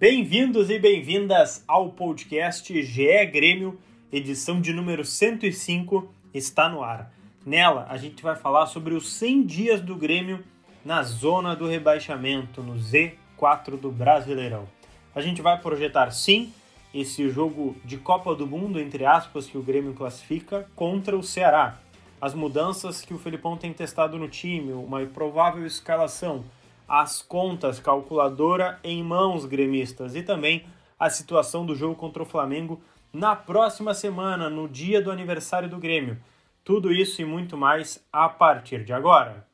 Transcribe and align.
Bem-vindos 0.00 0.70
e 0.70 0.78
bem-vindas 0.78 1.62
ao 1.68 1.90
podcast 1.90 2.82
GE 2.82 3.26
Grêmio, 3.26 3.78
edição 4.10 4.58
de 4.58 4.72
número 4.72 5.04
105, 5.04 6.10
está 6.32 6.70
no 6.70 6.82
ar. 6.82 7.12
Nela, 7.44 7.86
a 7.86 7.98
gente 7.98 8.22
vai 8.22 8.34
falar 8.34 8.64
sobre 8.64 8.94
os 8.94 9.12
100 9.12 9.42
dias 9.42 9.80
do 9.82 9.94
Grêmio 9.94 10.42
na 10.82 11.02
zona 11.02 11.54
do 11.54 11.68
rebaixamento, 11.68 12.62
no 12.62 12.76
Z4 12.76 13.78
do 13.78 13.92
Brasileirão. 13.92 14.66
A 15.14 15.20
gente 15.20 15.42
vai 15.42 15.60
projetar, 15.60 16.10
sim, 16.12 16.50
esse 16.94 17.28
jogo 17.28 17.76
de 17.84 17.98
Copa 17.98 18.34
do 18.34 18.46
Mundo, 18.46 18.80
entre 18.80 19.04
aspas, 19.04 19.48
que 19.48 19.58
o 19.58 19.62
Grêmio 19.62 19.92
classifica, 19.92 20.66
contra 20.74 21.14
o 21.14 21.22
Ceará. 21.22 21.78
As 22.18 22.32
mudanças 22.32 23.02
que 23.02 23.12
o 23.12 23.18
Felipão 23.18 23.54
tem 23.54 23.74
testado 23.74 24.16
no 24.16 24.28
time, 24.30 24.72
uma 24.72 25.04
provável 25.04 25.66
escalação, 25.66 26.42
as 26.90 27.22
contas, 27.22 27.78
calculadora 27.78 28.80
em 28.82 29.00
mãos 29.00 29.44
gremistas 29.44 30.16
e 30.16 30.24
também 30.24 30.66
a 30.98 31.08
situação 31.08 31.64
do 31.64 31.76
jogo 31.76 31.94
contra 31.94 32.20
o 32.20 32.26
Flamengo 32.26 32.82
na 33.12 33.36
próxima 33.36 33.94
semana, 33.94 34.50
no 34.50 34.68
dia 34.68 35.00
do 35.00 35.08
aniversário 35.08 35.68
do 35.68 35.78
Grêmio. 35.78 36.18
Tudo 36.64 36.92
isso 36.92 37.22
e 37.22 37.24
muito 37.24 37.56
mais 37.56 38.04
a 38.12 38.28
partir 38.28 38.82
de 38.84 38.92
agora. 38.92 39.46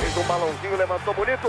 Fez 0.00 0.16
um 0.18 0.28
balãozinho, 0.28 0.76
levantou 0.76 1.14
bonito. 1.14 1.48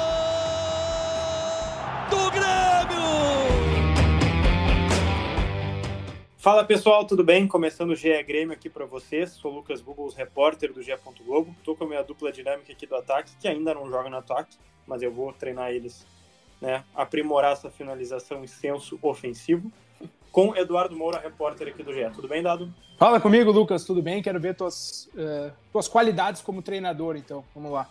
Fala 6.51 6.65
pessoal, 6.65 7.05
tudo 7.05 7.23
bem? 7.23 7.47
Começando 7.47 7.91
o 7.91 7.95
GE 7.95 8.21
Grêmio 8.23 8.53
aqui 8.53 8.69
para 8.69 8.85
vocês. 8.85 9.29
Sou 9.29 9.53
o 9.53 9.55
Lucas 9.55 9.79
Bugos, 9.79 10.13
repórter 10.13 10.73
do 10.73 10.83
GE. 10.83 10.91
Globo. 11.25 11.55
Estou 11.57 11.77
com 11.77 11.85
a 11.85 11.87
minha 11.87 12.03
dupla 12.03 12.29
dinâmica 12.29 12.73
aqui 12.73 12.85
do 12.85 12.93
ataque, 12.93 13.31
que 13.39 13.47
ainda 13.47 13.73
não 13.73 13.89
joga 13.89 14.09
no 14.09 14.17
ataque, 14.17 14.57
mas 14.85 15.01
eu 15.01 15.13
vou 15.13 15.31
treinar 15.31 15.71
eles, 15.71 16.05
né? 16.59 16.83
Aprimorar 16.93 17.53
essa 17.53 17.71
finalização 17.71 18.43
em 18.43 18.47
senso 18.47 18.99
ofensivo. 19.01 19.71
Com 20.29 20.53
Eduardo 20.53 20.93
Moura, 20.93 21.19
repórter 21.19 21.69
aqui 21.69 21.83
do 21.83 21.93
GE. 21.93 22.09
Tudo 22.13 22.27
bem, 22.27 22.43
Dado? 22.43 22.69
Fala 22.97 23.21
comigo, 23.21 23.49
Lucas. 23.49 23.85
Tudo 23.85 24.01
bem? 24.01 24.21
Quero 24.21 24.37
ver 24.37 24.53
tuas, 24.53 25.09
uh, 25.13 25.53
tuas 25.71 25.87
qualidades 25.87 26.41
como 26.41 26.61
treinador, 26.61 27.15
então. 27.15 27.45
Vamos 27.55 27.71
lá. 27.71 27.89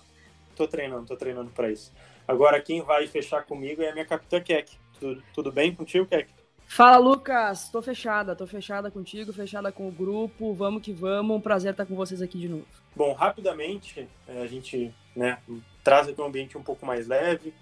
Tô 0.55 0.69
treinando, 0.69 1.06
tô 1.06 1.17
treinando 1.17 1.50
para 1.50 1.70
isso. 1.70 1.95
Agora, 2.28 2.61
quem 2.61 2.83
vai 2.83 3.06
fechar 3.06 3.42
comigo 3.42 3.80
é 3.80 3.89
a 3.89 3.92
minha 3.95 4.05
capitã 4.05 4.39
Keck. 4.39 4.77
Tudo, 5.00 5.22
tudo 5.33 5.50
bem 5.50 5.74
contigo, 5.74 6.05
Keck? 6.05 6.39
Fala, 6.72 6.98
Lucas. 6.98 7.68
Tô 7.68 7.82
fechada, 7.82 8.36
tô 8.36 8.46
fechada 8.46 8.92
contigo, 8.92 9.32
fechada 9.32 9.72
com 9.72 9.88
o 9.88 9.90
grupo. 9.90 10.54
Vamos 10.54 10.80
que 10.82 10.92
vamos. 10.92 11.36
Um 11.36 11.40
prazer 11.40 11.72
estar 11.72 11.84
com 11.84 11.96
vocês 11.96 12.22
aqui 12.22 12.38
de 12.38 12.48
novo. 12.48 12.64
Bom, 12.94 13.12
rapidamente, 13.12 14.08
é, 14.28 14.40
a 14.40 14.46
gente 14.46 14.94
né, 15.14 15.38
traz 15.82 16.06
aqui 16.06 16.20
um 16.20 16.27
ambiente 16.27 16.56
um 16.56 16.62
pouco 16.62 16.86
mais 16.86 17.08
leve, 17.08 17.52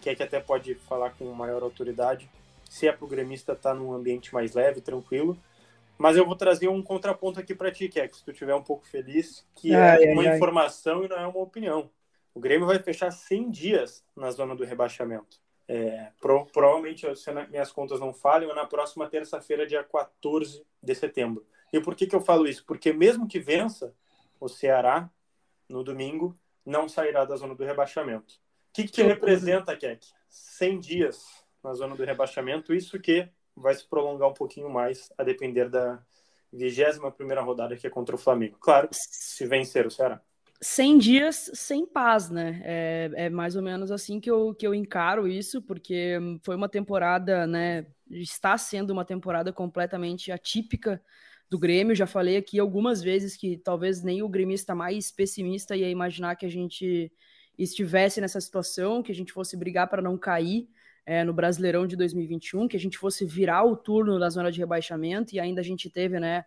que 0.00 0.08
é 0.08 0.14
que 0.14 0.22
até 0.22 0.38
pode 0.38 0.76
falar 0.76 1.10
com 1.10 1.24
maior 1.32 1.64
autoridade, 1.64 2.30
se 2.70 2.86
é 2.86 2.92
pro 2.92 3.08
gremista 3.08 3.52
estar 3.52 3.70
tá 3.70 3.74
num 3.74 3.92
ambiente 3.92 4.32
mais 4.32 4.54
leve, 4.54 4.80
tranquilo. 4.80 5.36
Mas 5.98 6.16
eu 6.16 6.24
vou 6.24 6.36
trazer 6.36 6.68
um 6.68 6.80
contraponto 6.80 7.40
aqui 7.40 7.56
para 7.56 7.72
ti, 7.72 7.88
que 7.88 7.98
é 7.98 8.06
que 8.06 8.16
se 8.16 8.24
tu 8.24 8.30
estiver 8.30 8.54
um 8.54 8.62
pouco 8.62 8.86
feliz, 8.86 9.44
que 9.56 9.74
ai, 9.74 10.04
é 10.04 10.12
uma 10.12 10.22
ai, 10.22 10.36
informação 10.36 11.00
ai. 11.00 11.06
e 11.06 11.08
não 11.08 11.18
é 11.18 11.26
uma 11.26 11.40
opinião. 11.40 11.90
O 12.32 12.38
Grêmio 12.38 12.68
vai 12.68 12.78
fechar 12.78 13.10
100 13.10 13.50
dias 13.50 14.04
na 14.16 14.30
zona 14.30 14.54
do 14.54 14.64
rebaixamento. 14.64 15.41
É, 15.68 16.10
pro, 16.20 16.46
provavelmente, 16.46 17.14
se 17.16 17.32
minhas 17.48 17.72
contas 17.72 18.00
não 18.00 18.12
falham, 18.12 18.50
é 18.50 18.54
na 18.54 18.66
próxima 18.66 19.08
terça-feira, 19.08 19.66
dia 19.66 19.84
14 19.84 20.64
de 20.82 20.94
setembro. 20.94 21.46
E 21.72 21.80
por 21.80 21.94
que, 21.94 22.06
que 22.06 22.14
eu 22.14 22.20
falo 22.20 22.46
isso? 22.46 22.64
Porque 22.66 22.92
mesmo 22.92 23.26
que 23.26 23.40
vença 23.40 23.94
o 24.38 24.48
Ceará 24.48 25.10
no 25.68 25.82
domingo, 25.82 26.38
não 26.64 26.88
sairá 26.88 27.24
da 27.24 27.36
zona 27.36 27.54
do 27.54 27.64
rebaixamento. 27.64 28.34
O 28.34 28.72
que, 28.74 28.84
que 28.84 29.02
representa, 29.02 29.76
Keck? 29.76 30.06
100 30.28 30.80
dias 30.80 31.44
na 31.62 31.74
zona 31.74 31.94
do 31.94 32.04
rebaixamento, 32.04 32.74
isso 32.74 32.98
que 32.98 33.28
vai 33.54 33.74
se 33.74 33.86
prolongar 33.86 34.28
um 34.28 34.34
pouquinho 34.34 34.68
mais, 34.68 35.12
a 35.16 35.22
depender 35.22 35.68
da 35.68 36.02
21 36.52 37.10
primeira 37.12 37.42
rodada 37.42 37.76
que 37.76 37.86
é 37.86 37.90
contra 37.90 38.14
o 38.14 38.18
Flamengo. 38.18 38.58
Claro, 38.58 38.88
se 38.92 39.46
vencer 39.46 39.86
o 39.86 39.90
Ceará. 39.90 40.20
100 40.62 40.98
dias 40.98 41.50
sem 41.54 41.84
paz, 41.84 42.30
né? 42.30 42.62
É, 42.64 43.10
é, 43.16 43.30
mais 43.30 43.56
ou 43.56 43.62
menos 43.62 43.90
assim 43.90 44.20
que 44.20 44.30
eu, 44.30 44.54
que 44.54 44.64
eu 44.64 44.72
encaro 44.72 45.26
isso, 45.26 45.60
porque 45.60 46.18
foi 46.44 46.54
uma 46.54 46.68
temporada, 46.68 47.48
né? 47.48 47.84
Está 48.08 48.56
sendo 48.56 48.90
uma 48.90 49.04
temporada 49.04 49.52
completamente 49.52 50.30
atípica 50.30 51.02
do 51.50 51.58
Grêmio. 51.58 51.96
Já 51.96 52.06
falei 52.06 52.36
aqui 52.36 52.60
algumas 52.60 53.02
vezes 53.02 53.36
que 53.36 53.56
talvez 53.58 54.04
nem 54.04 54.22
o 54.22 54.28
gremista 54.28 54.72
mais 54.72 55.10
pessimista 55.10 55.76
ia 55.76 55.90
imaginar 55.90 56.36
que 56.36 56.46
a 56.46 56.50
gente 56.50 57.12
estivesse 57.58 58.20
nessa 58.20 58.40
situação, 58.40 59.02
que 59.02 59.10
a 59.10 59.14
gente 59.14 59.32
fosse 59.32 59.56
brigar 59.56 59.88
para 59.88 60.00
não 60.00 60.16
cair 60.16 60.68
é, 61.04 61.24
no 61.24 61.32
Brasileirão 61.32 61.88
de 61.88 61.96
2021, 61.96 62.68
que 62.68 62.76
a 62.76 62.80
gente 62.80 62.98
fosse 62.98 63.26
virar 63.26 63.64
o 63.64 63.76
turno 63.76 64.16
da 64.16 64.30
zona 64.30 64.52
de 64.52 64.60
rebaixamento 64.60 65.34
e 65.34 65.40
ainda 65.40 65.60
a 65.60 65.64
gente 65.64 65.90
teve, 65.90 66.20
né? 66.20 66.44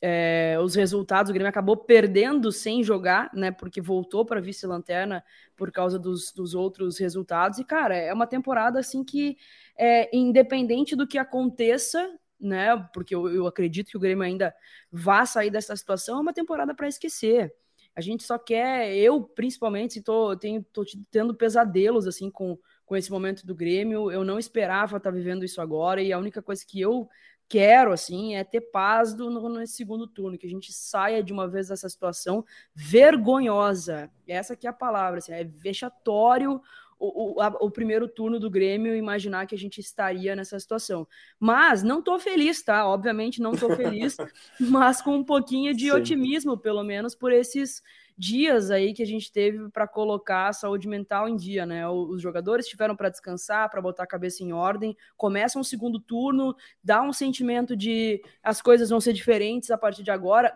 É, 0.00 0.56
os 0.62 0.74
resultados, 0.74 1.30
o 1.30 1.32
Grêmio 1.32 1.48
acabou 1.48 1.76
perdendo 1.76 2.52
sem 2.52 2.82
jogar, 2.82 3.30
né? 3.34 3.50
Porque 3.50 3.80
voltou 3.80 4.24
para 4.24 4.40
vice-lanterna 4.40 5.24
por 5.56 5.72
causa 5.72 5.98
dos, 5.98 6.32
dos, 6.32 6.54
outros 6.54 6.98
resultados. 6.98 7.58
E, 7.58 7.64
cara, 7.64 7.96
é 7.96 8.12
uma 8.12 8.26
temporada 8.26 8.78
assim 8.78 9.02
que, 9.02 9.36
é, 9.76 10.14
independente 10.16 10.94
do 10.94 11.06
que 11.06 11.18
aconteça, 11.18 12.08
né? 12.40 12.76
Porque 12.94 13.14
eu, 13.14 13.28
eu 13.28 13.46
acredito 13.46 13.90
que 13.90 13.96
o 13.96 14.00
Grêmio 14.00 14.24
ainda 14.24 14.54
vá 14.90 15.26
sair 15.26 15.50
dessa 15.50 15.74
situação, 15.76 16.18
é 16.18 16.22
uma 16.22 16.32
temporada 16.32 16.74
para 16.74 16.88
esquecer. 16.88 17.52
A 17.94 18.00
gente 18.00 18.22
só 18.22 18.38
quer, 18.38 18.94
eu 18.96 19.20
principalmente, 19.22 20.00
tô, 20.00 20.36
tenho, 20.36 20.64
tô 20.72 20.84
tendo 21.10 21.34
pesadelos 21.34 22.06
assim 22.06 22.30
com, 22.30 22.56
com 22.86 22.96
esse 22.96 23.10
momento 23.10 23.44
do 23.44 23.56
Grêmio. 23.56 24.12
Eu 24.12 24.24
não 24.24 24.38
esperava 24.38 24.98
estar 24.98 25.10
tá 25.10 25.16
vivendo 25.16 25.44
isso 25.44 25.60
agora, 25.60 26.00
e 26.00 26.12
a 26.12 26.18
única 26.18 26.40
coisa 26.40 26.64
que 26.64 26.80
eu 26.80 27.08
quero, 27.48 27.92
assim, 27.92 28.34
é 28.34 28.44
ter 28.44 28.60
paz 28.60 29.14
do, 29.14 29.30
no, 29.30 29.48
nesse 29.48 29.74
segundo 29.74 30.06
turno, 30.06 30.36
que 30.36 30.46
a 30.46 30.50
gente 30.50 30.72
saia 30.72 31.22
de 31.22 31.32
uma 31.32 31.48
vez 31.48 31.68
dessa 31.68 31.88
situação 31.88 32.44
vergonhosa. 32.74 34.10
Essa 34.26 34.54
que 34.54 34.66
é 34.66 34.70
a 34.70 34.72
palavra, 34.72 35.18
assim, 35.18 35.32
é 35.32 35.44
vexatório 35.44 36.60
o, 36.98 37.36
o, 37.36 37.40
a, 37.40 37.48
o, 37.60 37.70
primeiro 37.70 38.08
turno 38.08 38.40
do 38.40 38.50
Grêmio 38.50 38.94
imaginar 38.94 39.46
que 39.46 39.54
a 39.54 39.58
gente 39.58 39.80
estaria 39.80 40.34
nessa 40.34 40.58
situação. 40.58 41.06
Mas 41.38 41.82
não 41.82 42.02
tô 42.02 42.18
feliz, 42.18 42.62
tá? 42.62 42.86
Obviamente 42.88 43.40
não 43.40 43.52
tô 43.52 43.74
feliz, 43.76 44.16
mas 44.58 45.00
com 45.00 45.14
um 45.16 45.24
pouquinho 45.24 45.72
de 45.74 45.86
Sim. 45.86 45.90
otimismo, 45.92 46.58
pelo 46.58 46.82
menos, 46.82 47.14
por 47.14 47.32
esses 47.32 47.82
dias 48.18 48.70
aí 48.70 48.92
que 48.92 49.02
a 49.02 49.06
gente 49.06 49.30
teve 49.30 49.70
para 49.70 49.86
colocar 49.86 50.48
a 50.48 50.52
saúde 50.52 50.88
mental 50.88 51.28
em 51.28 51.36
dia, 51.36 51.64
né? 51.64 51.88
Os 51.88 52.20
jogadores 52.20 52.66
tiveram 52.66 52.96
para 52.96 53.08
descansar, 53.08 53.70
para 53.70 53.80
botar 53.80 54.02
a 54.02 54.08
cabeça 54.08 54.42
em 54.42 54.52
ordem, 54.52 54.96
começam 55.16 55.62
o 55.62 55.64
segundo 55.64 56.00
turno, 56.00 56.54
dá 56.82 57.00
um 57.00 57.12
sentimento 57.12 57.76
de 57.76 58.20
as 58.42 58.60
coisas 58.60 58.90
vão 58.90 59.00
ser 59.00 59.12
diferentes 59.12 59.70
a 59.70 59.78
partir 59.78 60.02
de 60.02 60.10
agora. 60.10 60.52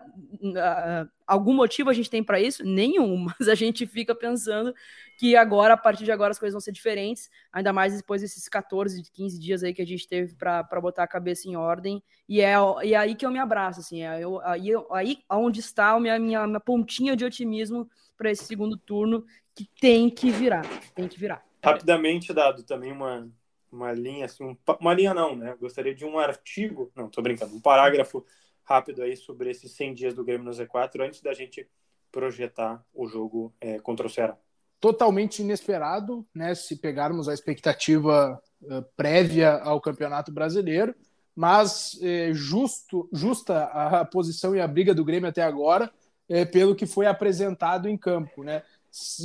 Algum 1.25 1.53
motivo 1.53 1.89
a 1.89 1.93
gente 1.93 2.09
tem 2.09 2.21
para 2.21 2.41
isso? 2.41 2.65
Nenhum, 2.65 3.27
mas 3.39 3.47
a 3.47 3.55
gente 3.55 3.87
fica 3.87 4.13
pensando 4.13 4.75
que 5.23 5.37
agora, 5.37 5.75
a 5.75 5.77
partir 5.77 6.03
de 6.03 6.11
agora, 6.11 6.31
as 6.31 6.37
coisas 6.37 6.51
vão 6.51 6.59
ser 6.59 6.73
diferentes, 6.73 7.31
ainda 7.49 7.71
mais 7.71 7.95
depois 7.95 8.21
desses 8.21 8.49
14, 8.49 9.01
15 9.09 9.39
dias 9.39 9.63
aí 9.63 9.73
que 9.73 9.81
a 9.81 9.87
gente 9.87 10.05
teve 10.05 10.35
para 10.35 10.81
botar 10.81 11.03
a 11.03 11.07
cabeça 11.07 11.47
em 11.47 11.55
ordem, 11.55 12.03
e 12.27 12.41
é, 12.41 12.55
e 12.83 12.93
é 12.93 12.97
aí 12.97 13.15
que 13.15 13.25
eu 13.25 13.31
me 13.31 13.39
abraço, 13.39 13.79
assim, 13.79 14.03
é 14.03 14.19
eu, 14.19 14.41
aí, 14.41 14.71
aí 14.91 15.23
onde 15.31 15.61
está 15.61 15.91
a 15.91 15.99
minha, 16.01 16.19
minha, 16.19 16.45
minha 16.45 16.59
pontinha 16.59 17.15
de 17.15 17.23
otimismo 17.23 17.89
para 18.17 18.31
esse 18.31 18.43
segundo 18.43 18.75
turno, 18.75 19.25
que 19.55 19.65
tem 19.79 20.09
que 20.09 20.29
virar, 20.29 20.65
tem 20.93 21.07
que 21.07 21.17
virar. 21.17 21.41
Rapidamente, 21.63 22.33
Dado, 22.33 22.61
também 22.61 22.91
uma, 22.91 23.25
uma 23.71 23.93
linha, 23.93 24.25
assim, 24.25 24.57
uma 24.77 24.93
linha 24.93 25.13
não, 25.13 25.37
né, 25.37 25.55
gostaria 25.57 25.95
de 25.95 26.03
um 26.03 26.19
artigo, 26.19 26.91
não, 26.93 27.07
tô 27.07 27.21
brincando, 27.21 27.55
um 27.55 27.61
parágrafo 27.61 28.25
rápido 28.65 29.01
aí 29.01 29.15
sobre 29.15 29.49
esses 29.49 29.71
100 29.71 29.93
dias 29.93 30.13
do 30.13 30.25
Grêmio 30.25 30.43
no 30.43 30.51
Z4, 30.51 30.99
antes 30.99 31.21
da 31.21 31.33
gente 31.33 31.65
projetar 32.11 32.85
o 32.93 33.07
jogo 33.07 33.55
é, 33.61 33.79
contra 33.79 34.05
o 34.05 34.09
Ceará 34.09 34.37
totalmente 34.83 35.41
inesperado, 35.41 36.27
né? 36.35 36.53
Se 36.53 36.75
pegarmos 36.75 37.29
a 37.29 37.33
expectativa 37.33 38.37
uh, 38.63 38.83
prévia 38.97 39.53
ao 39.59 39.79
Campeonato 39.79 40.29
Brasileiro, 40.29 40.93
mas 41.33 41.97
eh, 42.03 42.31
justo, 42.33 43.09
justa 43.11 43.63
a 43.63 44.05
posição 44.05 44.53
e 44.53 44.59
a 44.61 44.67
briga 44.67 44.93
do 44.93 45.05
Grêmio 45.05 45.29
até 45.29 45.41
agora, 45.41 45.89
eh, 46.29 46.45
pelo 46.45 46.75
que 46.75 46.85
foi 46.85 47.07
apresentado 47.07 47.87
em 47.87 47.97
campo, 47.97 48.43
né? 48.43 48.61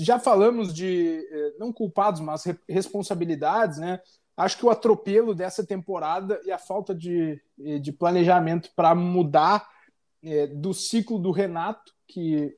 Já 0.01 0.19
falamos 0.19 0.73
de 0.73 1.23
não 1.59 1.71
culpados, 1.71 2.23
mas 2.23 2.45
responsabilidades, 2.67 3.79
né? 3.79 4.01
acho 4.35 4.57
que 4.57 4.65
o 4.65 4.71
atropelo 4.71 5.35
dessa 5.35 5.67
temporada 5.67 6.41
e 6.47 6.51
a 6.51 6.57
falta 6.57 6.95
de, 6.95 7.39
de 7.59 7.93
planejamento 7.93 8.71
para 8.75 8.95
mudar 8.95 9.69
é, 10.23 10.47
do 10.47 10.73
ciclo 10.73 11.19
do 11.19 11.31
Renato, 11.31 11.93
que 12.07 12.57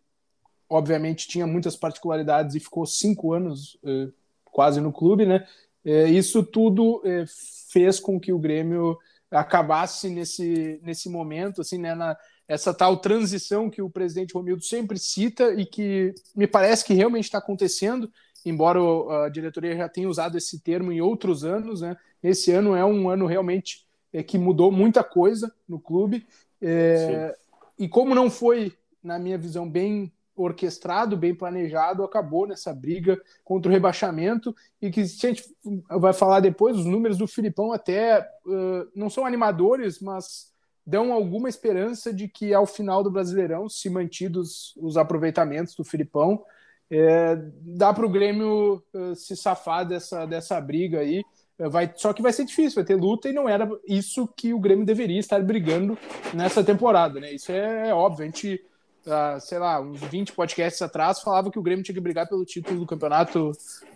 obviamente 0.70 1.26
tinha 1.26 1.46
muitas 1.46 1.74
particularidades 1.74 2.54
e 2.54 2.60
ficou 2.60 2.86
cinco 2.86 3.32
anos 3.32 3.76
é, 3.84 4.08
quase 4.44 4.80
no 4.80 4.92
clube, 4.92 5.26
né? 5.26 5.44
É, 5.84 6.04
isso 6.08 6.42
tudo 6.44 7.02
é, 7.04 7.24
fez 7.72 7.98
com 7.98 8.20
que 8.20 8.32
o 8.32 8.38
Grêmio 8.38 8.96
acabasse 9.30 10.08
nesse, 10.08 10.80
nesse 10.82 11.08
momento, 11.08 11.60
assim, 11.60 11.78
né, 11.78 11.94
na, 11.94 12.16
essa 12.46 12.74
tal 12.74 12.96
transição 12.96 13.70
que 13.70 13.80
o 13.80 13.90
presidente 13.90 14.34
Romildo 14.34 14.62
sempre 14.64 14.98
cita 14.98 15.54
e 15.54 15.64
que 15.64 16.14
me 16.34 16.46
parece 16.46 16.84
que 16.84 16.94
realmente 16.94 17.24
está 17.24 17.38
acontecendo, 17.38 18.10
embora 18.44 18.78
a 19.24 19.28
diretoria 19.28 19.76
já 19.76 19.88
tenha 19.88 20.08
usado 20.08 20.36
esse 20.36 20.60
termo 20.60 20.92
em 20.92 21.00
outros 21.00 21.44
anos, 21.44 21.80
né? 21.80 21.96
Esse 22.22 22.50
ano 22.50 22.74
é 22.74 22.84
um 22.84 23.08
ano 23.08 23.26
realmente 23.26 23.86
é, 24.12 24.22
que 24.22 24.36
mudou 24.36 24.70
muita 24.70 25.02
coisa 25.02 25.52
no 25.68 25.80
clube. 25.80 26.26
É, 26.60 27.36
e 27.78 27.88
como 27.88 28.14
não 28.14 28.28
foi, 28.28 28.72
na 29.02 29.18
minha 29.18 29.38
visão, 29.38 29.68
bem 29.68 30.12
orquestrado, 30.42 31.16
bem 31.16 31.34
planejado, 31.34 32.02
acabou 32.02 32.46
nessa 32.46 32.72
briga 32.72 33.20
contra 33.44 33.70
o 33.70 33.72
rebaixamento 33.72 34.54
e 34.80 34.90
que 34.90 35.00
a 35.00 35.04
gente 35.04 35.44
vai 35.88 36.12
falar 36.12 36.40
depois, 36.40 36.76
os 36.76 36.86
números 36.86 37.18
do 37.18 37.26
Filipão 37.26 37.72
até 37.72 38.20
uh, 38.46 38.90
não 38.94 39.10
são 39.10 39.26
animadores, 39.26 40.00
mas 40.00 40.50
dão 40.86 41.12
alguma 41.12 41.48
esperança 41.48 42.12
de 42.12 42.26
que 42.26 42.54
ao 42.54 42.66
final 42.66 43.02
do 43.02 43.10
Brasileirão, 43.10 43.68
se 43.68 43.88
mantidos 43.90 44.74
os 44.76 44.96
aproveitamentos 44.96 45.74
do 45.74 45.84
Filipão, 45.84 46.42
é, 46.90 47.36
dá 47.60 47.92
para 47.92 48.04
o 48.04 48.10
Grêmio 48.10 48.82
uh, 48.92 49.14
se 49.14 49.36
safar 49.36 49.86
dessa, 49.86 50.26
dessa 50.26 50.60
briga 50.60 51.00
aí. 51.00 51.22
Vai, 51.68 51.92
só 51.94 52.14
que 52.14 52.22
vai 52.22 52.32
ser 52.32 52.46
difícil, 52.46 52.76
vai 52.76 52.84
ter 52.84 52.94
luta 52.94 53.28
e 53.28 53.34
não 53.34 53.46
era 53.46 53.68
isso 53.86 54.26
que 54.34 54.54
o 54.54 54.58
Grêmio 54.58 54.86
deveria 54.86 55.20
estar 55.20 55.42
brigando 55.42 55.96
nessa 56.32 56.64
temporada, 56.64 57.20
né? 57.20 57.32
Isso 57.34 57.52
é, 57.52 57.90
é 57.90 57.94
óbvio. 57.94 58.22
A 58.22 58.26
gente, 58.26 58.64
uh, 59.06 59.40
sei 59.40 59.58
lá, 59.58 59.80
uns 59.80 60.00
20 60.00 60.32
podcasts 60.32 60.80
atrás 60.82 61.20
falava 61.20 61.50
que 61.50 61.58
o 61.58 61.62
Grêmio 61.62 61.84
tinha 61.84 61.94
que 61.94 62.00
brigar 62.00 62.28
pelo 62.28 62.44
título 62.44 62.80
do 62.80 62.86
Campeonato 62.86 63.52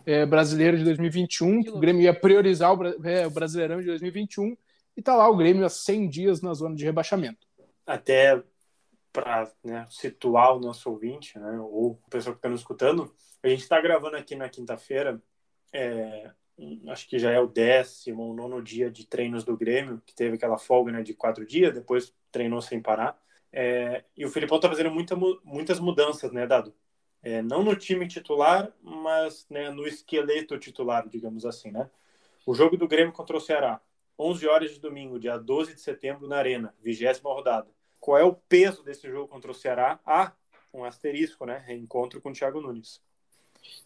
é, 0.06 0.25
Brasileiro 0.27 0.79
de 0.79 0.85
2021, 0.85 1.62
que 1.62 1.71
o 1.71 1.79
Grêmio 1.79 2.03
ia 2.03 2.15
priorizar 2.15 2.73
o, 2.73 3.06
é, 3.06 3.27
o 3.27 3.31
Brasileirão 3.31 3.81
de 3.81 3.87
2021 3.87 4.56
e 4.97 5.03
tá 5.03 5.17
lá 5.17 5.29
o 5.29 5.37
Grêmio 5.37 5.65
há 5.65 5.69
100 5.69 6.09
dias 6.09 6.41
na 6.41 6.55
zona 6.55 6.75
de 6.75 6.85
rebaixamento. 6.85 7.47
Até 7.87 8.43
para 9.12 9.51
né, 9.62 9.87
situar 9.91 10.56
o 10.56 10.61
nosso 10.61 10.91
ouvinte, 10.91 11.39
né, 11.39 11.59
ou 11.61 11.93
o 11.93 12.11
pessoal 12.11 12.35
que 12.35 12.39
está 12.39 12.49
nos 12.49 12.61
escutando, 12.61 13.15
a 13.43 13.49
gente 13.49 13.62
está 13.62 13.81
gravando 13.81 14.17
aqui 14.17 14.35
na 14.35 14.49
quinta-feira, 14.49 15.23
é, 15.73 16.31
acho 16.89 17.09
que 17.09 17.19
já 17.19 17.31
é 17.31 17.39
o 17.39 17.47
décimo 17.47 18.23
ou 18.23 18.35
nono 18.35 18.62
dia 18.62 18.91
de 18.91 19.06
treinos 19.06 19.45
do 19.45 19.56
Grêmio, 19.56 20.03
que 20.05 20.15
teve 20.15 20.37
aquela 20.37 20.59
folga 20.59 20.93
né, 20.93 21.03
de 21.03 21.15
quatro 21.15 21.47
dias, 21.47 21.75
depois 21.75 22.15
treinou 22.31 22.61
sem 22.61 22.81
parar. 22.81 23.19
É, 23.56 24.05
e 24.17 24.27
o 24.27 24.31
Filipão 24.31 24.56
está 24.56 24.69
fazendo 24.69 24.91
muita, 24.91 25.15
muitas 25.45 25.79
mudanças, 25.79 26.33
né, 26.33 26.47
Dado? 26.47 26.75
É, 27.23 27.41
não 27.41 27.62
no 27.62 27.77
time 27.77 28.06
titular, 28.09 28.71
mas 28.83 29.47
né, 29.49 29.71
no 29.71 29.87
esqueleto 29.87 30.59
titular, 30.59 31.09
digamos 31.09 31.47
assim, 31.47 31.71
né? 31.71 31.89
O 32.45 32.55
jogo 32.55 32.77
do 32.77 32.89
Grêmio 32.89 33.12
contra 33.12 33.37
o 33.37 33.41
Ceará, 33.41 33.81
11 34.19 34.47
horas 34.47 34.71
de 34.73 34.81
domingo, 34.81 35.19
dia 35.19 35.39
12 35.39 35.75
de 35.75 35.81
setembro, 35.81 36.29
na 36.29 36.37
Arena, 36.37 36.75
vigésima 36.83 37.33
rodada 37.33 37.69
qual 38.05 38.19
é 38.19 38.23
o 38.23 38.35
peso 38.35 38.83
desse 38.83 39.09
jogo 39.09 39.27
contra 39.27 39.51
o 39.51 39.55
Ceará? 39.55 39.99
Ah, 40.05 40.31
um 40.75 40.85
asterisco, 40.85 41.47
né? 41.47 41.65
Reencontro 41.67 42.21
com 42.21 42.29
o 42.29 42.33
Thiago 42.35 42.61
Nunes. 42.61 43.01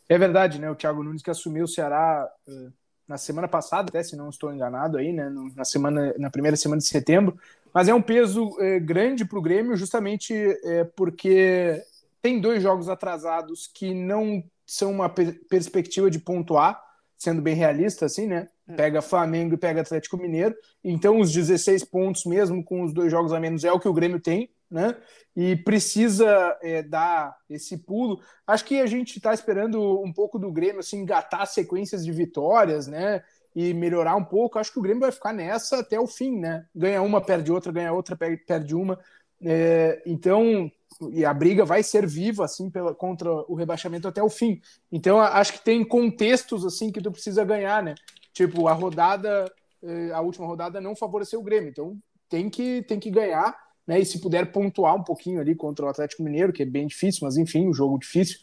É 0.08 0.18
verdade, 0.18 0.60
né? 0.60 0.68
O 0.68 0.74
Thiago 0.74 1.04
Nunes 1.04 1.22
que 1.22 1.30
assumiu 1.30 1.66
o 1.66 1.68
Ceará 1.68 2.28
uh, 2.48 2.72
na 3.06 3.16
semana 3.16 3.46
passada, 3.46 3.90
até 3.90 4.02
se 4.02 4.16
não 4.16 4.28
estou 4.28 4.52
enganado 4.52 4.98
aí, 4.98 5.12
né? 5.12 5.30
Na 5.54 5.64
semana, 5.64 6.12
na 6.18 6.30
primeira 6.30 6.56
semana 6.56 6.80
de 6.80 6.88
setembro. 6.88 7.38
Mas 7.72 7.88
é 7.88 7.94
um 7.94 8.02
peso 8.02 8.46
uh, 8.46 8.80
grande 8.80 9.24
para 9.24 9.38
o 9.38 9.42
Grêmio, 9.42 9.76
justamente 9.76 10.34
uh, 10.34 10.90
porque 10.96 11.82
tem 12.20 12.40
dois 12.40 12.62
jogos 12.62 12.88
atrasados 12.88 13.70
que 13.72 13.94
não 13.94 14.42
são 14.66 14.90
uma 14.90 15.08
per 15.08 15.40
perspectiva 15.48 16.10
de 16.10 16.18
pontuar, 16.18 16.82
sendo 17.16 17.40
bem 17.40 17.54
realista, 17.54 18.06
assim, 18.06 18.26
né? 18.26 18.48
É. 18.68 18.74
Pega 18.74 19.02
Flamengo 19.02 19.54
e 19.54 19.58
pega 19.58 19.80
Atlético 19.80 20.18
Mineiro. 20.18 20.54
Então, 20.84 21.18
os 21.18 21.32
16 21.32 21.84
pontos, 21.84 22.24
mesmo 22.24 22.62
com 22.62 22.82
os 22.82 22.92
dois 22.92 23.10
jogos 23.10 23.32
a 23.32 23.40
menos, 23.40 23.64
é 23.64 23.72
o 23.72 23.80
que 23.80 23.88
o 23.88 23.92
Grêmio 23.92 24.20
tem, 24.20 24.50
né? 24.70 24.94
E 25.34 25.56
precisa 25.56 26.56
é, 26.62 26.82
dar 26.82 27.34
esse 27.48 27.78
pulo. 27.78 28.20
Acho 28.46 28.64
que 28.64 28.80
a 28.80 28.86
gente 28.86 29.16
está 29.16 29.32
esperando 29.32 30.00
um 30.02 30.12
pouco 30.12 30.38
do 30.38 30.52
Grêmio 30.52 30.80
assim, 30.80 30.98
engatar 30.98 31.46
sequências 31.46 32.04
de 32.04 32.12
vitórias, 32.12 32.86
né? 32.86 33.22
E 33.54 33.74
melhorar 33.74 34.14
um 34.16 34.24
pouco. 34.24 34.58
Acho 34.58 34.72
que 34.72 34.78
o 34.78 34.82
Grêmio 34.82 35.00
vai 35.00 35.12
ficar 35.12 35.32
nessa 35.32 35.80
até 35.80 35.98
o 35.98 36.06
fim, 36.06 36.38
né? 36.38 36.66
Ganha 36.74 37.02
uma, 37.02 37.20
perde 37.20 37.50
outra, 37.50 37.72
ganha 37.72 37.92
outra, 37.92 38.16
perde 38.16 38.74
uma. 38.74 38.98
É, 39.40 40.02
então, 40.04 40.70
e 41.12 41.24
a 41.24 41.32
briga 41.32 41.64
vai 41.64 41.82
ser 41.82 42.06
viva 42.06 42.44
assim 42.44 42.70
pela, 42.70 42.94
contra 42.94 43.30
o 43.30 43.54
rebaixamento 43.54 44.08
até 44.08 44.22
o 44.22 44.28
fim. 44.28 44.60
Então 44.90 45.20
acho 45.20 45.52
que 45.52 45.64
tem 45.64 45.84
contextos 45.84 46.64
assim 46.64 46.90
que 46.90 47.00
tu 47.00 47.12
precisa 47.12 47.44
ganhar, 47.44 47.82
né? 47.82 47.94
Tipo 48.32 48.66
a 48.68 48.72
rodada, 48.72 49.50
eh, 49.82 50.10
a 50.12 50.20
última 50.20 50.46
rodada 50.46 50.80
não 50.80 50.96
favoreceu 50.96 51.40
o 51.40 51.42
Grêmio, 51.42 51.70
então 51.70 51.96
tem 52.28 52.50
que 52.50 52.82
tem 52.82 52.98
que 52.98 53.10
ganhar, 53.10 53.56
né? 53.86 54.00
E 54.00 54.04
se 54.04 54.20
puder 54.20 54.50
pontuar 54.50 54.96
um 54.96 55.04
pouquinho 55.04 55.40
ali 55.40 55.54
contra 55.54 55.86
o 55.86 55.88
Atlético 55.88 56.22
Mineiro, 56.22 56.52
que 56.52 56.62
é 56.62 56.66
bem 56.66 56.86
difícil, 56.86 57.20
mas 57.22 57.36
enfim, 57.36 57.68
um 57.68 57.74
jogo 57.74 57.98
difícil. 57.98 58.38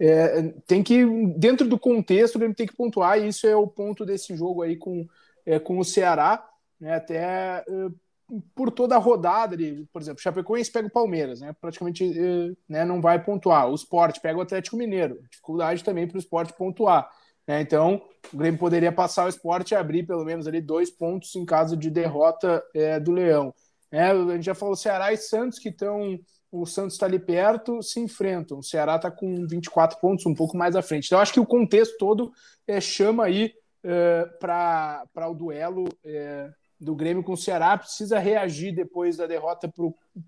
É, 0.00 0.42
tem 0.66 0.82
que 0.82 1.04
dentro 1.36 1.68
do 1.68 1.78
contexto 1.78 2.36
o 2.36 2.38
Grêmio 2.38 2.56
tem 2.56 2.66
que 2.66 2.74
pontuar 2.74 3.18
e 3.18 3.28
isso 3.28 3.46
é 3.46 3.54
o 3.54 3.66
ponto 3.66 4.06
desse 4.06 4.34
jogo 4.34 4.62
aí 4.62 4.76
com 4.76 5.06
é, 5.44 5.58
com 5.58 5.78
o 5.78 5.84
Ceará, 5.84 6.42
né? 6.80 6.94
Até 6.94 7.16
é, 7.16 7.64
por 8.54 8.70
toda 8.70 8.94
a 8.94 8.98
rodada 8.98 9.54
ali, 9.54 9.86
por 9.92 10.00
exemplo, 10.00 10.22
Chapecoense 10.22 10.70
pega 10.70 10.86
o 10.86 10.90
Palmeiras, 10.90 11.40
né? 11.40 11.54
Praticamente 11.60 12.04
eh, 12.04 12.54
né, 12.68 12.84
não 12.84 13.00
vai 13.00 13.22
pontuar. 13.22 13.68
O 13.68 13.74
Sport 13.74 14.20
pega 14.20 14.38
o 14.38 14.42
Atlético 14.42 14.76
Mineiro, 14.76 15.20
dificuldade 15.30 15.82
também 15.82 16.06
para 16.06 16.16
o 16.16 16.20
Sport 16.20 16.52
pontuar. 16.52 17.10
Né? 17.46 17.60
Então, 17.60 18.02
o 18.32 18.36
Grêmio 18.36 18.58
poderia 18.58 18.92
passar 18.92 19.26
o 19.26 19.28
Sport 19.28 19.70
e 19.70 19.74
abrir 19.74 20.06
pelo 20.06 20.24
menos 20.24 20.46
ali 20.46 20.60
dois 20.60 20.90
pontos 20.90 21.34
em 21.34 21.44
caso 21.44 21.76
de 21.76 21.90
derrota 21.90 22.62
é, 22.74 23.00
do 23.00 23.12
Leão. 23.12 23.52
É, 23.90 24.10
a 24.10 24.14
gente 24.34 24.44
já 24.44 24.54
falou 24.54 24.76
Ceará 24.76 25.12
e 25.12 25.16
Santos 25.16 25.58
que 25.58 25.68
estão. 25.70 26.18
O 26.50 26.66
Santos 26.66 26.94
está 26.94 27.06
ali 27.06 27.18
perto, 27.18 27.82
se 27.82 28.00
enfrentam. 28.00 28.58
O 28.58 28.62
Ceará 28.62 28.96
está 28.96 29.10
com 29.10 29.46
24 29.46 29.98
pontos, 30.00 30.26
um 30.26 30.34
pouco 30.34 30.56
mais 30.56 30.74
à 30.74 30.82
frente. 30.82 31.06
Então, 31.06 31.18
acho 31.18 31.32
que 31.32 31.40
o 31.40 31.46
contexto 31.46 31.96
todo 31.98 32.32
é, 32.66 32.80
chama 32.80 33.24
aí 33.24 33.52
é, 33.84 34.28
para 34.40 35.28
o 35.28 35.34
duelo 35.34 35.88
é, 36.04 36.50
do 36.80 36.94
Grêmio 36.94 37.22
com 37.22 37.34
o 37.34 37.36
Ceará, 37.36 37.76
precisa 37.76 38.18
reagir 38.18 38.74
depois 38.74 39.16
da 39.16 39.26
derrota 39.26 39.68
para 39.68 39.84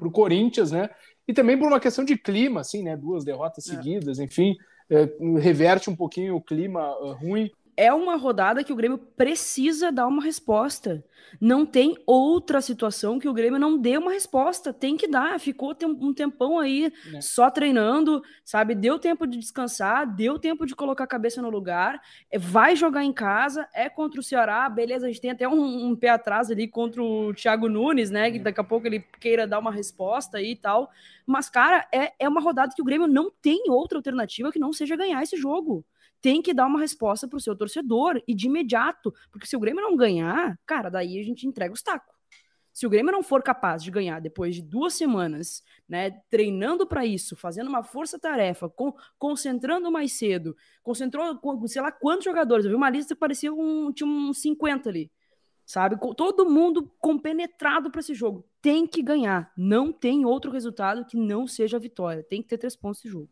o 0.09 0.11
Corinthians, 0.11 0.71
né? 0.71 0.91
E 1.27 1.33
também 1.33 1.59
por 1.59 1.67
uma 1.67 1.81
questão 1.81 2.05
de 2.05 2.17
clima, 2.17 2.61
assim, 2.61 2.83
né? 2.83 2.97
Duas 2.97 3.25
derrotas 3.25 3.67
é. 3.67 3.75
seguidas, 3.75 4.19
enfim, 4.19 4.57
é, 4.91 5.09
reverte 5.41 5.89
um 5.89 5.97
pouquinho 5.97 6.37
o 6.37 6.43
clima 6.43 6.95
uh, 6.99 7.13
ruim 7.15 7.51
é 7.83 7.93
uma 7.93 8.15
rodada 8.15 8.63
que 8.63 8.73
o 8.73 8.77
Grêmio 8.77 8.97
precisa 8.97 9.91
dar 9.91 10.07
uma 10.07 10.23
resposta. 10.23 11.05
Não 11.41 11.67
tem 11.67 11.97
outra 12.07 12.61
situação 12.61 13.19
que 13.19 13.29
o 13.29 13.33
Grêmio 13.33 13.59
não 13.59 13.77
dê 13.77 13.99
uma 13.99 14.13
resposta. 14.13 14.73
Tem 14.73 14.97
que 14.97 15.09
dar. 15.09 15.41
Ficou 15.41 15.75
um 15.83 16.15
tempão 16.15 16.61
aí 16.61 16.93
é. 17.13 17.21
só 17.21 17.51
treinando, 17.51 18.23
sabe? 18.45 18.77
Deu 18.77 19.01
tempo 19.01 19.27
de 19.27 19.37
descansar, 19.37 20.07
deu 20.07 20.39
tempo 20.39 20.65
de 20.65 20.77
colocar 20.77 21.03
a 21.03 21.09
cabeça 21.09 21.43
no 21.43 21.51
lugar. 21.51 22.01
É, 22.31 22.39
vai 22.39 22.77
jogar 22.77 23.03
em 23.03 23.13
casa, 23.13 23.69
é 23.75 23.89
contra 23.89 24.21
o 24.21 24.23
Ceará. 24.23 24.69
Beleza, 24.69 25.07
a 25.07 25.09
gente 25.09 25.21
tem 25.21 25.33
até 25.33 25.49
um, 25.49 25.89
um 25.89 25.97
pé 25.97 26.11
atrás 26.11 26.53
ali 26.53 26.69
contra 26.69 27.03
o 27.03 27.35
Thiago 27.35 27.69
Nunes, 27.69 28.13
né? 28.13 28.31
Que 28.31 28.39
daqui 28.39 28.61
a 28.61 28.65
pouco 28.65 28.87
ele 28.87 29.01
queira 29.19 29.45
dar 29.45 29.59
uma 29.59 29.73
resposta 29.73 30.39
aí 30.39 30.53
e 30.53 30.57
tal. 30.57 30.89
Mas, 31.27 31.51
cara, 31.51 31.85
é, 31.93 32.13
é 32.17 32.29
uma 32.29 32.41
rodada 32.41 32.73
que 32.77 32.83
o 32.83 32.85
Grêmio 32.85 33.09
não 33.09 33.29
tem 33.29 33.65
outra 33.67 33.99
alternativa 33.99 34.53
que 34.53 34.59
não 34.61 34.73
seja 34.73 34.95
ganhar 34.95 35.21
esse 35.21 35.37
jogo 35.37 35.85
tem 36.23 36.41
que 36.41 36.55
dar 36.55 36.67
uma 36.67 36.81
resposta 36.81 37.27
para 37.27 37.37
o 37.37 37.41
seu 37.41 37.55
torcedor 37.57 38.23
e 38.27 38.35
de 38.35 38.47
imediato, 38.47 39.13
porque 39.31 39.47
se 39.47 39.57
o 39.57 39.61
Grêmio 39.61 39.83
não 39.83 39.97
ganhar, 39.97 40.57
cara, 40.65 40.89
daí 40.89 41.19
a 41.19 41.23
gente 41.25 41.47
entrega 41.47 41.75
os 41.75 41.83
tacos. 41.83 42.15
Se 42.73 42.87
o 42.87 42.91
Grêmio 42.91 43.13
não 43.13 43.23
for 43.23 43.43
capaz 43.43 43.83
de 43.83 43.91
ganhar 43.91 44.19
depois 44.21 44.55
de 44.55 44.63
duas 44.63 44.95
semanas, 44.95 45.63
né, 45.87 46.11
treinando 46.31 46.87
para 46.87 47.05
isso, 47.05 47.37
fazendo 47.37 47.69
uma 47.69 47.83
força-tarefa, 47.83 48.69
com, 48.71 48.95
concentrando 49.19 49.91
mais 49.93 50.13
cedo, 50.13 50.57
concentrou, 50.83 51.39
sei 51.67 51.83
lá 51.83 51.93
quantos 51.93 52.25
jogadores, 52.25 52.65
eu 52.65 52.71
vi 52.71 52.77
uma 52.77 52.89
lista 52.89 53.15
que 53.15 53.21
parecia 53.21 53.53
um, 53.53 53.93
tinha 53.93 54.09
uns 54.09 54.41
50 54.41 54.89
ali, 54.89 55.11
sabe? 55.67 55.99
Todo 56.17 56.49
mundo 56.49 56.91
compenetrado 56.99 57.91
para 57.91 58.01
esse 58.01 58.15
jogo. 58.15 58.49
Tem 58.63 58.87
que 58.87 59.03
ganhar. 59.03 59.53
Não 59.55 59.93
tem 59.93 60.25
outro 60.25 60.51
resultado 60.51 61.05
que 61.05 61.17
não 61.17 61.47
seja 61.47 61.77
a 61.77 61.81
vitória. 61.81 62.23
Tem 62.23 62.41
que 62.41 62.49
ter 62.49 62.59
três 62.59 62.75
pontos 62.75 63.03
de 63.03 63.09
jogo. 63.09 63.29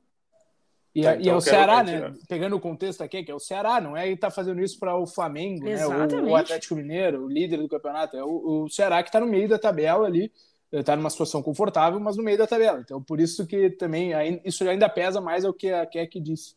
E, 0.94 1.02
tá, 1.02 1.16
então, 1.16 1.34
é 1.34 1.36
o 1.36 1.40
Ceará, 1.40 1.82
né? 1.84 2.12
Pegando 2.28 2.56
o 2.56 2.60
contexto 2.60 3.02
aqui, 3.02 3.22
que 3.22 3.30
é 3.30 3.34
o 3.34 3.38
Ceará, 3.38 3.80
não 3.80 3.96
é 3.96 4.08
ele 4.08 4.16
tá 4.16 4.30
fazendo 4.30 4.60
isso 4.60 4.78
para 4.78 4.96
o 4.96 5.06
Flamengo, 5.06 5.64
né? 5.64 5.86
O, 5.86 6.30
o, 6.30 6.36
Atlético 6.36 6.74
Mineiro, 6.74 7.24
o 7.24 7.28
líder 7.28 7.58
do 7.58 7.68
campeonato. 7.68 8.16
É 8.16 8.24
o, 8.24 8.64
o 8.64 8.68
Ceará 8.68 9.02
que 9.02 9.08
está 9.08 9.20
no 9.20 9.26
meio 9.26 9.48
da 9.48 9.58
tabela 9.58 10.06
ali, 10.06 10.32
está 10.72 10.96
numa 10.96 11.10
situação 11.10 11.42
confortável, 11.42 12.00
mas 12.00 12.16
no 12.16 12.24
meio 12.24 12.38
da 12.38 12.46
tabela. 12.46 12.80
Então, 12.80 13.02
por 13.02 13.20
isso 13.20 13.46
que 13.46 13.70
também 13.70 14.12
isso 14.44 14.68
ainda 14.68 14.88
pesa 14.88 15.20
mais 15.20 15.44
ao 15.44 15.54
que 15.54 15.72
a 15.72 15.86
Keck 15.86 16.20
disse. 16.20 16.56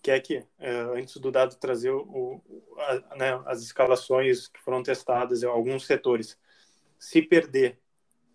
que 0.00 0.10
é 0.12 0.46
é, 0.58 0.70
antes 0.96 1.16
do 1.16 1.30
dado 1.32 1.56
trazer 1.56 1.90
o, 1.90 2.40
a, 2.78 3.16
né, 3.16 3.42
as 3.46 3.62
escalações 3.62 4.46
que 4.46 4.60
foram 4.60 4.82
testadas 4.82 5.42
em 5.42 5.46
alguns 5.46 5.86
setores, 5.86 6.38
se 6.98 7.20
perder, 7.20 7.78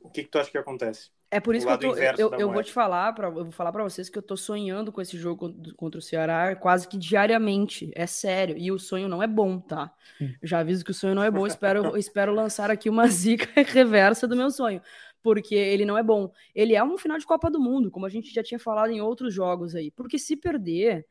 o 0.01 0.09
que, 0.09 0.23
que 0.23 0.29
tu 0.29 0.39
acha 0.39 0.51
que 0.51 0.57
acontece? 0.57 1.09
É 1.31 1.39
por 1.39 1.55
isso 1.55 1.65
que 1.65 1.73
eu, 1.73 1.77
tô, 1.77 1.95
eu, 1.95 2.33
eu 2.39 2.51
vou 2.51 2.63
te 2.63 2.71
falar, 2.71 3.11
pra, 3.13 3.27
eu 3.27 3.43
vou 3.43 3.51
falar 3.51 3.71
para 3.71 3.83
vocês 3.83 4.09
que 4.09 4.17
eu 4.17 4.21
tô 4.21 4.37
sonhando 4.37 4.91
com 4.91 5.01
esse 5.01 5.17
jogo 5.17 5.53
contra 5.75 5.99
o 5.99 6.01
Ceará 6.01 6.55
quase 6.55 6.87
que 6.87 6.97
diariamente, 6.97 7.91
é 7.95 8.05
sério, 8.05 8.55
e 8.57 8.71
o 8.71 8.77
sonho 8.77 9.07
não 9.07 9.21
é 9.21 9.27
bom, 9.27 9.59
tá? 9.59 9.93
Hum. 10.21 10.33
já 10.43 10.59
aviso 10.59 10.85
que 10.85 10.91
o 10.91 10.93
sonho 10.93 11.15
não 11.15 11.23
é 11.23 11.31
bom, 11.31 11.45
espero, 11.47 11.97
espero 11.97 12.33
lançar 12.33 12.69
aqui 12.69 12.89
uma 12.89 13.07
zica 13.07 13.49
reversa 13.63 14.27
do 14.27 14.35
meu 14.35 14.51
sonho, 14.51 14.81
porque 15.21 15.55
ele 15.55 15.85
não 15.85 15.97
é 15.97 16.03
bom. 16.03 16.31
Ele 16.53 16.75
é 16.75 16.83
um 16.83 16.97
final 16.97 17.17
de 17.17 17.25
Copa 17.25 17.49
do 17.49 17.59
Mundo, 17.59 17.89
como 17.89 18.05
a 18.05 18.09
gente 18.09 18.33
já 18.33 18.43
tinha 18.43 18.59
falado 18.59 18.91
em 18.91 19.01
outros 19.01 19.33
jogos 19.33 19.75
aí, 19.75 19.89
porque 19.91 20.19
se 20.19 20.37
perder, 20.37 21.05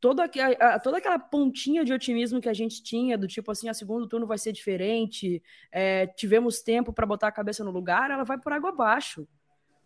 toda, 0.00 0.28
toda 0.82 0.98
aquela 0.98 1.18
pontinha 1.18 1.84
de 1.84 1.92
otimismo 1.92 2.40
que 2.40 2.48
a 2.48 2.54
gente 2.54 2.82
tinha, 2.82 3.18
do 3.18 3.28
tipo 3.28 3.50
assim, 3.50 3.68
a 3.68 3.74
segundo 3.74 4.08
turno 4.08 4.26
vai 4.26 4.38
ser 4.38 4.52
diferente, 4.52 5.42
é, 5.70 6.06
tivemos 6.06 6.62
tempo 6.62 6.92
para 6.92 7.06
botar 7.06 7.28
a 7.28 7.32
cabeça 7.32 7.62
no 7.62 7.70
lugar, 7.70 8.10
ela 8.10 8.24
vai 8.24 8.38
por 8.38 8.52
água 8.52 8.70
abaixo. 8.70 9.28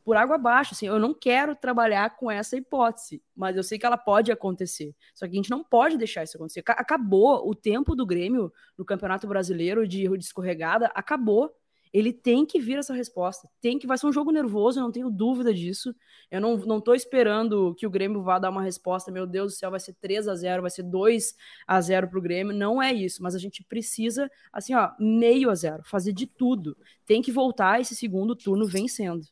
Por 0.04 0.16
água 0.16 0.36
abaixo, 0.36 0.74
assim, 0.74 0.86
eu 0.86 0.98
não 0.98 1.14
quero 1.14 1.54
trabalhar 1.54 2.16
com 2.16 2.30
essa 2.30 2.56
hipótese, 2.56 3.22
mas 3.36 3.56
eu 3.56 3.62
sei 3.62 3.78
que 3.78 3.86
ela 3.86 3.96
pode 3.96 4.32
acontecer. 4.32 4.94
Só 5.14 5.26
que 5.26 5.32
a 5.32 5.36
gente 5.36 5.50
não 5.50 5.62
pode 5.62 5.96
deixar 5.96 6.24
isso 6.24 6.36
acontecer. 6.36 6.62
Acabou 6.66 7.48
o 7.48 7.54
tempo 7.54 7.94
do 7.94 8.04
Grêmio 8.04 8.52
no 8.76 8.84
Campeonato 8.84 9.26
Brasileiro 9.26 9.86
de, 9.86 10.08
de 10.08 10.24
escorregada, 10.24 10.90
acabou 10.94 11.54
ele 11.92 12.12
tem 12.12 12.46
que 12.46 12.58
vir 12.58 12.78
essa 12.78 12.94
resposta. 12.94 13.48
Tem 13.60 13.78
que 13.78 13.86
vai 13.86 13.98
ser 13.98 14.06
um 14.06 14.12
jogo 14.12 14.32
nervoso, 14.32 14.78
eu 14.78 14.82
não 14.82 14.90
tenho 14.90 15.10
dúvida 15.10 15.52
disso. 15.52 15.94
Eu 16.30 16.40
não, 16.40 16.56
não 16.56 16.80
tô 16.80 16.94
esperando 16.94 17.74
que 17.74 17.86
o 17.86 17.90
Grêmio 17.90 18.22
vá 18.22 18.38
dar 18.38 18.48
uma 18.48 18.62
resposta, 18.62 19.12
meu 19.12 19.26
Deus 19.26 19.52
do 19.52 19.56
céu, 19.58 19.70
vai 19.70 19.80
ser 19.80 19.94
3 20.00 20.26
a 20.26 20.34
0, 20.34 20.62
vai 20.62 20.70
ser 20.70 20.84
2 20.84 21.34
a 21.66 21.80
0 21.80 22.08
pro 22.08 22.22
Grêmio. 22.22 22.56
Não 22.56 22.82
é 22.82 22.92
isso, 22.92 23.22
mas 23.22 23.34
a 23.34 23.38
gente 23.38 23.62
precisa 23.62 24.30
assim, 24.50 24.74
ó, 24.74 24.90
meio 24.98 25.50
a 25.50 25.54
zero, 25.54 25.82
fazer 25.84 26.12
de 26.12 26.26
tudo. 26.26 26.76
Tem 27.04 27.20
que 27.20 27.30
voltar 27.30 27.80
esse 27.80 27.94
segundo 27.94 28.34
turno 28.34 28.66
vencendo. 28.66 29.26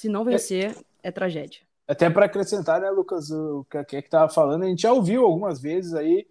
Se 0.00 0.08
não 0.08 0.24
vencer, 0.24 0.74
é, 1.02 1.08
é 1.08 1.12
tragédia. 1.12 1.60
Até 1.86 2.08
para 2.08 2.24
acrescentar, 2.24 2.80
né, 2.80 2.88
Lucas, 2.88 3.30
o 3.30 3.66
que 3.68 3.96
é 3.96 4.00
que 4.00 4.08
tava 4.08 4.32
falando, 4.32 4.62
a 4.62 4.66
gente 4.66 4.80
já 4.80 4.92
ouviu 4.94 5.26
algumas 5.26 5.60
vezes 5.60 5.92
aí 5.92 6.26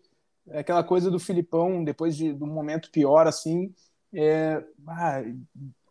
aquela 0.49 0.83
coisa 0.83 1.11
do 1.11 1.19
Filipão 1.19 1.83
depois 1.83 2.17
de, 2.17 2.33
do 2.33 2.47
momento 2.47 2.89
pior 2.89 3.27
assim, 3.27 3.71
é, 4.11 4.63
ah, 4.87 5.21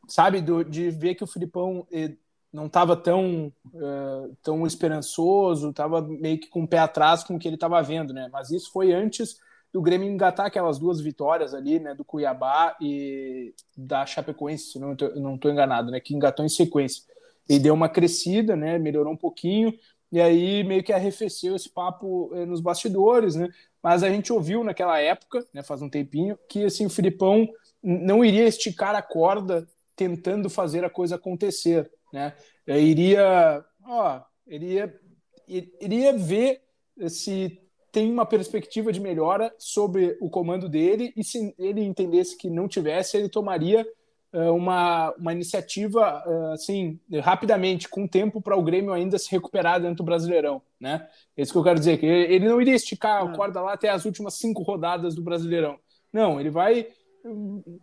sabe, 0.09 0.41
do, 0.41 0.65
de 0.65 0.91
ver 0.91 1.15
que 1.15 1.23
o 1.23 1.27
Filipão 1.29 1.87
eh, 1.93 2.15
não 2.53 2.67
estava 2.67 2.97
tão, 2.97 3.53
uh, 3.67 4.37
tão 4.43 4.67
esperançoso, 4.67 5.71
estava 5.71 6.03
meio 6.03 6.41
que 6.41 6.49
com 6.49 6.65
o 6.65 6.69
pé 6.69 6.79
atrás 6.79 7.23
com 7.23 7.37
o 7.37 7.39
que 7.39 7.47
ele 7.47 7.55
estava 7.55 7.81
vendo, 7.81 8.13
né? 8.13 8.29
Mas 8.33 8.51
isso 8.51 8.73
foi 8.73 8.93
antes 8.93 9.39
do 9.73 9.81
Grêmio 9.81 10.11
engatar 10.11 10.47
aquelas 10.47 10.81
duas 10.81 11.01
vitórias 11.01 11.55
ali, 11.55 11.79
né? 11.79 11.95
Do 11.95 12.05
Cuiabá 12.05 12.77
e 12.81 13.55
da 13.77 14.05
Chapecoense, 14.05 14.73
se 14.73 14.79
não 14.81 14.95
estou 14.95 15.53
enganado, 15.53 15.93
né? 15.93 16.01
Que 16.01 16.13
engatou 16.13 16.45
em 16.45 16.49
sequência. 16.49 17.05
E 17.49 17.59
deu 17.59 17.75
uma 17.75 17.89
crescida, 17.89 18.55
né? 18.55 18.79
Melhorou 18.79 19.13
um 19.13 19.17
pouquinho. 19.17 19.73
E 20.11 20.21
aí 20.21 20.65
meio 20.65 20.83
que 20.83 20.93
arrefeceu 20.93 21.55
esse 21.55 21.69
papo 21.69 22.31
eh, 22.35 22.47
nos 22.47 22.61
bastidores, 22.61 23.35
né? 23.35 23.49
Mas 23.83 24.03
a 24.03 24.11
gente 24.11 24.33
ouviu 24.33 24.65
naquela 24.65 24.99
época, 24.99 25.47
né, 25.53 25.63
faz 25.63 25.83
um 25.83 25.89
tempinho, 25.89 26.39
que 26.49 26.65
assim, 26.65 26.87
o 26.87 26.91
Filipão 26.91 27.49
não 27.83 28.25
iria 28.25 28.47
esticar 28.47 28.95
a 28.95 29.03
corda 29.03 29.69
tentando 29.95 30.51
fazer 30.51 30.85
a 30.85 30.91
coisa 30.91 31.17
acontecer, 31.17 31.91
né? 32.13 32.35
Eu 32.67 32.81
iria, 32.81 33.65
ó, 33.85 34.21
iria, 34.47 34.99
iria 35.47 36.13
ver 36.13 36.63
se 37.09 37.61
tem 37.93 38.11
uma 38.11 38.27
perspectiva 38.27 38.93
de 38.93 39.01
melhora 39.01 39.55
sobre 39.59 40.17
o 40.21 40.29
comando 40.29 40.69
dele 40.69 41.13
e 41.17 41.25
se 41.25 41.55
ele 41.59 41.83
entendesse 41.83 42.37
que 42.37 42.51
não 42.51 42.69
tivesse, 42.69 43.17
ele 43.17 43.29
tomaria 43.29 43.87
uma, 44.33 45.11
uma 45.13 45.33
iniciativa 45.33 46.23
uh, 46.27 46.53
assim 46.53 47.01
rapidamente, 47.23 47.89
com 47.89 48.07
tempo 48.07 48.41
para 48.41 48.57
o 48.57 48.63
Grêmio 48.63 48.93
ainda 48.93 49.19
se 49.19 49.31
recuperar 49.31 49.81
dentro 49.81 49.97
do 49.97 50.05
Brasileirão, 50.05 50.61
né? 50.79 51.09
É 51.37 51.43
isso 51.43 51.53
que 51.53 51.59
eu 51.59 51.65
quero 51.65 51.79
dizer, 51.79 51.99
que 51.99 52.07
ele 52.07 52.49
não 52.49 52.61
iria 52.61 52.75
esticar 52.75 53.23
a 53.23 53.31
ah. 53.31 53.33
corda 53.35 53.61
lá 53.61 53.73
até 53.73 53.89
as 53.89 54.05
últimas 54.05 54.35
cinco 54.35 54.63
rodadas 54.63 55.15
do 55.15 55.23
Brasileirão. 55.23 55.79
Não, 56.13 56.41
ele 56.41 56.51
vai 56.51 56.89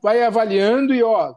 vai 0.01 0.23
avaliando 0.23 0.93
e 0.93 1.03
ó, 1.03 1.35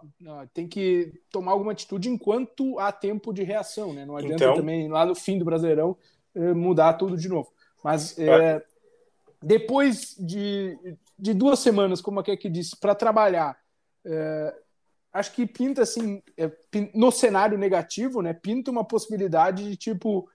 tem 0.54 0.66
que 0.66 1.12
tomar 1.30 1.52
alguma 1.52 1.72
atitude 1.72 2.08
enquanto 2.08 2.78
há 2.78 2.92
tempo 2.92 3.32
de 3.32 3.42
reação, 3.42 3.92
né? 3.92 4.04
Não 4.06 4.16
adianta 4.16 4.44
então... 4.44 4.54
também 4.54 4.88
lá 4.88 5.04
no 5.04 5.14
fim 5.14 5.38
do 5.38 5.44
Brasileirão 5.44 5.96
eh, 6.34 6.54
mudar 6.54 6.94
tudo 6.94 7.16
de 7.16 7.28
novo. 7.28 7.50
Mas 7.82 8.18
é, 8.18 8.62
depois 9.42 10.16
de, 10.18 10.78
de 11.18 11.34
duas 11.34 11.58
semanas, 11.58 12.00
como 12.00 12.20
a 12.20 12.24
que 12.24 12.48
disse, 12.48 12.76
para 12.76 12.94
trabalhar, 12.94 13.56
é, 14.04 14.54
acho 15.12 15.32
que 15.32 15.46
pinta 15.46 15.82
assim, 15.82 16.22
é, 16.36 16.50
no 16.94 17.10
cenário 17.10 17.58
negativo, 17.58 18.22
né? 18.22 18.32
Pinta 18.32 18.70
uma 18.70 18.84
possibilidade 18.84 19.68
de 19.68 19.76
tipo 19.76 20.28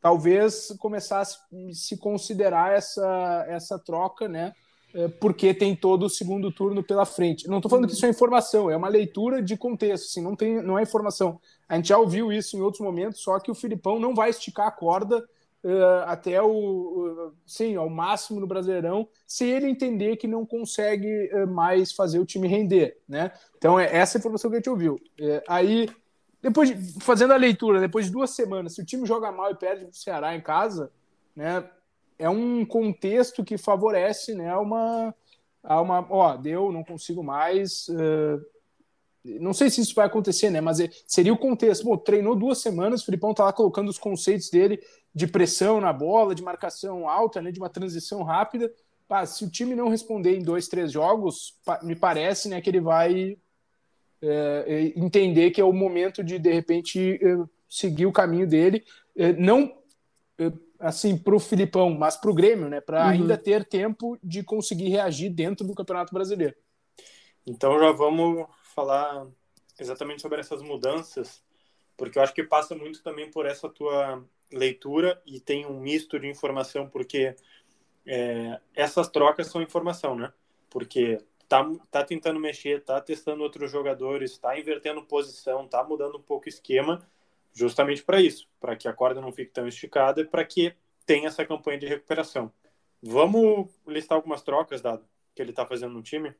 talvez 0.00 0.74
começar 0.78 1.20
a 1.20 1.72
se 1.72 1.96
considerar 1.98 2.72
essa 2.72 3.44
essa 3.48 3.78
troca, 3.78 4.28
né? 4.28 4.52
É, 4.94 5.08
porque 5.08 5.52
tem 5.52 5.76
todo 5.76 6.06
o 6.06 6.10
segundo 6.10 6.50
turno 6.50 6.82
pela 6.82 7.04
frente. 7.04 7.48
Não 7.48 7.58
estou 7.58 7.68
falando 7.68 7.86
que 7.86 7.92
isso 7.92 8.06
é 8.06 8.08
informação, 8.08 8.70
é 8.70 8.76
uma 8.76 8.88
leitura 8.88 9.42
de 9.42 9.56
contexto, 9.56 10.04
assim, 10.04 10.22
não, 10.22 10.34
tem, 10.34 10.62
não 10.62 10.78
é 10.78 10.82
informação. 10.82 11.38
A 11.68 11.76
gente 11.76 11.88
já 11.88 11.98
ouviu 11.98 12.32
isso 12.32 12.56
em 12.56 12.62
outros 12.62 12.80
momentos, 12.80 13.20
só 13.20 13.38
que 13.38 13.50
o 13.50 13.54
Filipão 13.54 13.98
não 13.98 14.14
vai 14.14 14.30
esticar 14.30 14.66
a 14.68 14.70
corda 14.70 15.22
uh, 15.64 16.04
até 16.06 16.40
o, 16.40 16.48
uh, 16.48 17.34
sim, 17.46 17.76
ao 17.76 17.88
máximo 17.88 18.40
no 18.40 18.46
Brasileirão, 18.46 19.08
se 19.26 19.44
ele 19.44 19.68
entender 19.68 20.16
que 20.16 20.26
não 20.26 20.44
consegue 20.44 21.30
uh, 21.32 21.46
mais 21.46 21.92
fazer 21.92 22.18
o 22.18 22.26
time 22.26 22.48
render, 22.48 22.98
né? 23.08 23.32
Então 23.56 23.78
é 23.78 23.94
essa 23.94 24.18
informação 24.18 24.50
que 24.50 24.56
a 24.56 24.58
gente 24.58 24.70
ouviu. 24.70 24.98
É, 25.20 25.42
aí, 25.48 25.88
depois 26.42 26.68
de, 26.68 27.00
fazendo 27.00 27.32
a 27.32 27.36
leitura, 27.36 27.80
depois 27.80 28.06
de 28.06 28.12
duas 28.12 28.30
semanas, 28.30 28.74
se 28.74 28.82
o 28.82 28.84
time 28.84 29.06
joga 29.06 29.32
mal 29.32 29.50
e 29.50 29.56
perde 29.56 29.84
o 29.84 29.92
Ceará 29.92 30.34
em 30.34 30.40
casa, 30.40 30.90
né? 31.34 31.68
é 32.18 32.28
um 32.28 32.64
contexto 32.64 33.44
que 33.44 33.58
favorece 33.58 34.34
né, 34.34 34.54
uma, 34.56 35.14
uma 35.62 36.06
ó, 36.10 36.36
deu, 36.36 36.72
não 36.72 36.82
consigo 36.82 37.22
mais. 37.22 37.88
Não 39.40 39.52
sei 39.52 39.70
se 39.70 39.80
isso 39.80 39.94
vai 39.94 40.06
acontecer, 40.06 40.50
né? 40.50 40.60
Mas 40.60 40.80
é, 40.80 40.88
seria 41.06 41.32
o 41.32 41.38
contexto. 41.38 41.84
Bom, 41.84 41.96
treinou 41.96 42.36
duas 42.36 42.58
semanas, 42.58 43.02
o 43.02 43.04
Filipão 43.04 43.34
tá 43.34 43.44
lá 43.44 43.52
colocando 43.52 43.88
os 43.88 43.98
conceitos 43.98 44.50
dele 44.50 44.80
de 45.14 45.26
pressão 45.26 45.80
na 45.80 45.92
bola, 45.92 46.34
de 46.34 46.42
marcação 46.42 47.08
alta, 47.08 47.40
né, 47.40 47.50
de 47.50 47.58
uma 47.58 47.70
transição 47.70 48.22
rápida. 48.22 48.70
Pá, 49.08 49.24
se 49.24 49.44
o 49.44 49.50
time 49.50 49.74
não 49.74 49.88
responder 49.88 50.36
em 50.36 50.42
dois, 50.42 50.68
três 50.68 50.92
jogos, 50.92 51.54
me 51.82 51.94
parece 51.94 52.48
né, 52.48 52.60
que 52.60 52.68
ele 52.68 52.80
vai 52.80 53.38
é, 54.20 54.64
é, 54.66 54.98
entender 54.98 55.50
que 55.52 55.60
é 55.60 55.64
o 55.64 55.72
momento 55.72 56.22
de, 56.22 56.38
de 56.38 56.52
repente, 56.52 57.18
é, 57.22 57.38
seguir 57.68 58.06
o 58.06 58.12
caminho 58.12 58.46
dele. 58.46 58.84
não 59.38 59.74
assim 60.78 61.16
para 61.16 61.34
o 61.34 61.40
Filipão, 61.40 61.90
mas 61.90 62.16
para 62.16 62.30
o 62.30 62.34
Grêmio, 62.34 62.68
né? 62.68 62.80
Para 62.80 63.04
uhum. 63.04 63.10
ainda 63.10 63.38
ter 63.38 63.64
tempo 63.64 64.18
de 64.22 64.42
conseguir 64.42 64.88
reagir 64.88 65.30
dentro 65.30 65.66
do 65.66 65.74
Campeonato 65.74 66.12
Brasileiro. 66.12 66.54
Então 67.46 67.78
já 67.78 67.92
vamos 67.92 68.46
falar 68.76 69.26
exatamente 69.80 70.20
sobre 70.20 70.38
essas 70.38 70.62
mudanças, 70.62 71.42
porque 71.96 72.18
eu 72.18 72.22
acho 72.22 72.34
que 72.34 72.44
passa 72.44 72.74
muito 72.74 73.02
também 73.02 73.30
por 73.30 73.46
essa 73.46 73.68
tua 73.70 74.22
leitura 74.52 75.20
e 75.24 75.40
tem 75.40 75.64
um 75.64 75.80
misto 75.80 76.20
de 76.20 76.28
informação, 76.28 76.88
porque 76.88 77.34
é, 78.06 78.60
essas 78.74 79.08
trocas 79.08 79.46
são 79.48 79.62
informação, 79.62 80.14
né? 80.14 80.32
Porque 80.68 81.18
tá, 81.48 81.66
tá 81.90 82.04
tentando 82.04 82.38
mexer, 82.38 82.84
tá 82.84 83.00
testando 83.00 83.42
outros 83.42 83.70
jogadores, 83.70 84.36
tá 84.36 84.58
invertendo 84.58 85.02
posição, 85.02 85.66
tá 85.66 85.82
mudando 85.82 86.18
um 86.18 86.22
pouco 86.22 86.46
o 86.46 86.48
esquema 86.48 87.04
justamente 87.54 88.02
para 88.02 88.20
isso, 88.20 88.46
para 88.60 88.76
que 88.76 88.86
a 88.86 88.92
corda 88.92 89.18
não 89.18 89.32
fique 89.32 89.50
tão 89.50 89.66
esticada 89.66 90.20
e 90.20 90.26
para 90.26 90.44
que 90.44 90.74
tenha 91.06 91.28
essa 91.28 91.46
campanha 91.46 91.78
de 91.78 91.86
recuperação. 91.86 92.52
Vamos 93.02 93.70
listar 93.86 94.16
algumas 94.16 94.42
trocas, 94.42 94.82
dado 94.82 95.08
que 95.34 95.42
ele 95.42 95.50
está 95.50 95.66
fazendo 95.66 95.92
no 95.92 96.02
time? 96.02 96.34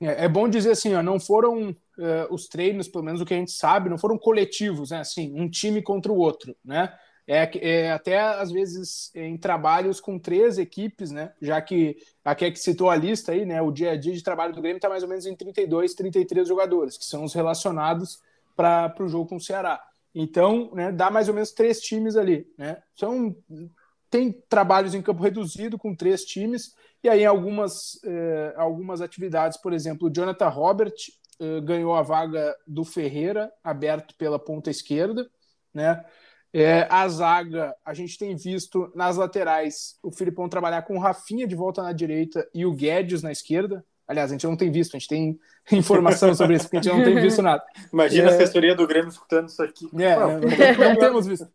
É, 0.00 0.24
é, 0.24 0.28
bom 0.28 0.48
dizer 0.48 0.70
assim, 0.70 0.94
ó, 0.94 1.02
não 1.02 1.20
foram 1.20 1.70
uh, 1.70 1.76
os 2.30 2.48
treinos, 2.48 2.88
pelo 2.88 3.04
menos 3.04 3.20
o 3.20 3.26
que 3.26 3.34
a 3.34 3.36
gente 3.36 3.52
sabe, 3.52 3.90
não 3.90 3.98
foram 3.98 4.16
coletivos, 4.16 4.90
né? 4.90 5.00
Assim, 5.00 5.32
um 5.38 5.48
time 5.48 5.82
contra 5.82 6.10
o 6.10 6.16
outro, 6.16 6.56
né? 6.64 6.92
É, 7.26 7.48
é, 7.60 7.92
até 7.92 8.18
às 8.18 8.50
vezes 8.50 9.14
em 9.14 9.36
trabalhos 9.36 10.00
com 10.00 10.18
três 10.18 10.58
equipes, 10.58 11.10
né? 11.12 11.32
Já 11.40 11.60
que 11.60 11.96
a 12.24 12.34
que 12.34 12.56
citou 12.56 12.90
a 12.90 12.96
lista 12.96 13.32
aí, 13.32 13.44
né? 13.44 13.62
O 13.62 13.70
dia 13.70 13.92
a 13.92 13.96
dia 13.96 14.14
de 14.14 14.22
trabalho 14.22 14.52
do 14.52 14.60
Grêmio 14.60 14.78
está 14.78 14.88
mais 14.88 15.02
ou 15.02 15.08
menos 15.08 15.26
em 15.26 15.36
32, 15.36 15.94
33 15.94 16.48
jogadores, 16.48 16.96
que 16.96 17.04
são 17.04 17.22
os 17.22 17.34
relacionados 17.34 18.20
para 18.56 18.94
o 18.98 19.08
jogo 19.08 19.28
com 19.28 19.36
o 19.36 19.40
Ceará. 19.40 19.80
Então, 20.14 20.70
né, 20.74 20.90
dá 20.90 21.10
mais 21.10 21.28
ou 21.28 21.34
menos 21.34 21.52
três 21.52 21.80
times 21.80 22.16
ali. 22.16 22.46
Né? 22.58 22.78
São, 22.96 23.34
tem 24.10 24.32
trabalhos 24.48 24.94
em 24.94 25.00
campo 25.00 25.22
reduzido 25.22 25.78
com 25.78 25.94
três 25.94 26.24
times, 26.24 26.74
e 27.02 27.08
aí 27.08 27.24
algumas, 27.24 28.00
eh, 28.04 28.52
algumas 28.56 29.00
atividades, 29.00 29.56
por 29.56 29.72
exemplo, 29.72 30.08
o 30.08 30.12
Jonathan 30.12 30.48
Robert 30.48 30.94
eh, 31.40 31.60
ganhou 31.60 31.94
a 31.94 32.02
vaga 32.02 32.54
do 32.66 32.84
Ferreira, 32.84 33.50
aberto 33.64 34.14
pela 34.16 34.38
ponta 34.38 34.68
esquerda. 34.68 35.30
Né? 35.72 36.04
É, 36.52 36.86
a 36.90 37.08
zaga, 37.08 37.74
a 37.84 37.94
gente 37.94 38.18
tem 38.18 38.34
visto 38.36 38.90
nas 38.94 39.16
laterais 39.16 39.96
o 40.02 40.10
Filipão 40.10 40.48
trabalhar 40.48 40.82
com 40.82 40.96
o 40.96 41.00
Rafinha 41.00 41.46
de 41.46 41.54
volta 41.54 41.80
na 41.82 41.92
direita 41.92 42.46
e 42.52 42.66
o 42.66 42.74
Guedes 42.74 43.22
na 43.22 43.30
esquerda. 43.30 43.84
Aliás, 44.06 44.30
a 44.30 44.34
gente 44.34 44.46
não 44.46 44.56
tem 44.56 44.70
visto, 44.72 44.96
a 44.96 44.98
gente 44.98 45.08
tem 45.08 45.38
informação 45.72 46.34
sobre 46.34 46.56
isso, 46.56 46.64
porque 46.64 46.78
a 46.78 46.82
gente 46.82 46.92
não 46.92 47.04
tem 47.04 47.22
visto 47.22 47.40
nada. 47.40 47.62
Imagina 47.92 48.28
é... 48.28 48.32
a 48.32 48.34
assessoria 48.34 48.74
do 48.74 48.86
Grêmio 48.86 49.08
escutando 49.08 49.48
isso 49.48 49.62
aqui. 49.62 49.88
É, 49.94 50.16
não, 50.16 50.40
não, 50.40 50.96
temos 50.96 51.26
visto. 51.26 51.48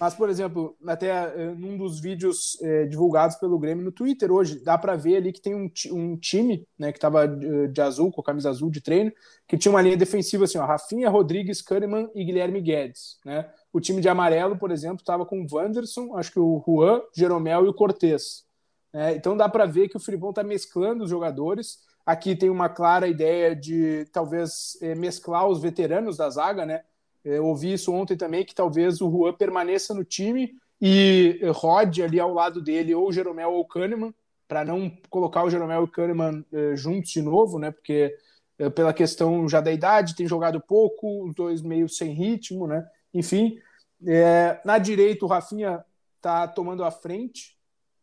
Mas, 0.00 0.14
por 0.14 0.30
exemplo, 0.30 0.74
até 0.86 1.10
eh, 1.10 1.54
num 1.54 1.76
dos 1.76 2.00
vídeos 2.00 2.56
é, 2.62 2.86
divulgados 2.86 3.36
pelo 3.36 3.58
Grêmio 3.58 3.84
no 3.84 3.92
Twitter 3.92 4.32
hoje, 4.32 4.58
dá 4.58 4.78
para 4.78 4.96
ver 4.96 5.16
ali 5.16 5.30
que 5.30 5.42
tem 5.42 5.54
um, 5.54 5.70
um 5.92 6.16
time 6.16 6.66
né, 6.78 6.90
que 6.90 6.96
estava 6.96 7.28
de, 7.28 7.68
de, 7.68 7.80
azul, 7.82 8.10
com 8.10 8.22
a 8.22 8.24
camisa 8.24 8.48
azul 8.48 8.70
de 8.70 8.80
treino, 8.80 9.12
que 9.46 9.58
tinha 9.58 9.70
uma 9.70 9.82
linha 9.82 9.98
defensiva 9.98 10.44
assim, 10.44 10.56
ó, 10.56 10.64
Rafinha, 10.64 11.10
Rodrigues, 11.10 11.60
Kahneman 11.60 12.08
e 12.14 12.24
Guilherme 12.24 12.62
Guedes. 12.62 13.18
Né? 13.26 13.46
O 13.70 13.78
time 13.78 14.00
de 14.00 14.08
amarelo, 14.08 14.56
por 14.56 14.70
exemplo, 14.70 15.00
estava 15.00 15.26
com 15.26 15.42
o 15.42 15.46
Wanderson, 15.52 16.16
acho 16.16 16.32
que 16.32 16.40
o 16.40 16.64
Juan, 16.66 17.02
Jeromel 17.14 17.66
e 17.66 17.68
o 17.68 17.74
Cortez. 17.74 18.46
Né? 18.94 19.14
Então 19.16 19.36
dá 19.36 19.50
para 19.50 19.66
ver 19.66 19.90
que 19.90 19.98
o 19.98 20.00
Filipão 20.00 20.30
está 20.30 20.42
mesclando 20.42 21.04
os 21.04 21.10
jogadores. 21.10 21.78
Aqui 22.06 22.34
tem 22.34 22.48
uma 22.48 22.70
clara 22.70 23.06
ideia 23.06 23.54
de 23.54 24.06
talvez 24.10 24.78
mesclar 24.96 25.46
os 25.46 25.60
veteranos 25.60 26.16
da 26.16 26.30
zaga, 26.30 26.64
né? 26.64 26.84
Eu 27.24 27.46
ouvi 27.46 27.72
isso 27.72 27.92
ontem 27.92 28.16
também, 28.16 28.44
que 28.44 28.54
talvez 28.54 29.00
o 29.00 29.10
Juan 29.10 29.32
permaneça 29.34 29.92
no 29.92 30.04
time 30.04 30.56
e 30.80 31.40
rode 31.54 32.02
ali 32.02 32.18
ao 32.18 32.32
lado 32.32 32.62
dele 32.62 32.94
ou 32.94 33.08
o 33.08 33.12
Jeromel 33.12 33.52
ou 33.52 33.60
o 33.60 33.66
Kahneman, 33.66 34.14
para 34.48 34.64
não 34.64 34.90
colocar 35.10 35.44
o 35.44 35.50
Jeromel 35.50 35.82
e 35.82 35.84
o 35.84 35.88
Kahneman 35.88 36.44
eh, 36.52 36.74
juntos 36.74 37.10
de 37.10 37.22
novo, 37.22 37.58
né? 37.58 37.70
Porque 37.70 38.16
eh, 38.58 38.70
pela 38.70 38.92
questão 38.92 39.48
já 39.48 39.60
da 39.60 39.70
idade, 39.70 40.16
tem 40.16 40.26
jogado 40.26 40.60
pouco, 40.60 41.24
os 41.24 41.34
dois 41.34 41.62
meio 41.62 41.88
sem 41.88 42.12
ritmo, 42.12 42.66
né? 42.66 42.84
Enfim, 43.12 43.58
é, 44.06 44.60
na 44.64 44.78
direita 44.78 45.24
o 45.24 45.28
Rafinha 45.28 45.84
está 46.16 46.48
tomando 46.48 46.84
a 46.84 46.90
frente, 46.90 47.56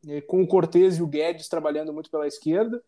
é, 0.07 0.21
com 0.21 0.41
o 0.41 0.47
Cortez 0.47 0.97
e 0.97 1.03
o 1.03 1.07
Guedes 1.07 1.47
trabalhando 1.47 1.93
muito 1.93 2.09
pela 2.09 2.27
esquerda. 2.27 2.81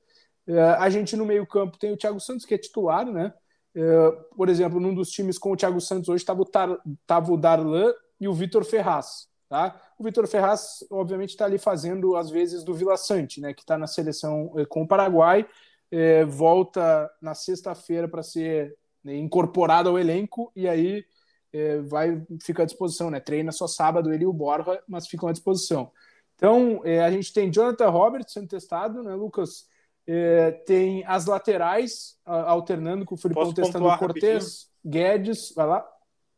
É, 0.48 0.60
a 0.62 0.90
gente 0.90 1.16
no 1.16 1.26
meio 1.26 1.46
campo 1.46 1.78
tem 1.78 1.92
o 1.92 1.98
Thiago 1.98 2.20
Santos, 2.20 2.46
que 2.46 2.54
é 2.54 2.58
titular, 2.58 3.06
né? 3.06 3.34
É, 3.76 4.12
por 4.36 4.50
exemplo, 4.50 4.80
num 4.80 4.94
dos 4.94 5.10
times 5.10 5.38
com 5.38 5.52
o 5.52 5.56
Thiago 5.56 5.80
Santos 5.80 6.10
hoje 6.10 6.24
estava 6.24 6.42
o, 6.42 7.34
o 7.34 7.38
Darlan 7.38 7.94
e 8.20 8.28
o 8.28 8.34
Vitor 8.34 8.64
Ferraz. 8.64 9.28
Tá? 9.48 9.80
O 9.98 10.04
Vitor 10.04 10.28
Ferraz, 10.28 10.86
obviamente, 10.92 11.32
está 11.32 11.46
ali 11.46 11.58
fazendo 11.58 12.16
às 12.16 12.30
vezes 12.30 12.64
do 12.64 12.74
Vila 12.74 12.96
Sante, 12.98 13.42
né, 13.42 13.54
que 13.54 13.62
está 13.62 13.78
na 13.78 13.88
seleção 13.88 14.54
é, 14.58 14.66
com 14.66 14.84
o 14.84 14.88
Paraguai, 14.88 15.48
é, 15.92 16.24
volta 16.24 17.10
na 17.20 17.34
sexta-feira 17.34 18.08
para 18.08 18.22
ser 18.22 18.78
né, 19.04 19.16
incorporado 19.16 19.90
ao 19.90 19.98
elenco 19.98 20.52
e 20.56 20.68
aí 20.68 21.04
é, 21.52 21.80
vai 21.82 22.24
ficar 22.44 22.64
à 22.64 22.66
disposição, 22.66 23.10
né? 23.10 23.20
Treina 23.20 23.52
só 23.52 23.66
sábado 23.68 24.14
ele 24.14 24.24
e 24.24 24.28
o 24.28 24.34
Borja, 24.34 24.84
mas 24.88 25.08
ficam 25.08 25.28
à 25.28 25.32
disposição. 25.32 25.92
Então, 26.36 26.82
é, 26.86 27.04
a 27.04 27.10
gente 27.10 27.34
tem 27.34 27.52
Jonathan 27.52 27.90
Roberts 27.90 28.34
sendo 28.34 28.48
testado, 28.48 29.02
né, 29.02 29.16
Lucas? 29.16 29.68
É, 30.12 30.52
tem 30.52 31.04
as 31.06 31.28
laterais 31.28 32.18
a, 32.26 32.50
alternando 32.50 33.06
com 33.06 33.14
o 33.14 33.18
Filipão 33.18 33.54
testando 33.54 33.86
o 33.86 33.96
Cortez, 33.96 34.68
Guedes, 34.84 35.54
vai 35.56 35.68
lá. 35.68 35.88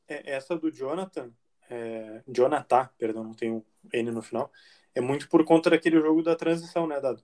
É, 0.09 0.33
essa 0.33 0.57
do 0.57 0.69
Jonathan, 0.69 1.31
é, 1.69 2.21
Jonathan, 2.27 2.89
perdão, 2.97 3.23
não 3.23 3.33
tem 3.33 3.49
um 3.49 3.63
N 3.93 4.11
no 4.11 4.21
final, 4.21 4.51
é 4.93 4.99
muito 4.99 5.29
por 5.29 5.45
conta 5.45 5.69
daquele 5.69 6.01
jogo 6.01 6.21
da 6.21 6.35
transição, 6.35 6.85
né, 6.85 6.99
Dado? 6.99 7.23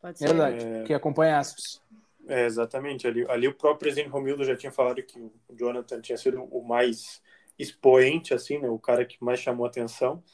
Pode 0.00 0.18
ser. 0.18 0.26
Verdade, 0.26 0.66
é... 0.66 0.82
que 0.82 0.92
acompanha 0.92 1.38
Astros. 1.38 1.80
É, 2.26 2.44
exatamente. 2.44 3.06
Ali, 3.06 3.24
ali 3.30 3.46
o 3.46 3.54
próprio 3.54 3.78
presidente 3.78 4.10
Romildo 4.10 4.42
já 4.42 4.56
tinha 4.56 4.72
falado 4.72 5.00
que 5.00 5.16
o 5.20 5.54
Jonathan 5.56 6.00
tinha 6.00 6.18
sido 6.18 6.42
o 6.42 6.60
mais 6.60 7.22
expoente, 7.56 8.34
assim, 8.34 8.58
né, 8.58 8.68
o 8.68 8.80
cara 8.80 9.04
que 9.04 9.16
mais 9.22 9.38
chamou 9.38 9.64
atenção. 9.64 10.24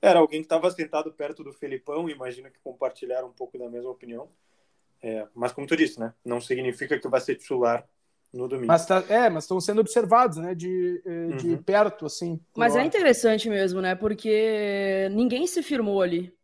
Era 0.00 0.18
alguém 0.18 0.40
que 0.40 0.46
estava 0.46 0.70
sentado 0.70 1.12
perto 1.12 1.44
do 1.44 1.52
Felipão, 1.52 2.08
imagino 2.08 2.50
que 2.50 2.58
compartilharam 2.60 3.28
um 3.28 3.32
pouco 3.32 3.58
da 3.58 3.68
mesma 3.68 3.90
opinião. 3.90 4.30
É, 5.06 5.28
mas 5.34 5.52
como 5.52 5.66
tu 5.66 5.76
disse, 5.76 6.00
né? 6.00 6.14
Não 6.24 6.40
significa 6.40 6.98
que 6.98 7.06
vai 7.08 7.20
ser 7.20 7.34
titular 7.34 7.86
no 8.32 8.48
domingo. 8.48 8.68
Mas 8.68 8.86
tá, 8.86 9.04
é, 9.06 9.28
mas 9.28 9.44
estão 9.44 9.60
sendo 9.60 9.82
observados, 9.82 10.38
né? 10.38 10.54
De, 10.54 11.02
eh, 11.04 11.36
de 11.36 11.50
uhum. 11.50 11.62
perto, 11.62 12.06
assim. 12.06 12.40
Mas 12.56 12.74
é 12.74 12.82
interessante 12.82 13.50
mesmo, 13.50 13.82
né? 13.82 13.94
Porque 13.94 15.10
ninguém 15.12 15.46
se 15.46 15.62
firmou 15.62 16.00
ali 16.00 16.34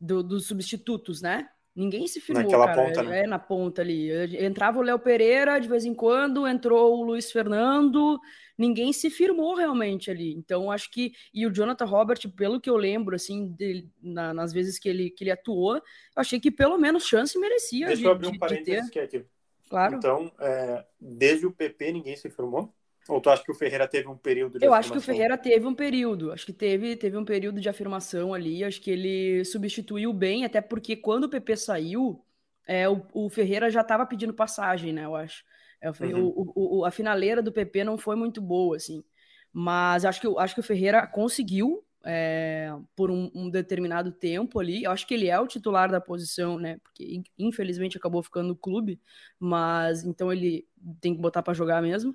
do, 0.00 0.22
dos 0.22 0.46
substitutos, 0.46 1.20
né? 1.20 1.48
Ninguém 1.78 2.08
se 2.08 2.20
firmou, 2.20 2.42
Naquela 2.42 2.66
cara. 2.66 2.82
ponta, 2.82 3.02
né? 3.04 3.20
É, 3.20 3.26
na 3.28 3.38
ponta 3.38 3.82
ali. 3.82 4.10
Entrava 4.44 4.80
o 4.80 4.82
Léo 4.82 4.98
Pereira 4.98 5.60
de 5.60 5.68
vez 5.68 5.84
em 5.84 5.94
quando, 5.94 6.44
entrou 6.44 6.98
o 6.98 7.04
Luiz 7.04 7.30
Fernando, 7.30 8.18
ninguém 8.58 8.92
se 8.92 9.08
firmou 9.08 9.54
realmente 9.54 10.10
ali. 10.10 10.34
Então, 10.34 10.72
acho 10.72 10.90
que. 10.90 11.12
E 11.32 11.46
o 11.46 11.54
Jonathan 11.54 11.84
Robert, 11.84 12.18
pelo 12.36 12.60
que 12.60 12.68
eu 12.68 12.76
lembro, 12.76 13.14
assim, 13.14 13.54
de, 13.56 13.86
na, 14.02 14.34
nas 14.34 14.52
vezes 14.52 14.76
que 14.76 14.88
ele, 14.88 15.08
que 15.08 15.22
ele 15.22 15.30
atuou, 15.30 15.76
eu 15.76 15.82
achei 16.16 16.40
que 16.40 16.50
pelo 16.50 16.76
menos 16.78 17.06
chance 17.06 17.38
merecia. 17.38 17.86
Deixa 17.86 18.00
de, 18.00 18.06
eu 18.06 18.10
abrir 18.10 18.26
um 18.26 18.36
parênteses 18.36 18.90
que 18.90 18.98
é 18.98 19.04
aqui. 19.04 19.24
Claro. 19.70 19.94
Então, 19.94 20.32
é, 20.40 20.84
desde 21.00 21.46
o 21.46 21.52
PP, 21.52 21.92
ninguém 21.92 22.16
se 22.16 22.28
firmou? 22.28 22.74
Ou 23.08 23.22
tu 23.22 23.30
acha 23.30 23.42
que 23.42 23.50
o 23.50 23.54
Ferreira 23.54 23.88
teve 23.88 24.06
um 24.06 24.16
período 24.16 24.58
de 24.58 24.66
Eu 24.66 24.74
afirmação? 24.74 24.78
acho 24.78 24.92
que 24.92 24.98
o 24.98 25.00
Ferreira 25.00 25.38
teve 25.38 25.66
um 25.66 25.74
período. 25.74 26.30
Acho 26.30 26.44
que 26.44 26.52
teve, 26.52 26.94
teve 26.94 27.16
um 27.16 27.24
período 27.24 27.58
de 27.58 27.68
afirmação 27.68 28.34
ali. 28.34 28.62
Acho 28.62 28.80
que 28.82 28.90
ele 28.90 29.44
substituiu 29.46 30.12
bem, 30.12 30.44
até 30.44 30.60
porque 30.60 30.94
quando 30.94 31.24
o 31.24 31.28
PP 31.28 31.56
saiu, 31.56 32.22
é, 32.66 32.86
o, 32.86 33.02
o 33.14 33.30
Ferreira 33.30 33.70
já 33.70 33.80
estava 33.80 34.04
pedindo 34.04 34.34
passagem, 34.34 34.92
né? 34.92 35.06
Eu 35.06 35.16
acho. 35.16 35.42
É, 35.80 35.90
uhum. 35.90 36.26
o, 36.26 36.80
o, 36.80 36.84
a 36.84 36.90
finaleira 36.90 37.40
do 37.40 37.50
PP 37.50 37.82
não 37.82 37.96
foi 37.96 38.14
muito 38.14 38.42
boa, 38.42 38.76
assim. 38.76 39.02
Mas 39.50 40.04
acho 40.04 40.20
que, 40.20 40.28
acho 40.38 40.54
que 40.54 40.60
o 40.60 40.64
Ferreira 40.64 41.06
conseguiu 41.06 41.82
é, 42.04 42.70
por 42.94 43.10
um, 43.10 43.30
um, 43.34 43.48
determinado 43.48 44.12
tempo 44.12 44.60
ali. 44.60 44.84
Eu 44.84 44.90
acho 44.90 45.06
que 45.06 45.14
ele 45.14 45.28
é 45.28 45.40
o 45.40 45.46
titular 45.46 45.90
da 45.90 46.00
posição, 46.00 46.58
né? 46.58 46.78
Porque 46.82 47.22
infelizmente 47.38 47.96
acabou 47.96 48.22
ficando 48.22 48.48
no 48.48 48.56
clube, 48.56 49.00
mas 49.38 50.04
então 50.04 50.30
ele 50.32 50.66
tem 51.00 51.14
que 51.14 51.20
botar 51.20 51.42
para 51.42 51.54
jogar 51.54 51.80
mesmo. 51.80 52.14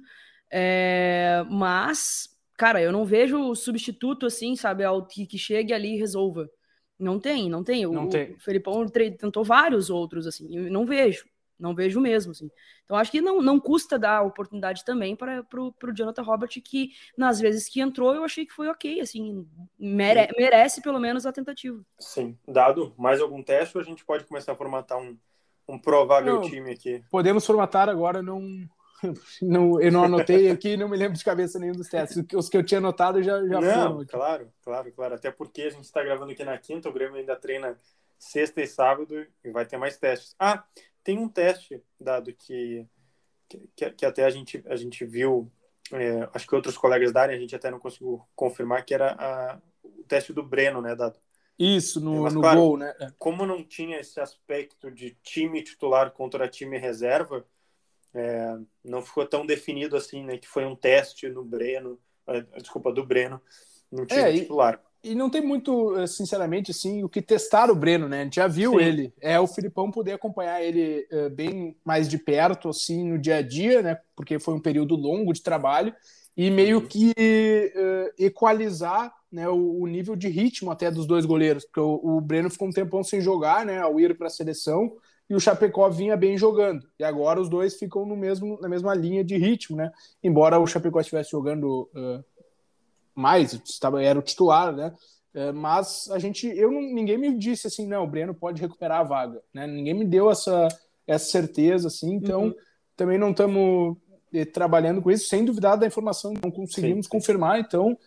É, 0.55 1.43
mas, 1.49 2.29
cara, 2.55 2.79
eu 2.79 2.91
não 2.91 3.03
vejo 3.03 3.55
substituto 3.55 4.27
assim, 4.27 4.55
sabe? 4.55 4.83
Ao 4.83 5.03
que, 5.03 5.25
que 5.25 5.35
chegue 5.35 5.73
ali 5.73 5.95
e 5.95 5.99
resolva. 5.99 6.47
Não 6.99 7.19
tem, 7.19 7.49
não 7.49 7.63
tem. 7.63 7.87
Não 7.87 8.05
o, 8.05 8.09
tem. 8.09 8.33
o 8.33 8.39
Felipão 8.39 8.85
tentou 8.87 9.43
vários 9.43 9.89
outros, 9.89 10.27
assim, 10.27 10.55
eu 10.55 10.71
não 10.71 10.85
vejo. 10.85 11.25
Não 11.59 11.73
vejo 11.73 11.99
mesmo, 11.99 12.31
assim. 12.31 12.51
Então, 12.83 12.97
acho 12.97 13.09
que 13.09 13.21
não, 13.21 13.41
não 13.41 13.59
custa 13.59 13.97
dar 13.97 14.21
oportunidade 14.21 14.85
também 14.85 15.15
para 15.15 15.43
o 15.57 15.73
Jonathan 15.95 16.21
Robert, 16.21 16.49
que 16.63 16.91
nas 17.17 17.39
vezes 17.39 17.67
que 17.67 17.81
entrou, 17.81 18.13
eu 18.13 18.23
achei 18.23 18.45
que 18.45 18.53
foi 18.53 18.67
ok, 18.67 18.99
assim, 18.99 19.47
mere, 19.79 20.27
merece 20.37 20.81
pelo 20.81 20.99
menos 20.99 21.25
a 21.25 21.31
tentativa. 21.31 21.81
Sim. 21.97 22.37
Dado 22.47 22.93
mais 22.97 23.21
algum 23.21 23.41
teste, 23.41 23.77
a 23.77 23.83
gente 23.83 24.05
pode 24.05 24.25
começar 24.25 24.51
a 24.51 24.55
formatar 24.55 24.99
um, 24.99 25.17
um 25.67 25.79
provável 25.79 26.35
não, 26.35 26.41
time 26.41 26.71
aqui? 26.71 27.03
Podemos 27.09 27.45
formatar 27.45 27.87
agora, 27.87 28.21
não, 28.21 28.67
não, 29.41 29.81
eu 29.81 29.91
não 29.91 30.03
anotei 30.03 30.49
aqui, 30.49 30.77
não 30.77 30.89
me 30.89 30.97
lembro 30.97 31.17
de 31.17 31.23
cabeça 31.23 31.59
nenhum 31.59 31.73
dos 31.73 31.87
testes. 31.87 32.23
Os 32.33 32.49
que 32.49 32.57
eu 32.57 32.63
tinha 32.63 32.79
anotado 32.79 33.21
já, 33.21 33.39
já 33.45 33.61
não, 33.61 33.73
foram. 33.73 33.99
Aqui. 33.99 34.11
Claro, 34.11 34.53
claro, 34.63 34.91
claro. 34.91 35.15
Até 35.15 35.31
porque 35.31 35.63
a 35.63 35.69
gente 35.69 35.83
está 35.83 36.03
gravando 36.03 36.31
aqui 36.31 36.43
na 36.43 36.57
quinta, 36.57 36.89
o 36.89 36.93
Grêmio 36.93 37.17
ainda 37.17 37.35
treina 37.35 37.77
sexta 38.17 38.61
e 38.61 38.67
sábado 38.67 39.25
e 39.43 39.51
vai 39.51 39.65
ter 39.65 39.77
mais 39.77 39.97
testes. 39.97 40.35
Ah, 40.39 40.63
tem 41.03 41.17
um 41.17 41.27
teste 41.27 41.83
dado 41.99 42.33
que, 42.33 42.87
que, 43.75 43.89
que 43.91 44.05
até 44.05 44.23
a 44.23 44.29
gente, 44.29 44.63
a 44.67 44.75
gente 44.75 45.05
viu, 45.05 45.51
é, 45.91 46.29
acho 46.33 46.47
que 46.47 46.55
outros 46.55 46.77
colegas 46.77 47.11
da 47.11 47.21
área, 47.21 47.35
a 47.35 47.39
gente 47.39 47.55
até 47.55 47.69
não 47.69 47.79
conseguiu 47.79 48.21
confirmar, 48.35 48.85
que 48.85 48.93
era 48.93 49.15
a, 49.19 49.59
o 49.83 50.03
teste 50.03 50.31
do 50.31 50.43
Breno, 50.43 50.81
né, 50.81 50.95
dado? 50.95 51.19
Isso, 51.57 52.01
no, 52.01 52.23
Mas, 52.23 52.33
no 52.33 52.41
claro, 52.41 52.59
gol, 52.59 52.77
né? 52.77 52.95
É. 52.99 53.11
Como 53.17 53.45
não 53.45 53.63
tinha 53.63 53.99
esse 53.99 54.19
aspecto 54.19 54.89
de 54.89 55.11
time 55.21 55.61
titular 55.61 56.11
contra 56.11 56.47
time 56.47 56.77
reserva, 56.77 57.45
é, 58.13 58.57
não 58.83 59.01
ficou 59.01 59.25
tão 59.25 59.45
definido 59.45 59.95
assim, 59.95 60.23
né? 60.23 60.37
Que 60.37 60.47
foi 60.47 60.65
um 60.65 60.75
teste 60.75 61.27
no 61.29 61.43
Breno, 61.43 61.99
é, 62.27 62.41
desculpa, 62.59 62.91
do 62.91 63.05
Breno, 63.05 63.41
no 63.91 64.05
time 64.05 64.21
é, 64.21 64.33
titular. 64.33 64.81
E, 65.03 65.11
e, 65.11 65.15
não 65.15 65.29
tem 65.29 65.41
muito, 65.41 65.97
eh, 65.97 66.07
sinceramente, 66.07 66.71
assim, 66.71 67.03
o 67.03 67.09
que 67.09 67.21
testar 67.21 67.69
o 67.69 67.75
Breno, 67.75 68.07
né? 68.07 68.21
A 68.21 68.23
gente 68.23 68.35
já 68.35 68.47
viu 68.47 68.71
Sim. 68.73 68.85
ele. 68.85 69.13
É 69.19 69.39
o 69.39 69.47
Filipão 69.47 69.91
poder 69.91 70.13
acompanhar 70.13 70.63
ele 70.63 71.07
uh, 71.11 71.29
bem 71.29 71.75
mais 71.83 72.07
de 72.07 72.17
perto, 72.17 72.69
assim, 72.69 73.09
no 73.09 73.17
dia 73.17 73.37
a 73.37 73.41
dia, 73.41 73.81
né? 73.81 73.99
Porque 74.15 74.39
foi 74.39 74.53
um 74.53 74.61
período 74.61 74.95
longo 74.95 75.33
de 75.33 75.41
trabalho 75.41 75.93
e 76.35 76.49
meio 76.49 76.79
uhum. 76.79 76.87
que 76.87 77.11
uh, 77.75 78.13
equalizar 78.17 79.13
né, 79.31 79.47
o, 79.49 79.81
o, 79.81 79.87
nível 79.87 80.15
de 80.15 80.27
ritmo 80.27 80.71
até 80.71 80.89
dos 80.89 81.05
dois 81.05 81.25
goleiros, 81.25 81.63
porque 81.65 81.79
o, 81.79 81.99
o 82.03 82.21
Breno 82.21 82.49
ficou 82.49 82.67
um 82.67 82.71
tempão 82.71 83.03
sem 83.03 83.21
jogar, 83.21 83.65
né, 83.65 83.79
ao 83.79 83.99
ir 83.99 84.17
para 84.17 84.27
a 84.27 84.31
seleção, 84.31 84.95
e 85.29 85.35
o 85.35 85.39
Chapecó 85.39 85.89
vinha 85.89 86.17
bem 86.17 86.37
jogando. 86.37 86.87
E 86.99 87.03
agora 87.03 87.41
os 87.41 87.49
dois 87.49 87.75
ficam 87.75 88.05
no 88.05 88.15
mesmo, 88.15 88.59
na 88.61 88.69
mesma 88.69 88.93
linha 88.93 89.23
de 89.23 89.37
ritmo, 89.37 89.77
né? 89.77 89.91
Embora 90.23 90.59
o 90.59 90.67
Chapecó 90.67 90.99
estivesse 90.99 91.31
jogando 91.31 91.89
uh, 91.95 92.23
mais, 93.15 93.53
estava, 93.53 94.03
era 94.03 94.19
o 94.19 94.21
titular, 94.21 94.73
né? 94.75 94.93
Uh, 95.33 95.53
mas 95.53 96.09
a 96.11 96.19
gente, 96.19 96.47
eu 96.47 96.71
não, 96.71 96.81
ninguém 96.81 97.17
me 97.17 97.37
disse 97.37 97.67
assim, 97.67 97.87
não, 97.87 98.03
o 98.03 98.07
Breno 98.07 98.33
pode 98.33 98.61
recuperar 98.61 98.99
a 98.99 99.03
vaga, 99.03 99.41
né? 99.53 99.65
Ninguém 99.65 99.93
me 99.93 100.05
deu 100.05 100.29
essa, 100.29 100.67
essa 101.07 101.25
certeza, 101.31 101.87
assim. 101.87 102.13
Então 102.13 102.43
uhum. 102.43 102.55
também 102.95 103.17
não 103.17 103.31
estamos 103.31 103.97
eh, 104.33 104.45
trabalhando 104.45 105.01
com 105.01 105.09
isso, 105.09 105.27
sem 105.27 105.45
duvidar 105.45 105.77
da 105.77 105.87
informação, 105.87 106.33
não 106.43 106.51
conseguimos 106.51 107.05
sim, 107.05 107.09
sim. 107.11 107.17
confirmar. 107.17 107.59
Então 107.59 107.97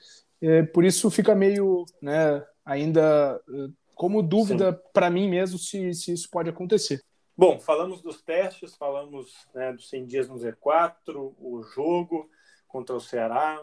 É, 0.41 0.63
por 0.63 0.85
isso 0.85 1.11
fica 1.11 1.35
meio, 1.35 1.87
né, 2.01 2.45
ainda 2.65 3.41
eh, 3.49 3.69
como 3.97 4.23
dúvida 4.23 4.75
para 4.93 5.11
mim 5.11 5.27
mesmo 5.27 5.59
se, 5.59 5.95
se 5.95 6.13
isso 6.13 6.29
pode 6.31 6.51
acontecer. 6.51 7.03
Bom, 7.35 7.59
falamos 7.59 8.03
dos 8.03 8.23
testes, 8.23 8.77
falamos 8.77 9.33
né, 9.55 9.73
dos 9.73 9.89
100 9.89 10.07
dias 10.07 10.29
no 10.29 10.37
Z4, 10.37 11.35
o 11.39 11.63
jogo 11.63 12.31
contra 12.69 12.95
o 12.95 13.01
Ceará. 13.01 13.61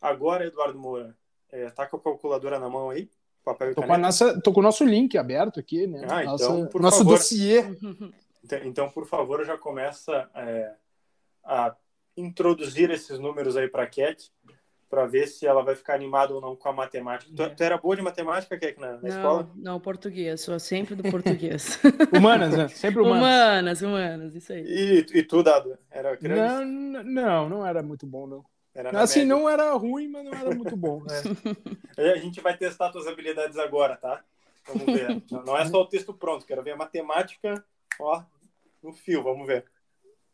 Agora, 0.00 0.44
Eduardo 0.44 0.78
Moura, 0.78 1.16
é, 1.50 1.70
tá 1.70 1.86
com 1.86 1.96
a 1.96 2.00
calculadora 2.00 2.58
na 2.58 2.68
mão 2.68 2.90
aí? 2.90 3.08
Papel 3.44 3.70
e 3.70 3.74
tô, 3.74 3.82
com 3.82 3.96
nossa, 3.96 4.40
tô 4.40 4.52
com 4.52 4.60
o 4.60 4.62
nosso 4.62 4.84
link 4.84 5.16
aberto 5.16 5.60
aqui, 5.60 5.86
né? 5.86 6.06
Ah, 6.08 6.24
nossa, 6.24 6.44
então, 6.44 6.66
por 6.66 6.80
nosso 6.80 6.98
favor, 6.98 7.18
dossiê. 7.18 7.60
Então, 8.44 8.58
então, 8.64 8.90
por 8.90 9.06
favor, 9.06 9.44
já 9.44 9.56
começa 9.56 10.28
é, 10.34 10.74
a 11.44 11.76
introduzir 12.16 12.90
esses 12.90 13.18
números 13.20 13.56
aí 13.56 13.68
para 13.68 13.84
a 13.84 13.86
Cat, 13.86 14.32
para 14.92 15.06
ver 15.06 15.26
se 15.26 15.46
ela 15.46 15.62
vai 15.62 15.74
ficar 15.74 15.94
animada 15.94 16.34
ou 16.34 16.40
não 16.42 16.54
com 16.54 16.68
a 16.68 16.72
matemática. 16.74 17.32
Tu, 17.34 17.56
tu 17.56 17.64
era 17.64 17.78
boa 17.78 17.96
de 17.96 18.02
matemática, 18.02 18.58
Cat, 18.58 18.78
na, 18.78 18.92
na 18.92 19.00
não, 19.00 19.08
escola? 19.08 19.50
Não, 19.56 19.80
português, 19.80 20.42
sou 20.42 20.58
sempre 20.60 20.94
do 20.94 21.02
português. 21.10 21.80
humanas, 22.14 22.54
né? 22.54 22.68
Sempre 22.68 23.00
humanas. 23.00 23.22
Humanas, 23.22 23.80
humanas, 23.80 24.34
isso 24.34 24.52
aí. 24.52 24.62
E, 24.66 25.06
e 25.14 25.22
tu, 25.22 25.42
Dado? 25.42 25.78
Era 25.90 26.18
não, 26.20 27.02
não, 27.02 27.48
não 27.48 27.66
era 27.66 27.82
muito 27.82 28.06
bom, 28.06 28.26
não. 28.26 28.44
assim, 29.00 29.20
média. 29.20 29.34
não 29.34 29.48
era 29.48 29.72
ruim, 29.72 30.08
mas 30.08 30.26
não 30.26 30.32
era 30.34 30.54
muito 30.54 30.76
bom. 30.76 31.02
É. 31.96 32.12
A 32.12 32.16
gente 32.16 32.40
vai 32.40 32.56
testar 32.56 32.90
tuas 32.90 33.06
habilidades 33.06 33.58
agora, 33.58 33.96
tá? 33.96 34.22
Vamos 34.66 34.86
ver. 34.86 35.22
Não 35.44 35.56
é 35.58 35.66
só 35.66 35.82
o 35.82 35.86
texto 35.86 36.14
pronto, 36.14 36.46
quero 36.46 36.62
ver 36.62 36.70
a 36.70 36.76
matemática, 36.76 37.62
ó, 38.00 38.22
no 38.82 38.94
fio, 38.94 39.22
vamos 39.22 39.46
ver. 39.46 39.66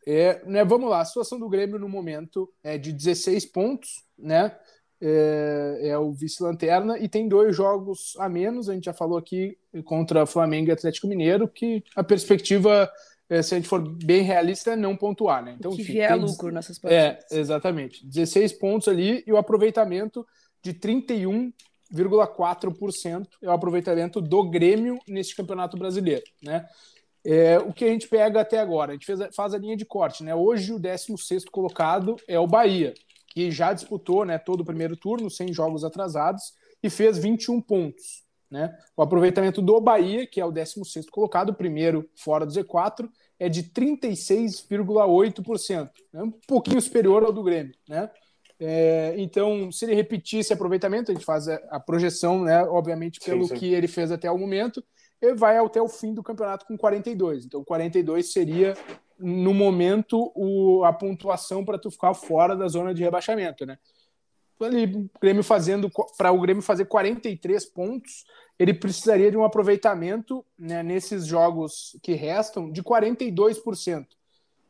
É, 0.05 0.41
né, 0.45 0.63
vamos 0.63 0.89
lá, 0.89 1.01
a 1.01 1.05
situação 1.05 1.39
do 1.39 1.49
Grêmio 1.49 1.77
no 1.77 1.89
momento 1.89 2.49
é 2.63 2.77
de 2.77 2.91
16 2.91 3.45
pontos, 3.47 4.03
né? 4.17 4.55
É, 5.01 5.79
é 5.83 5.97
o 5.97 6.11
vice-lanterna 6.11 6.99
e 6.99 7.07
tem 7.07 7.29
dois 7.29 7.55
jogos 7.55 8.17
a 8.19 8.27
menos. 8.27 8.67
A 8.67 8.73
gente 8.73 8.83
já 8.85 8.93
falou 8.93 9.17
aqui 9.17 9.57
contra 9.85 10.25
Flamengo 10.25 10.69
e 10.69 10.73
Atlético 10.73 11.07
Mineiro, 11.07 11.47
que 11.47 11.81
a 11.95 12.03
perspectiva, 12.03 12.91
é, 13.29 13.41
se 13.41 13.53
a 13.53 13.57
gente 13.57 13.69
for 13.69 13.79
bem 14.03 14.23
realista, 14.23 14.71
é 14.71 14.75
não 14.75 14.97
pontuar, 14.97 15.41
né? 15.43 15.55
Então, 15.57 15.71
que 15.71 15.83
enfim, 15.83 15.93
vier 15.93 16.11
tem, 16.11 16.19
lucro 16.19 16.51
nessas 16.51 16.77
partidas. 16.77 17.31
É, 17.31 17.39
exatamente. 17.39 18.05
16 18.05 18.51
pontos 18.53 18.89
ali 18.89 19.23
e 19.25 19.31
o 19.31 19.37
aproveitamento 19.37 20.27
de 20.61 20.73
31,4% 20.73 23.25
é 23.41 23.47
o 23.47 23.51
aproveitamento 23.51 24.19
do 24.19 24.49
Grêmio 24.49 24.99
neste 25.07 25.33
campeonato 25.33 25.77
brasileiro, 25.77 26.25
né? 26.43 26.67
É, 27.25 27.57
o 27.59 27.73
que 27.73 27.85
a 27.85 27.89
gente 27.89 28.07
pega 28.07 28.41
até 28.41 28.59
agora? 28.59 28.91
A 28.91 28.93
gente 28.93 29.05
fez, 29.05 29.19
faz 29.35 29.53
a 29.53 29.57
linha 29.57 29.75
de 29.75 29.85
corte. 29.85 30.23
Né? 30.23 30.33
Hoje, 30.33 30.73
o 30.73 30.79
16 30.79 31.45
colocado 31.45 32.15
é 32.27 32.39
o 32.39 32.47
Bahia, 32.47 32.93
que 33.27 33.51
já 33.51 33.73
disputou 33.73 34.25
né, 34.25 34.37
todo 34.37 34.61
o 34.61 34.65
primeiro 34.65 34.95
turno, 34.95 35.29
sem 35.29 35.53
jogos 35.53 35.83
atrasados, 35.83 36.53
e 36.81 36.89
fez 36.89 37.17
21 37.17 37.61
pontos. 37.61 38.23
Né? 38.49 38.73
O 38.97 39.01
aproveitamento 39.01 39.61
do 39.61 39.79
Bahia, 39.79 40.25
que 40.25 40.41
é 40.41 40.45
o 40.45 40.51
16 40.51 41.09
colocado, 41.09 41.53
primeiro 41.53 42.09
fora 42.15 42.45
do 42.45 42.51
Z4, 42.51 43.07
é 43.37 43.47
de 43.47 43.63
36,8%, 43.63 45.89
né? 46.11 46.23
um 46.23 46.31
pouquinho 46.47 46.81
superior 46.81 47.23
ao 47.23 47.31
do 47.31 47.43
Grêmio. 47.43 47.75
Né? 47.87 48.09
É, 48.59 49.13
então, 49.17 49.71
se 49.71 49.85
ele 49.85 49.95
repetir 49.95 50.39
esse 50.39 50.51
aproveitamento, 50.51 51.11
a 51.11 51.13
gente 51.13 51.25
faz 51.25 51.47
a, 51.47 51.55
a 51.69 51.79
projeção, 51.79 52.43
né, 52.43 52.61
obviamente, 52.63 53.19
pelo 53.21 53.43
sim, 53.43 53.53
sim. 53.53 53.55
que 53.55 53.73
ele 53.73 53.87
fez 53.87 54.11
até 54.11 54.29
o 54.29 54.37
momento, 54.37 54.83
ele 55.21 55.35
vai 55.35 55.57
até 55.57 55.81
o 55.81 55.87
fim 55.87 56.13
do 56.13 56.23
campeonato 56.23 56.65
com 56.65 56.77
42. 56.77 57.45
Então, 57.45 57.63
42 57.63 58.31
seria, 58.31 58.75
no 59.17 59.53
momento, 59.53 60.31
o, 60.35 60.83
a 60.83 60.93
pontuação 60.93 61.65
para 61.65 61.77
tu 61.77 61.91
ficar 61.91 62.13
fora 62.13 62.55
da 62.55 62.67
zona 62.67 62.93
de 62.93 63.03
rebaixamento, 63.03 63.65
né? 63.65 63.77
Ali, 64.61 65.09
Grêmio 65.21 65.43
fazendo 65.43 65.89
para 66.17 66.31
o 66.31 66.41
Grêmio 66.41 66.61
fazer 66.61 66.85
43 66.85 67.65
pontos, 67.65 68.25
ele 68.57 68.73
precisaria 68.73 69.31
de 69.31 69.37
um 69.37 69.43
aproveitamento 69.45 70.45
né, 70.57 70.83
nesses 70.83 71.25
jogos 71.25 71.97
que 72.03 72.13
restam 72.13 72.69
de 72.69 72.83
42%. 72.83 74.05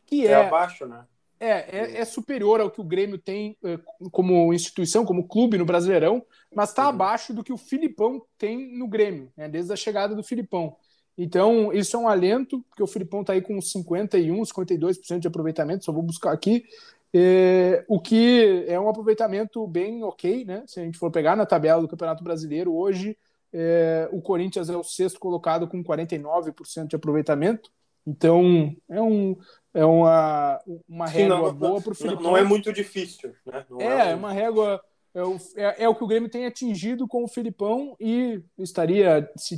Que 0.06 0.28
é, 0.28 0.32
é 0.32 0.36
abaixo, 0.36 0.86
né? 0.86 1.06
É, 1.40 1.78
é, 1.78 2.02
é, 2.02 2.06
superior 2.06 2.60
ao 2.60 2.70
que 2.70 2.82
o 2.82 2.84
Grêmio 2.84 3.18
tem 3.18 3.58
eh, 3.64 3.80
como 4.12 4.54
instituição, 4.54 5.06
como 5.06 5.26
clube 5.26 5.58
no 5.58 5.64
Brasileirão, 5.64 6.22
mas 6.54 6.70
está 6.70 6.84
uhum. 6.84 6.90
abaixo 6.90 7.34
do 7.34 7.46
que 7.46 7.54
o 7.54 7.58
Filipão 7.58 8.22
tem 8.38 8.78
no 8.78 8.90
Grêmio, 8.90 9.32
né, 9.38 9.48
desde 9.48 9.72
a 9.72 9.76
chegada 9.78 10.14
do 10.14 10.22
Filipão. 10.22 10.76
Então, 11.18 11.72
isso 11.72 11.96
é 11.96 12.00
um 12.00 12.10
alento, 12.10 12.62
porque 12.70 12.84
o 12.84 12.88
Filipão 12.88 13.22
está 13.22 13.34
aí 13.34 13.42
com 13.42 13.60
51, 13.62 14.42
52% 14.42 15.20
de 15.20 15.28
aproveitamento, 15.30 15.86
só 15.86 15.94
vou 15.94 16.04
buscar 16.04 16.34
aqui, 16.34 16.66
é, 17.14 17.84
o 17.88 18.00
que 18.00 18.66
é 18.68 18.80
um 18.80 18.90
aproveitamento 18.90 19.66
bem 19.66 20.04
ok, 20.04 20.46
né? 20.46 20.64
Se 20.68 20.80
a 20.80 20.84
gente 20.84 20.98
for 20.98 21.10
pegar 21.10 21.36
na 21.36 21.46
tabela 21.46 21.82
do 21.82 21.88
Campeonato 21.88 22.24
Brasileiro, 22.24 22.74
hoje 22.76 23.18
é, 23.52 24.08
o 24.12 24.22
Corinthians 24.22 24.70
é 24.70 24.78
o 24.78 24.84
sexto 24.84 25.20
colocado 25.20 25.68
com 25.68 25.84
49% 25.84 26.88
de 26.88 26.96
aproveitamento, 26.96 27.72
então 28.10 28.76
é 28.90 29.02
um, 29.02 29.38
é 29.74 29.86
uma, 29.86 30.60
uma 30.88 31.08
Sim, 31.08 31.20
régua 31.20 31.38
não, 31.38 31.54
boa 31.54 31.82
para 31.82 31.92
o 31.92 31.96
Filipão. 31.96 32.24
Não 32.24 32.38
é 32.38 32.44
muito 32.44 32.74
difícil, 32.74 33.34
né? 33.46 33.66
Não 33.70 33.80
é, 33.80 34.12
é, 34.12 34.16
uma 34.16 34.34
régua. 34.34 34.82
É 35.14 35.24
o, 35.24 35.38
é, 35.56 35.84
é 35.84 35.90
o 35.90 35.96
que 35.96 36.04
o 36.04 36.08
Grêmio 36.08 36.30
tem 36.30 36.46
atingido 36.46 37.08
com 37.08 37.24
o 37.24 37.28
Filipão 37.28 37.96
e 38.00 38.42
estaria, 38.58 39.30
se 39.36 39.58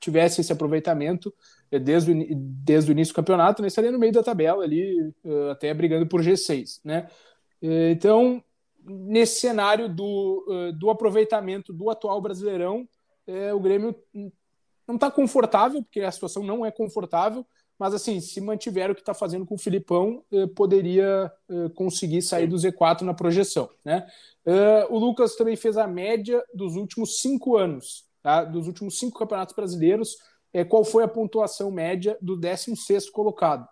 tivesse 0.00 0.40
esse 0.40 0.52
aproveitamento 0.52 1.32
é, 1.70 1.78
desde 1.78 2.12
o, 2.12 2.34
desde 2.34 2.90
o 2.90 2.92
início 2.92 3.12
do 3.12 3.16
campeonato, 3.16 3.62
né, 3.62 3.68
estaria 3.68 3.92
no 3.92 3.98
meio 3.98 4.12
da 4.12 4.22
tabela 4.22 4.64
ali, 4.64 5.12
é, 5.24 5.50
até 5.50 5.72
brigando 5.72 6.06
por 6.06 6.20
G6. 6.20 6.80
Né? 6.84 7.08
É, 7.62 7.90
então, 7.90 8.42
nesse 8.84 9.40
cenário 9.40 9.88
do, 9.88 10.72
do 10.78 10.88
aproveitamento 10.88 11.72
do 11.72 11.90
atual 11.90 12.20
Brasileirão, 12.20 12.88
o 13.54 13.60
Grêmio 13.60 13.94
não 14.86 14.94
está 14.94 15.10
confortável, 15.10 15.82
porque 15.82 16.00
a 16.00 16.10
situação 16.10 16.42
não 16.42 16.64
é 16.64 16.70
confortável, 16.70 17.44
mas 17.78 17.94
assim, 17.94 18.20
se 18.20 18.40
mantiver 18.40 18.90
o 18.90 18.94
que 18.94 19.00
está 19.00 19.14
fazendo 19.14 19.46
com 19.46 19.54
o 19.54 19.58
Filipão, 19.58 20.24
eh, 20.32 20.48
poderia 20.48 21.30
eh, 21.48 21.68
conseguir 21.76 22.22
sair 22.22 22.48
do 22.48 22.56
Z4 22.56 23.02
na 23.02 23.14
projeção. 23.14 23.70
Né? 23.84 24.04
Eh, 24.44 24.86
o 24.90 24.98
Lucas 24.98 25.36
também 25.36 25.54
fez 25.54 25.76
a 25.76 25.86
média 25.86 26.42
dos 26.52 26.74
últimos 26.74 27.20
cinco 27.20 27.56
anos, 27.56 28.04
tá? 28.20 28.42
dos 28.42 28.66
últimos 28.66 28.98
cinco 28.98 29.18
campeonatos 29.18 29.54
brasileiros, 29.54 30.16
qual 30.70 30.82
foi 30.82 31.04
a 31.04 31.08
pontuação 31.08 31.70
média 31.70 32.16
do 32.22 32.34
16 32.34 33.10
colocado. 33.10 33.68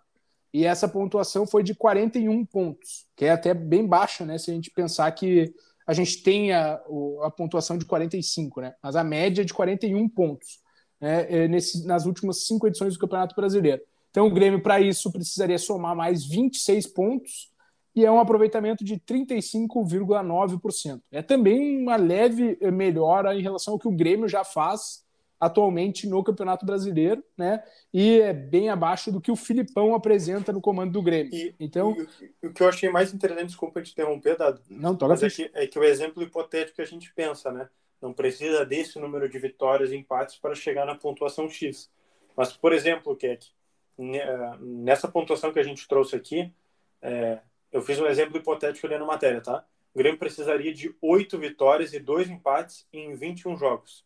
E 0.52 0.64
essa 0.64 0.86
pontuação 0.86 1.46
foi 1.46 1.62
de 1.62 1.74
41 1.74 2.44
pontos, 2.44 3.06
que 3.16 3.24
é 3.24 3.30
até 3.30 3.54
bem 3.54 3.86
baixa, 3.86 4.26
né? 4.26 4.36
Se 4.38 4.50
a 4.50 4.54
gente 4.54 4.70
pensar 4.70 5.10
que 5.12 5.52
a 5.86 5.94
gente 5.94 6.22
tem 6.22 6.52
a, 6.52 6.74
a 7.22 7.30
pontuação 7.30 7.78
de 7.78 7.86
45, 7.86 8.60
né? 8.60 8.74
Mas 8.82 8.94
a 8.94 9.02
média 9.02 9.40
é 9.40 9.44
de 9.44 9.54
41 9.54 10.08
pontos 10.10 10.60
né? 11.00 11.48
Nesse, 11.48 11.86
nas 11.86 12.04
últimas 12.04 12.44
cinco 12.44 12.66
edições 12.66 12.94
do 12.94 13.00
Campeonato 13.00 13.34
Brasileiro. 13.34 13.82
Então, 14.16 14.28
o 14.28 14.30
Grêmio, 14.30 14.62
para 14.62 14.80
isso, 14.80 15.12
precisaria 15.12 15.58
somar 15.58 15.94
mais 15.94 16.24
26 16.24 16.86
pontos 16.86 17.52
e 17.94 18.02
é 18.02 18.10
um 18.10 18.18
aproveitamento 18.18 18.82
de 18.82 18.96
35,9%. 18.96 21.02
É 21.12 21.20
também 21.20 21.82
uma 21.82 21.96
leve 21.96 22.56
melhora 22.72 23.36
em 23.36 23.42
relação 23.42 23.74
ao 23.74 23.78
que 23.78 23.86
o 23.86 23.92
Grêmio 23.92 24.26
já 24.26 24.42
faz 24.42 25.04
atualmente 25.38 26.08
no 26.08 26.24
Campeonato 26.24 26.64
Brasileiro, 26.64 27.22
né? 27.36 27.62
E 27.92 28.18
é 28.18 28.32
bem 28.32 28.70
abaixo 28.70 29.12
do 29.12 29.20
que 29.20 29.30
o 29.30 29.36
Filipão 29.36 29.94
apresenta 29.94 30.50
no 30.50 30.62
comando 30.62 30.92
do 30.92 31.02
Grêmio. 31.02 31.34
E, 31.34 31.54
então, 31.60 31.94
e, 32.42 32.46
o 32.46 32.54
que 32.54 32.62
eu 32.62 32.68
achei 32.70 32.88
mais 32.88 33.12
interessante, 33.12 33.48
desculpa 33.48 33.82
te 33.82 33.92
interromper, 33.92 34.38
Dado, 34.38 34.62
não, 34.70 34.96
toca 34.96 35.26
é 35.26 35.28
que, 35.28 35.50
é 35.52 35.66
que 35.66 35.78
o 35.78 35.84
exemplo 35.84 36.22
hipotético 36.22 36.76
que 36.76 36.82
a 36.82 36.86
gente 36.86 37.12
pensa, 37.12 37.52
né? 37.52 37.68
Não 38.00 38.14
precisa 38.14 38.64
desse 38.64 38.98
número 38.98 39.28
de 39.28 39.38
vitórias 39.38 39.92
e 39.92 39.96
empates 39.96 40.36
para 40.36 40.54
chegar 40.54 40.86
na 40.86 40.94
pontuação 40.94 41.50
X. 41.50 41.90
Mas, 42.34 42.56
por 42.56 42.72
exemplo, 42.72 43.14
Keck, 43.14 43.54
nessa 43.98 45.08
pontuação 45.08 45.52
que 45.52 45.58
a 45.58 45.62
gente 45.62 45.86
trouxe 45.88 46.16
aqui, 46.16 46.52
é, 47.00 47.40
eu 47.72 47.82
fiz 47.82 47.98
um 47.98 48.06
exemplo 48.06 48.36
hipotético 48.36 48.86
ali 48.86 48.98
na 48.98 49.04
matéria, 49.04 49.40
tá? 49.40 49.64
O 49.94 49.98
Grêmio 49.98 50.18
precisaria 50.18 50.72
de 50.74 50.94
oito 51.00 51.38
vitórias 51.38 51.92
e 51.94 51.98
dois 51.98 52.28
empates 52.28 52.86
em 52.92 53.14
21 53.14 53.56
jogos. 53.56 54.04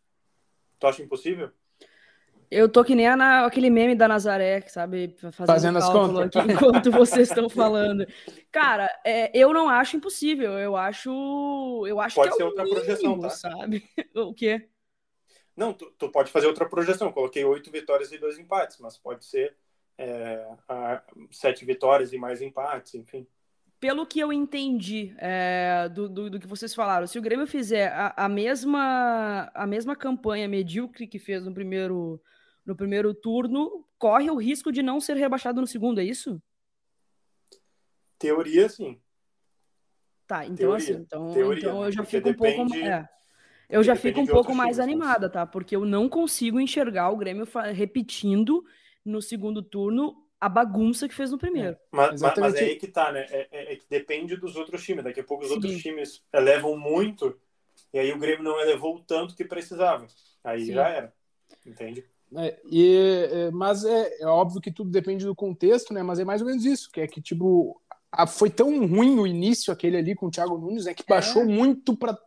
Tu 0.79 0.87
acha 0.87 1.01
impossível? 1.01 1.51
Eu 2.51 2.67
tô 2.67 2.83
que 2.83 2.93
nem 2.93 3.07
a, 3.07 3.45
aquele 3.45 3.69
meme 3.69 3.95
da 3.95 4.09
Nazaré, 4.09 4.59
sabe? 4.61 5.15
Fazendo, 5.17 5.45
Fazendo 5.47 5.77
as 5.77 5.89
contas. 5.89 6.35
Aqui, 6.35 6.51
enquanto 6.51 6.91
vocês 6.91 7.29
estão 7.29 7.49
falando. 7.49 8.05
Cara, 8.51 8.89
é, 9.05 9.31
eu 9.33 9.53
não 9.53 9.69
acho 9.69 9.95
impossível. 9.95 10.59
Eu 10.59 10.75
acho. 10.75 11.09
Eu 11.87 12.01
acho 12.01 12.15
pode 12.15 12.31
que 12.31 12.35
ser 12.35 12.43
é 12.43 12.45
outra 12.45 12.63
mínimo, 12.65 12.81
projeção, 12.81 13.19
tá? 13.19 13.29
Sabe? 13.29 13.89
O 14.13 14.33
quê? 14.33 14.67
Não, 15.55 15.73
tu, 15.73 15.93
tu, 15.97 16.09
pode 16.09 16.29
fazer 16.29 16.47
outra 16.47 16.67
projeção. 16.67 17.11
Coloquei 17.11 17.45
oito 17.45 17.71
vitórias 17.71 18.11
e 18.11 18.17
dois 18.17 18.37
empates, 18.37 18.79
mas 18.79 18.97
pode 18.97 19.23
ser 19.23 19.55
é, 20.01 20.47
sete 21.29 21.63
vitórias 21.63 22.11
e 22.11 22.17
mais 22.17 22.41
empates, 22.41 22.95
enfim. 22.95 23.27
Pelo 23.79 24.05
que 24.05 24.19
eu 24.19 24.31
entendi 24.31 25.13
é, 25.17 25.89
do, 25.89 26.07
do, 26.07 26.29
do, 26.29 26.39
que 26.39 26.47
vocês 26.47 26.73
falaram, 26.73 27.07
se 27.07 27.17
o 27.17 27.21
Grêmio 27.21 27.47
fizer 27.47 27.91
a, 27.91 28.25
a, 28.25 28.29
mesma, 28.29 29.51
a 29.53 29.65
mesma 29.65 29.95
campanha 29.95 30.47
medíocre 30.47 31.07
que 31.07 31.17
fez 31.17 31.43
no 31.45 31.53
primeiro, 31.53 32.21
no 32.65 32.75
primeiro 32.75 33.13
turno, 33.13 33.85
corre 33.97 34.29
o 34.29 34.37
risco 34.37 34.71
de 34.71 34.83
não 34.83 34.99
ser 34.99 35.17
rebaixado 35.17 35.61
no 35.61 35.67
segundo, 35.67 35.99
é 35.99 36.03
isso? 36.03 36.41
Teoria, 38.19 38.69
sim. 38.69 38.99
Tá, 40.27 40.45
então 40.45 40.55
teoria, 40.55 40.77
assim, 40.77 40.93
então, 40.93 41.33
teoria, 41.33 41.59
então 41.59 41.83
eu 41.83 41.91
já 41.91 42.03
fico 42.05 42.29
depende, 42.31 42.61
um 42.61 42.67
pouco. 42.67 42.85
É, 42.85 43.09
eu 43.67 43.83
já 43.83 43.95
fico 43.95 44.21
um 44.21 44.27
pouco 44.27 44.53
mais 44.53 44.77
times, 44.77 44.79
animada, 44.79 45.29
tá? 45.29 45.45
Porque 45.45 45.75
eu 45.75 45.85
não 45.85 46.07
consigo 46.07 46.59
enxergar 46.59 47.09
o 47.09 47.17
Grêmio 47.17 47.47
repetindo 47.73 48.63
no 49.05 49.21
segundo 49.21 49.61
turno 49.61 50.15
a 50.39 50.49
bagunça 50.49 51.07
que 51.07 51.13
fez 51.13 51.31
no 51.31 51.37
primeiro. 51.37 51.73
É, 51.73 51.79
mas, 51.91 52.21
mas, 52.21 52.55
é 52.55 52.61
aí 52.61 52.75
que 52.75 52.87
tá, 52.87 53.11
né? 53.11 53.27
É, 53.29 53.47
é, 53.51 53.73
é, 53.73 53.75
que 53.75 53.85
depende 53.87 54.35
dos 54.35 54.55
outros 54.55 54.83
times. 54.83 55.03
Daqui 55.03 55.19
a 55.19 55.23
pouco 55.23 55.43
os 55.43 55.49
Sim. 55.49 55.55
outros 55.55 55.81
times 55.81 56.23
elevam 56.33 56.75
muito 56.77 57.39
e 57.93 57.99
aí 57.99 58.11
o 58.11 58.17
Grêmio 58.17 58.43
não 58.43 58.59
elevou 58.59 58.95
o 58.95 59.03
tanto 59.03 59.35
que 59.35 59.43
precisava. 59.43 60.07
Aí 60.43 60.65
Sim. 60.65 60.73
já 60.73 60.87
era. 60.87 61.13
Entende? 61.65 62.03
É, 62.35 62.59
e, 62.65 63.27
é, 63.31 63.51
mas 63.51 63.83
é, 63.83 64.21
é, 64.21 64.25
óbvio 64.25 64.61
que 64.61 64.71
tudo 64.71 64.89
depende 64.89 65.25
do 65.25 65.35
contexto, 65.35 65.93
né? 65.93 66.01
Mas 66.01 66.17
é 66.17 66.25
mais 66.25 66.41
ou 66.41 66.47
menos 66.47 66.65
isso, 66.65 66.89
que 66.89 67.01
é 67.01 67.07
que, 67.07 67.21
tipo, 67.21 67.81
a, 68.11 68.27
foi 68.27 68.49
tão 68.49 68.85
ruim 68.85 69.17
o 69.17 69.25
início 69.25 69.71
aquele 69.71 69.97
ali 69.97 70.13
com 70.13 70.27
o 70.27 70.31
Thiago 70.31 70.57
Nunes, 70.57 70.85
né? 70.85 70.93
Que 70.93 71.03
baixou 71.07 71.43
é. 71.43 71.45
muito 71.45 71.95
para 71.95 72.17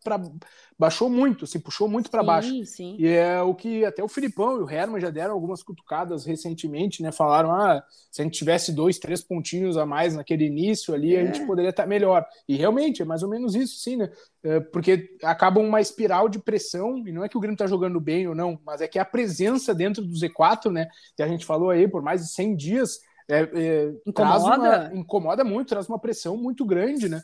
baixou 0.78 1.08
muito, 1.08 1.44
assim, 1.44 1.60
puxou 1.60 1.88
muito 1.88 2.10
para 2.10 2.22
baixo. 2.22 2.50
Sim. 2.66 2.96
E 2.98 3.06
é 3.06 3.40
o 3.40 3.54
que 3.54 3.84
até 3.84 4.02
o 4.02 4.08
Filipão 4.08 4.58
e 4.58 4.62
o 4.62 4.70
Herman 4.70 5.00
já 5.00 5.10
deram 5.10 5.32
algumas 5.32 5.62
cutucadas 5.62 6.24
recentemente, 6.24 7.02
né? 7.02 7.12
Falaram, 7.12 7.52
ah, 7.52 7.82
se 8.10 8.20
a 8.20 8.24
gente 8.24 8.36
tivesse 8.36 8.72
dois, 8.72 8.98
três 8.98 9.22
pontinhos 9.22 9.76
a 9.76 9.86
mais 9.86 10.16
naquele 10.16 10.44
início 10.44 10.92
ali, 10.92 11.14
é. 11.14 11.20
a 11.20 11.24
gente 11.26 11.46
poderia 11.46 11.70
estar 11.70 11.86
melhor. 11.86 12.26
E 12.48 12.56
realmente, 12.56 13.02
é 13.02 13.04
mais 13.04 13.22
ou 13.22 13.28
menos 13.28 13.54
isso, 13.54 13.78
sim, 13.78 13.96
né? 13.96 14.10
É, 14.42 14.60
porque 14.60 15.16
acaba 15.22 15.60
uma 15.60 15.80
espiral 15.80 16.28
de 16.28 16.38
pressão, 16.38 17.06
e 17.06 17.12
não 17.12 17.24
é 17.24 17.28
que 17.28 17.36
o 17.36 17.40
Grêmio 17.40 17.56
tá 17.56 17.66
jogando 17.66 18.00
bem 18.00 18.26
ou 18.26 18.34
não, 18.34 18.58
mas 18.64 18.80
é 18.80 18.88
que 18.88 18.98
a 18.98 19.04
presença 19.04 19.74
dentro 19.74 20.04
do 20.04 20.12
Z4, 20.12 20.70
né? 20.70 20.88
Que 21.16 21.22
a 21.22 21.28
gente 21.28 21.46
falou 21.46 21.70
aí 21.70 21.86
por 21.86 22.02
mais 22.02 22.22
de 22.22 22.28
100 22.28 22.56
dias, 22.56 23.00
é, 23.28 23.40
é, 23.40 23.94
incomoda? 24.06 24.88
Uma, 24.90 24.94
incomoda 24.94 25.44
muito, 25.44 25.68
traz 25.68 25.88
uma 25.88 25.98
pressão 25.98 26.36
muito 26.36 26.64
grande, 26.64 27.08
né? 27.08 27.22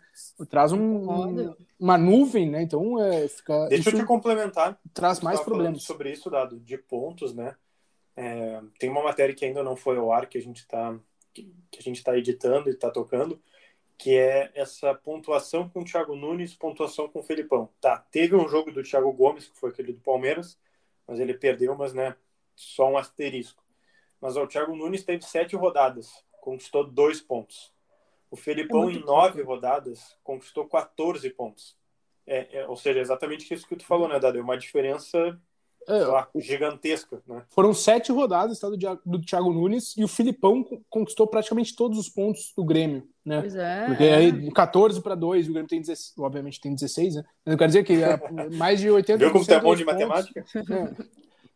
Traz 0.49 0.73
um, 0.73 0.79
um, 0.81 1.57
uma 1.79 1.99
nuvem, 1.99 2.49
né? 2.49 2.63
Então 2.63 3.03
é, 3.03 3.29
fica. 3.29 3.67
Deixa 3.69 3.91
eu 3.91 3.97
te 3.97 4.05
complementar. 4.07 4.79
Traz 4.95 5.21
mais 5.21 5.41
problemas. 5.41 5.83
Sobre 5.83 6.11
isso, 6.11 6.31
dado 6.31 6.59
de 6.59 6.79
pontos, 6.79 7.35
né? 7.35 7.55
É, 8.17 8.61
tem 8.79 8.91
uma 8.91 9.03
matéria 9.03 9.35
que 9.35 9.45
ainda 9.45 9.63
não 9.63 9.77
foi 9.77 9.97
ao 9.97 10.13
ar 10.13 10.27
que 10.27 10.39
a 10.39 10.43
gente 10.43 10.59
está 10.59 10.99
que, 11.33 11.53
que, 11.71 11.79
a 11.79 11.83
gente 11.83 11.99
está 11.99 12.17
editando 12.17 12.69
e 12.69 12.73
está 12.73 12.91
tocando, 12.91 13.41
que 13.97 14.17
é 14.17 14.51
essa 14.55 14.95
pontuação 14.95 15.69
com 15.69 15.81
o 15.81 15.85
Thiago 15.85 16.17
Nunes, 16.17 16.55
pontuação 16.55 17.09
com 17.09 17.21
o 17.21 17.23
Felipão. 17.23 17.69
Tá, 17.81 17.99
teve 18.11 18.35
um 18.35 18.49
jogo 18.49 18.73
do 18.73 18.83
Thiago 18.83 19.13
Gomes 19.13 19.49
que 19.49 19.59
foi 19.59 19.71
aquele 19.71 19.93
do 19.93 20.01
Palmeiras, 20.01 20.59
mas 21.07 21.21
ele 21.21 21.35
perdeu, 21.35 21.77
mas 21.77 21.93
né, 21.93 22.17
só 22.57 22.91
um 22.91 22.97
asterisco. 22.97 23.63
Mas 24.21 24.37
ó, 24.37 24.45
o 24.45 24.47
Thiago 24.47 24.77
Nunes 24.77 25.05
teve 25.05 25.25
sete 25.25 25.57
rodadas, 25.57 26.11
conquistou 26.41 26.85
dois 26.85 27.21
pontos. 27.21 27.73
O 28.31 28.37
Felipão, 28.37 28.89
é 28.89 28.93
em 28.93 29.01
nove 29.01 29.43
rodadas, 29.43 30.17
conquistou 30.23 30.67
14 30.67 31.29
pontos. 31.31 31.77
É, 32.27 32.61
é, 32.61 32.69
ou 32.69 32.77
seja, 32.77 33.01
exatamente 33.01 33.53
isso 33.53 33.67
que 33.67 33.75
tu 33.75 33.85
falou, 33.85 34.09
né, 34.09 34.21
Dado? 34.21 34.39
É 34.39 34.43
uma 34.43 34.57
diferença 34.57 35.37
é, 35.89 36.05
lá, 36.05 36.29
gigantesca. 36.37 37.21
Né? 37.27 37.43
Foram 37.51 37.75
sete 37.75 38.13
rodadas 38.13 38.61
tá, 38.61 38.69
do, 38.69 38.77
do 39.05 39.21
Thiago 39.21 39.53
Nunes 39.53 39.97
e 39.97 40.05
o 40.05 40.09
Filipão 40.09 40.65
conquistou 40.89 41.27
praticamente 41.27 41.75
todos 41.75 41.99
os 41.99 42.09
pontos 42.09 42.53
do 42.57 42.65
Grêmio. 42.65 43.09
Né? 43.25 43.41
Pois 43.41 43.57
é. 43.57 43.87
Porque 43.87 44.05
aí 44.05 44.51
14 44.53 45.03
para 45.03 45.17
2, 45.17 45.49
o 45.49 45.53
Grêmio 45.53 45.69
tem 45.69 45.81
16, 45.81 46.15
obviamente 46.19 46.61
tem 46.61 46.75
16, 46.75 47.17
né? 47.17 47.25
Eu 47.47 47.59
quero 47.59 47.69
dizer 47.69 47.85
que 47.85 47.95
é 47.95 48.21
mais 48.57 48.79
de 48.79 48.89
80%. 48.89 49.17
Viu 49.17 49.33
como 49.33 49.45
tu 49.45 49.53
é 49.53 49.61
bom 49.61 49.75
de 49.75 49.85
pontos, 49.85 50.01
matemática? 50.01 50.45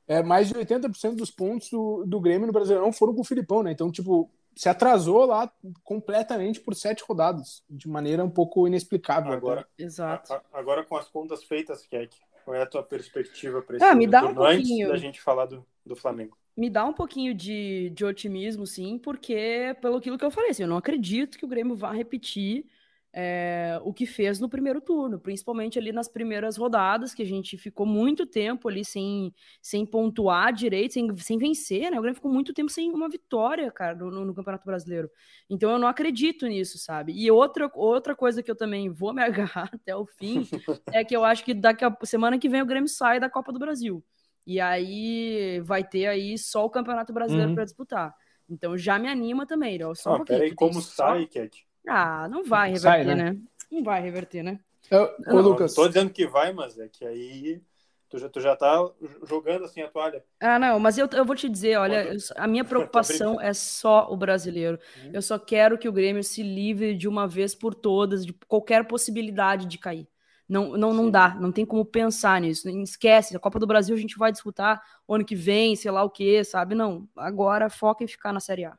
É, 0.06 0.22
mais 0.22 0.48
de 0.48 0.54
80% 0.54 1.16
dos 1.16 1.30
pontos 1.30 1.70
do, 1.70 2.04
do 2.06 2.20
Grêmio 2.20 2.46
no 2.46 2.52
Brasileirão 2.52 2.92
foram 2.92 3.14
com 3.14 3.22
o 3.22 3.24
Filipão, 3.24 3.62
né? 3.62 3.72
Então, 3.72 3.90
tipo, 3.90 4.30
se 4.54 4.68
atrasou 4.68 5.24
lá 5.26 5.50
completamente 5.82 6.60
por 6.60 6.74
sete 6.74 7.02
rodadas, 7.06 7.62
de 7.68 7.88
maneira 7.88 8.24
um 8.24 8.30
pouco 8.30 8.66
inexplicável. 8.66 9.32
Agora, 9.32 9.66
Exato. 9.78 10.32
A, 10.32 10.42
agora 10.52 10.84
com 10.84 10.96
as 10.96 11.08
contas 11.08 11.42
feitas, 11.42 11.86
Kek, 11.86 12.16
qual 12.44 12.54
é 12.54 12.62
a 12.62 12.66
tua 12.66 12.82
perspectiva 12.82 13.62
para 13.62 13.76
esse 13.76 13.84
ah, 13.84 13.94
me 13.94 14.06
dá 14.06 14.24
um 14.24 14.34
pouquinho. 14.34 14.88
antes 14.88 15.00
da 15.00 15.06
gente 15.08 15.20
falar 15.20 15.46
do, 15.46 15.64
do 15.84 15.96
Flamengo? 15.96 16.36
Me 16.56 16.70
dá 16.70 16.84
um 16.84 16.92
pouquinho 16.92 17.34
de, 17.34 17.90
de 17.90 18.04
otimismo, 18.04 18.66
sim, 18.66 18.98
porque 18.98 19.76
pelo 19.80 19.96
aquilo 19.96 20.16
que 20.16 20.24
eu 20.24 20.30
falei, 20.30 20.50
assim, 20.50 20.62
eu 20.62 20.68
não 20.68 20.76
acredito 20.76 21.36
que 21.36 21.44
o 21.44 21.48
Grêmio 21.48 21.74
vá 21.74 21.90
repetir 21.90 22.66
é, 23.16 23.78
o 23.84 23.92
que 23.92 24.06
fez 24.06 24.40
no 24.40 24.48
primeiro 24.48 24.80
turno, 24.80 25.20
principalmente 25.20 25.78
ali 25.78 25.92
nas 25.92 26.08
primeiras 26.08 26.56
rodadas, 26.56 27.14
que 27.14 27.22
a 27.22 27.26
gente 27.26 27.56
ficou 27.56 27.86
muito 27.86 28.26
tempo 28.26 28.68
ali 28.68 28.84
sem, 28.84 29.32
sem 29.62 29.86
pontuar 29.86 30.52
direito, 30.52 30.94
sem, 30.94 31.16
sem 31.18 31.38
vencer, 31.38 31.92
né? 31.92 31.98
O 31.98 32.02
Grêmio 32.02 32.16
ficou 32.16 32.32
muito 32.32 32.52
tempo 32.52 32.72
sem 32.72 32.90
uma 32.90 33.08
vitória, 33.08 33.70
cara, 33.70 33.94
no, 33.94 34.24
no, 34.24 34.34
Campeonato 34.34 34.66
Brasileiro. 34.66 35.08
Então 35.48 35.70
eu 35.70 35.78
não 35.78 35.86
acredito 35.86 36.44
nisso, 36.48 36.76
sabe? 36.76 37.12
E 37.12 37.30
outra, 37.30 37.70
outra 37.76 38.16
coisa 38.16 38.42
que 38.42 38.50
eu 38.50 38.56
também 38.56 38.90
vou 38.90 39.14
me 39.14 39.22
agarrar 39.22 39.70
até 39.72 39.94
o 39.94 40.04
fim 40.04 40.44
é 40.92 41.04
que 41.04 41.14
eu 41.14 41.24
acho 41.24 41.44
que 41.44 41.54
daqui 41.54 41.84
a 41.84 41.96
semana 42.02 42.36
que 42.36 42.48
vem 42.48 42.62
o 42.62 42.66
Grêmio 42.66 42.88
sai 42.88 43.20
da 43.20 43.30
Copa 43.30 43.52
do 43.52 43.60
Brasil. 43.60 44.04
E 44.44 44.60
aí 44.60 45.60
vai 45.60 45.84
ter 45.84 46.06
aí 46.06 46.36
só 46.36 46.64
o 46.64 46.70
Campeonato 46.70 47.12
Brasileiro 47.12 47.50
uhum. 47.50 47.54
para 47.54 47.64
disputar. 47.64 48.12
Então 48.50 48.76
já 48.76 48.98
me 48.98 49.06
anima 49.06 49.46
também, 49.46 49.82
ó, 49.84 49.94
só 49.94 50.10
ah, 50.10 50.14
um 50.14 50.16
pouquinho. 50.16 50.38
Peraí, 50.40 50.54
como 50.54 50.82
sai, 50.82 51.22
só... 51.22 51.28
Cat? 51.28 51.64
Ah, 51.86 52.28
não 52.28 52.44
vai 52.44 52.72
reverter, 52.72 53.04
Sai, 53.04 53.04
né? 53.04 53.14
né? 53.32 53.38
Não 53.70 53.82
vai 53.82 54.00
reverter, 54.00 54.42
né? 54.42 54.60
Eu, 54.90 55.14
não, 55.18 55.40
Lucas. 55.40 55.74
Tô 55.74 55.86
dizendo 55.88 56.10
que 56.10 56.26
vai, 56.26 56.52
mas 56.52 56.78
é 56.78 56.88
que 56.88 57.04
aí 57.04 57.62
tu 58.08 58.18
já, 58.18 58.28
tu 58.28 58.40
já 58.40 58.56
tá 58.56 58.90
jogando 59.26 59.64
assim 59.64 59.82
a 59.82 59.88
toalha. 59.88 60.24
Ah, 60.40 60.58
não, 60.58 60.78
mas 60.78 60.98
eu, 60.98 61.08
eu 61.12 61.24
vou 61.24 61.34
te 61.34 61.48
dizer, 61.48 61.76
olha, 61.76 62.06
Quando... 62.06 62.18
a 62.36 62.46
minha 62.46 62.64
preocupação 62.64 63.40
é 63.40 63.52
só 63.52 64.06
o 64.10 64.16
brasileiro. 64.16 64.78
Hum. 64.98 65.10
Eu 65.12 65.22
só 65.22 65.38
quero 65.38 65.78
que 65.78 65.88
o 65.88 65.92
Grêmio 65.92 66.22
se 66.22 66.42
livre 66.42 66.94
de 66.94 67.08
uma 67.08 67.26
vez 67.26 67.54
por 67.54 67.74
todas 67.74 68.24
de 68.24 68.32
qualquer 68.46 68.86
possibilidade 68.86 69.66
de 69.66 69.78
cair. 69.78 70.08
Não, 70.46 70.76
não, 70.76 70.92
não 70.92 71.10
dá, 71.10 71.34
não 71.34 71.50
tem 71.50 71.64
como 71.64 71.84
pensar 71.86 72.38
nisso. 72.40 72.68
Esquece, 72.68 73.34
a 73.34 73.40
Copa 73.40 73.58
do 73.58 73.66
Brasil 73.66 73.96
a 73.96 73.98
gente 73.98 74.18
vai 74.18 74.30
disputar 74.30 74.82
ano 75.08 75.24
que 75.24 75.34
vem, 75.34 75.74
sei 75.74 75.90
lá 75.90 76.04
o 76.04 76.10
que, 76.10 76.44
sabe? 76.44 76.74
Não, 76.74 77.08
agora 77.16 77.70
foca 77.70 78.04
em 78.04 78.06
ficar 78.06 78.30
na 78.32 78.40
Série 78.40 78.66
A. 78.66 78.78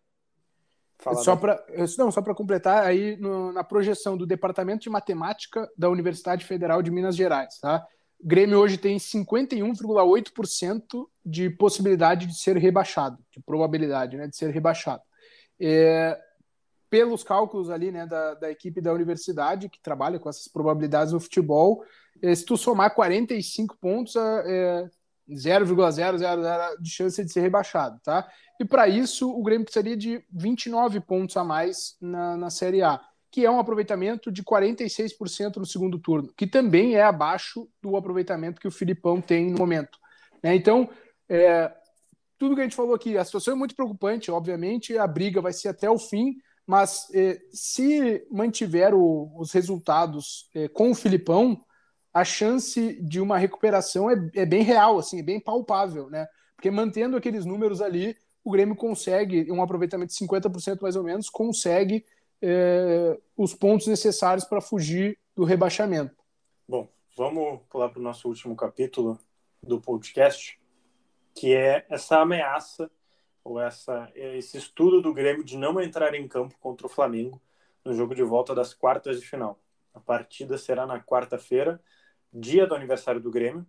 Fala 0.97 1.17
só 1.17 1.35
para 1.35 1.63
não 1.97 2.09
só 2.11 2.21
para 2.21 2.33
completar 2.33 2.85
aí 2.85 3.17
no, 3.17 3.51
na 3.51 3.63
projeção 3.63 4.17
do 4.17 4.25
Departamento 4.25 4.81
de 4.83 4.89
Matemática 4.89 5.69
da 5.77 5.89
Universidade 5.89 6.45
Federal 6.45 6.81
de 6.81 6.89
Minas 6.89 7.15
Gerais, 7.15 7.59
tá? 7.59 7.85
O 8.19 8.27
Grêmio 8.27 8.59
hoje 8.59 8.77
tem 8.77 8.97
51,8% 8.97 11.07
de 11.23 11.49
possibilidade 11.49 12.25
de 12.27 12.37
ser 12.39 12.57
rebaixado, 12.57 13.17
de 13.29 13.39
probabilidade, 13.41 14.17
né, 14.17 14.27
de 14.27 14.35
ser 14.35 14.49
rebaixado. 14.51 15.03
É, 15.59 16.19
pelos 16.89 17.23
cálculos 17.23 17.69
ali, 17.69 17.91
né, 17.91 18.07
da, 18.07 18.33
da 18.35 18.49
equipe 18.49 18.79
da 18.79 18.93
universidade 18.93 19.67
que 19.69 19.81
trabalha 19.81 20.17
com 20.17 20.29
essas 20.29 20.47
probabilidades 20.47 21.11
no 21.11 21.19
futebol, 21.19 21.83
é, 22.21 22.33
se 22.33 22.45
tu 22.45 22.55
somar 22.55 22.95
45 22.95 23.77
pontos, 23.77 24.15
é, 24.15 24.89
0,000 25.29 26.77
de 26.79 26.89
chance 26.89 27.23
de 27.23 27.31
ser 27.31 27.41
rebaixado, 27.41 27.99
tá? 28.03 28.27
E 28.59 28.65
para 28.65 28.87
isso 28.87 29.29
o 29.29 29.43
Grêmio 29.43 29.65
precisaria 29.65 29.97
de 29.97 30.23
29 30.31 30.99
pontos 31.01 31.35
a 31.35 31.43
mais 31.43 31.95
na, 31.99 32.37
na 32.37 32.49
Série 32.49 32.81
A, 32.81 33.01
que 33.31 33.45
é 33.45 33.51
um 33.51 33.59
aproveitamento 33.59 34.31
de 34.31 34.43
46% 34.43 35.57
no 35.57 35.65
segundo 35.65 35.99
turno, 35.99 36.31
que 36.37 36.47
também 36.47 36.95
é 36.95 37.03
abaixo 37.03 37.67
do 37.81 37.97
aproveitamento 37.97 38.61
que 38.61 38.67
o 38.67 38.71
Filipão 38.71 39.19
tem 39.19 39.51
no 39.51 39.57
momento. 39.57 39.97
Né? 40.41 40.55
Então, 40.55 40.89
é, 41.27 41.71
tudo 42.37 42.55
que 42.55 42.61
a 42.61 42.63
gente 42.63 42.75
falou 42.75 42.93
aqui, 42.93 43.17
a 43.17 43.25
situação 43.25 43.53
é 43.53 43.57
muito 43.57 43.75
preocupante, 43.75 44.31
obviamente, 44.31 44.97
a 44.97 45.07
briga 45.07 45.41
vai 45.41 45.51
ser 45.51 45.69
até 45.69 45.89
o 45.89 45.97
fim, 45.97 46.35
mas 46.65 47.07
é, 47.13 47.39
se 47.51 48.25
mantiver 48.31 48.93
o, 48.93 49.31
os 49.37 49.51
resultados 49.51 50.49
é, 50.53 50.67
com 50.67 50.91
o 50.91 50.95
Filipão, 50.95 51.61
a 52.15 52.23
chance 52.23 52.97
de 53.01 53.19
uma 53.19 53.37
recuperação 53.37 54.09
é, 54.09 54.15
é 54.35 54.45
bem 54.45 54.63
real, 54.63 54.97
assim, 54.97 55.19
é 55.19 55.21
bem 55.21 55.37
palpável, 55.37 56.09
né? 56.09 56.25
Porque 56.55 56.71
mantendo 56.71 57.17
aqueles 57.17 57.43
números 57.43 57.81
ali, 57.81 58.15
o 58.41 58.51
Grêmio 58.51 58.73
consegue, 58.73 59.51
um 59.51 59.61
aproveitamento 59.61 60.13
de 60.13 60.25
50% 60.25 60.81
mais 60.81 60.95
ou 60.95 61.03
menos, 61.03 61.29
consegue 61.29 62.05
é, 62.41 63.19
os 63.35 63.53
pontos 63.53 63.87
necessários 63.87 64.45
para 64.45 64.61
fugir 64.61 65.19
do 65.35 65.43
rebaixamento. 65.43 66.15
Bom, 66.65 66.87
vamos 67.17 67.59
pular 67.69 67.89
para 67.89 67.99
o 67.99 68.03
nosso 68.03 68.29
último 68.29 68.55
capítulo 68.55 69.19
do 69.61 69.81
podcast, 69.81 70.57
que 71.33 71.53
é 71.53 71.85
essa 71.89 72.21
ameaça 72.21 72.89
ou 73.43 73.59
essa, 73.59 74.09
esse 74.15 74.57
estudo 74.57 75.01
do 75.01 75.13
Grêmio 75.13 75.43
de 75.43 75.57
não 75.57 75.81
entrar 75.81 76.15
em 76.15 76.25
campo 76.29 76.55
contra 76.61 76.87
o 76.87 76.89
Flamengo 76.89 77.41
no 77.83 77.93
jogo 77.93 78.15
de 78.15 78.23
volta 78.23 78.55
das 78.55 78.73
quartas 78.73 79.19
de 79.19 79.27
final. 79.27 79.59
A 79.93 79.99
partida 79.99 80.57
será 80.57 80.87
na 80.87 81.03
quarta-feira, 81.03 81.81
dia 82.35 82.67
do 82.67 82.75
aniversário 82.75 83.21
do 83.21 83.31
Grêmio, 83.31 83.65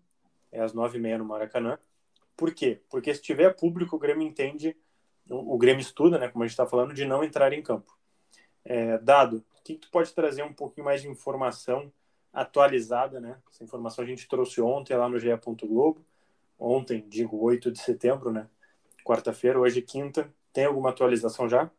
é 0.50 0.60
às 0.60 0.72
nove 0.72 0.98
e 0.98 1.00
meia 1.00 1.18
no 1.18 1.24
Maracanã. 1.24 1.78
Por 2.36 2.52
quê? 2.52 2.82
Porque 2.90 3.14
se 3.14 3.22
tiver 3.22 3.54
público, 3.54 3.96
o 3.96 3.98
Grêmio 3.98 4.26
entende, 4.26 4.76
o, 5.30 5.56
Grêmio 5.56 5.80
estuda, 5.80 6.18
né, 6.18 6.28
como 6.28 6.44
a 6.44 6.46
gente 6.46 6.52
está 6.52 6.66
falando, 6.66 6.92
de 6.92 7.04
não 7.04 7.24
entrar 7.24 7.52
em 7.52 7.62
campo. 7.62 7.96
É, 8.64 8.98
dado, 8.98 9.44
o 9.58 9.62
que, 9.62 9.74
que 9.74 9.80
tu 9.80 9.90
pode 9.90 10.12
trazer 10.12 10.42
um 10.42 10.52
pouquinho 10.52 10.84
mais 10.84 11.02
de 11.02 11.08
informação 11.08 11.92
atualizada, 12.32 13.20
né? 13.20 13.38
Essa 13.50 13.64
informação 13.64 14.04
a 14.04 14.06
gente 14.06 14.28
trouxe 14.28 14.60
ontem 14.60 14.94
lá 14.94 15.08
no 15.08 15.18
GE. 15.18 15.28
Globo, 15.62 16.04
ontem, 16.58 17.04
digo, 17.08 17.40
8 17.40 17.70
de 17.70 17.80
setembro, 17.80 18.30
né? 18.30 18.48
Quarta-feira, 19.04 19.58
hoje 19.58 19.80
quinta. 19.80 20.30
Tem 20.52 20.64
alguma 20.64 20.90
atualização 20.90 21.48
já? 21.48 21.70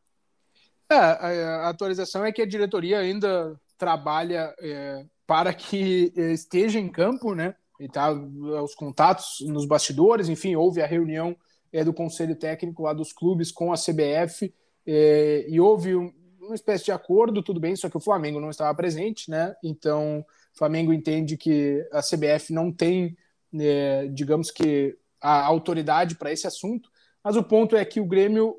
É, 0.90 0.96
a 0.96 1.70
atualização 1.70 2.26
é 2.26 2.32
que 2.32 2.42
a 2.42 2.46
diretoria 2.46 3.00
ainda 3.00 3.60
trabalha 3.78 4.56
é, 4.60 5.06
para 5.28 5.54
que 5.54 6.14
é, 6.16 6.32
esteja 6.32 6.80
em 6.80 6.88
campo, 6.88 7.36
né? 7.36 7.54
E 7.80 7.88
tá 7.88 8.12
os 8.12 8.74
contatos 8.74 9.42
nos 9.42 9.66
bastidores, 9.66 10.30
enfim, 10.30 10.56
houve 10.56 10.82
a 10.82 10.88
reunião 10.88 11.36
é, 11.72 11.84
do 11.84 11.94
conselho 11.94 12.36
técnico 12.36 12.84
lá 12.84 12.94
dos 12.94 13.14
clubes 13.14 13.52
com 13.52 13.72
a 13.72 13.76
CBF 13.76 14.52
é, 14.84 15.46
e 15.48 15.60
houve 15.60 15.96
um, 15.96 16.12
uma 16.42 16.56
espécie 16.56 16.86
de 16.86 16.92
acordo, 16.92 17.44
tudo 17.44 17.60
bem, 17.60 17.76
só 17.76 17.88
que 17.88 17.98
o 17.98 18.00
Flamengo 18.00 18.40
não 18.40 18.50
estava 18.50 18.74
presente, 18.74 19.30
né? 19.30 19.54
Então, 19.64 20.26
o 20.56 20.58
Flamengo 20.58 20.92
entende 20.92 21.38
que 21.38 21.88
a 21.92 22.02
CBF 22.02 22.52
não 22.52 22.72
tem, 22.72 23.16
é, 23.54 24.08
digamos 24.08 24.50
que, 24.50 24.98
a 25.20 25.44
autoridade 25.46 26.16
para 26.16 26.32
esse 26.32 26.46
assunto, 26.46 26.90
mas 27.24 27.36
o 27.36 27.44
ponto 27.44 27.76
é 27.76 27.84
que 27.84 28.00
o 28.00 28.06
Grêmio 28.06 28.56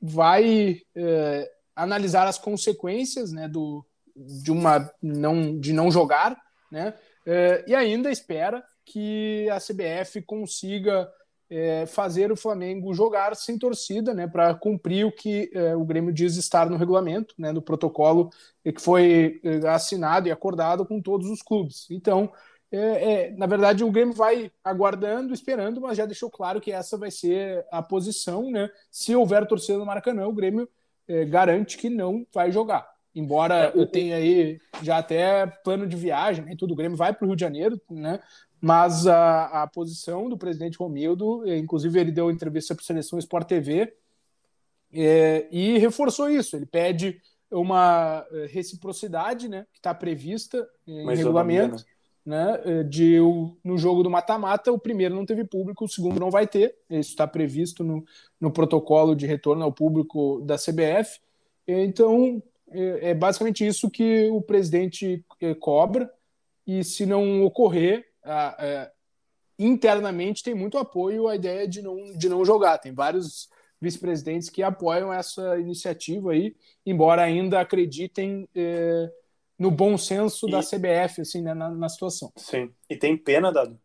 vai 0.00 0.80
analisar 1.76 2.26
as 2.26 2.38
consequências 2.38 3.30
né, 3.32 3.46
do, 3.46 3.84
de, 4.16 4.50
uma, 4.50 4.90
não, 5.02 5.58
de 5.58 5.72
não 5.72 5.90
jogar, 5.90 6.40
né? 6.70 6.94
É, 7.26 7.64
e 7.66 7.74
ainda 7.74 8.10
espera 8.10 8.62
que 8.84 9.48
a 9.50 9.58
CBF 9.58 10.22
consiga 10.22 11.10
é, 11.48 11.86
fazer 11.86 12.32
o 12.32 12.36
Flamengo 12.36 12.92
jogar 12.94 13.34
sem 13.36 13.58
torcida, 13.58 14.12
né, 14.12 14.26
para 14.26 14.54
cumprir 14.54 15.06
o 15.06 15.12
que 15.12 15.50
é, 15.54 15.74
o 15.74 15.84
Grêmio 15.84 16.12
diz 16.12 16.36
estar 16.36 16.68
no 16.68 16.76
regulamento, 16.76 17.34
né, 17.38 17.52
no 17.52 17.62
protocolo 17.62 18.30
que 18.62 18.80
foi 18.80 19.40
é, 19.44 19.68
assinado 19.68 20.28
e 20.28 20.32
acordado 20.32 20.84
com 20.84 21.00
todos 21.00 21.30
os 21.30 21.42
clubes. 21.42 21.86
Então, 21.90 22.30
é, 22.72 23.12
é, 23.12 23.30
na 23.32 23.46
verdade, 23.46 23.84
o 23.84 23.90
Grêmio 23.90 24.14
vai 24.14 24.50
aguardando, 24.64 25.32
esperando, 25.32 25.80
mas 25.80 25.96
já 25.96 26.06
deixou 26.06 26.30
claro 26.30 26.60
que 26.60 26.72
essa 26.72 26.98
vai 26.98 27.10
ser 27.10 27.64
a 27.70 27.80
posição, 27.82 28.50
né? 28.50 28.68
Se 28.90 29.14
houver 29.14 29.46
torcida 29.46 29.78
no 29.78 29.86
Maracanã, 29.86 30.26
o 30.26 30.32
Grêmio 30.32 30.68
é, 31.06 31.24
garante 31.24 31.78
que 31.78 31.88
não 31.88 32.26
vai 32.32 32.50
jogar. 32.50 32.93
Embora 33.14 33.72
eu 33.74 33.86
tenha 33.86 34.16
aí 34.16 34.58
já 34.82 34.98
até 34.98 35.46
plano 35.46 35.86
de 35.86 35.96
viagem, 35.96 36.44
né, 36.44 36.54
tudo, 36.58 36.72
o 36.72 36.76
Grêmio 36.76 36.96
vai 36.96 37.12
para 37.12 37.24
o 37.24 37.28
Rio 37.28 37.36
de 37.36 37.40
Janeiro, 37.40 37.80
né? 37.88 38.20
Mas 38.60 39.06
a, 39.06 39.62
a 39.62 39.66
posição 39.66 40.28
do 40.28 40.38
presidente 40.38 40.78
Romildo, 40.78 41.46
é, 41.46 41.56
inclusive 41.58 42.00
ele 42.00 42.10
deu 42.10 42.30
entrevista 42.30 42.74
para 42.74 42.82
a 42.82 42.86
Seleção 42.86 43.18
Sport 43.18 43.46
TV 43.46 43.94
é, 44.92 45.46
e 45.52 45.76
reforçou 45.78 46.30
isso. 46.30 46.56
Ele 46.56 46.66
pede 46.66 47.20
uma 47.50 48.26
é, 48.32 48.46
reciprocidade, 48.46 49.48
né, 49.48 49.66
que 49.72 49.78
está 49.78 49.94
prevista 49.94 50.66
em 50.86 51.04
Mas 51.04 51.18
regulamento, 51.18 51.84
né, 52.24 52.60
é, 52.64 52.82
de 52.82 53.18
no 53.62 53.76
jogo 53.76 54.02
do 54.02 54.10
mata-mata 54.10 54.72
o 54.72 54.78
primeiro 54.78 55.14
não 55.14 55.26
teve 55.26 55.44
público, 55.44 55.84
o 55.84 55.88
segundo 55.88 56.18
não 56.18 56.30
vai 56.30 56.46
ter. 56.46 56.74
Isso 56.88 57.10
está 57.10 57.26
previsto 57.26 57.84
no, 57.84 58.02
no 58.40 58.50
protocolo 58.50 59.14
de 59.14 59.26
retorno 59.26 59.62
ao 59.62 59.72
público 59.72 60.40
da 60.40 60.56
CBF. 60.56 61.20
Então 61.66 62.42
é, 62.74 63.10
é 63.10 63.14
basicamente 63.14 63.66
isso 63.66 63.90
que 63.90 64.28
o 64.30 64.42
presidente 64.42 65.24
é, 65.40 65.54
cobra 65.54 66.10
e 66.66 66.82
se 66.82 67.06
não 67.06 67.42
ocorrer 67.44 68.06
é, 68.58 68.90
internamente 69.58 70.42
tem 70.42 70.54
muito 70.54 70.78
apoio 70.78 71.28
à 71.28 71.36
ideia 71.36 71.68
de 71.68 71.82
não, 71.82 71.96
de 72.16 72.28
não 72.28 72.44
jogar. 72.44 72.78
Tem 72.78 72.92
vários 72.92 73.48
vice-presidentes 73.80 74.48
que 74.48 74.62
apoiam 74.62 75.12
essa 75.12 75.58
iniciativa 75.58 76.32
aí, 76.32 76.56
embora 76.86 77.22
ainda 77.22 77.60
acreditem 77.60 78.48
no 79.58 79.70
bom 79.70 79.96
senso 79.96 80.48
e... 80.48 80.50
da 80.50 80.60
CBF 80.60 81.20
assim, 81.20 81.42
né, 81.42 81.54
na, 81.54 81.70
na, 81.70 81.88
situação. 81.88 82.32
Sim, 82.36 82.72
e 82.88 82.96
tem 82.96 83.16
pena, 83.16 83.52
Dado, 83.52 83.78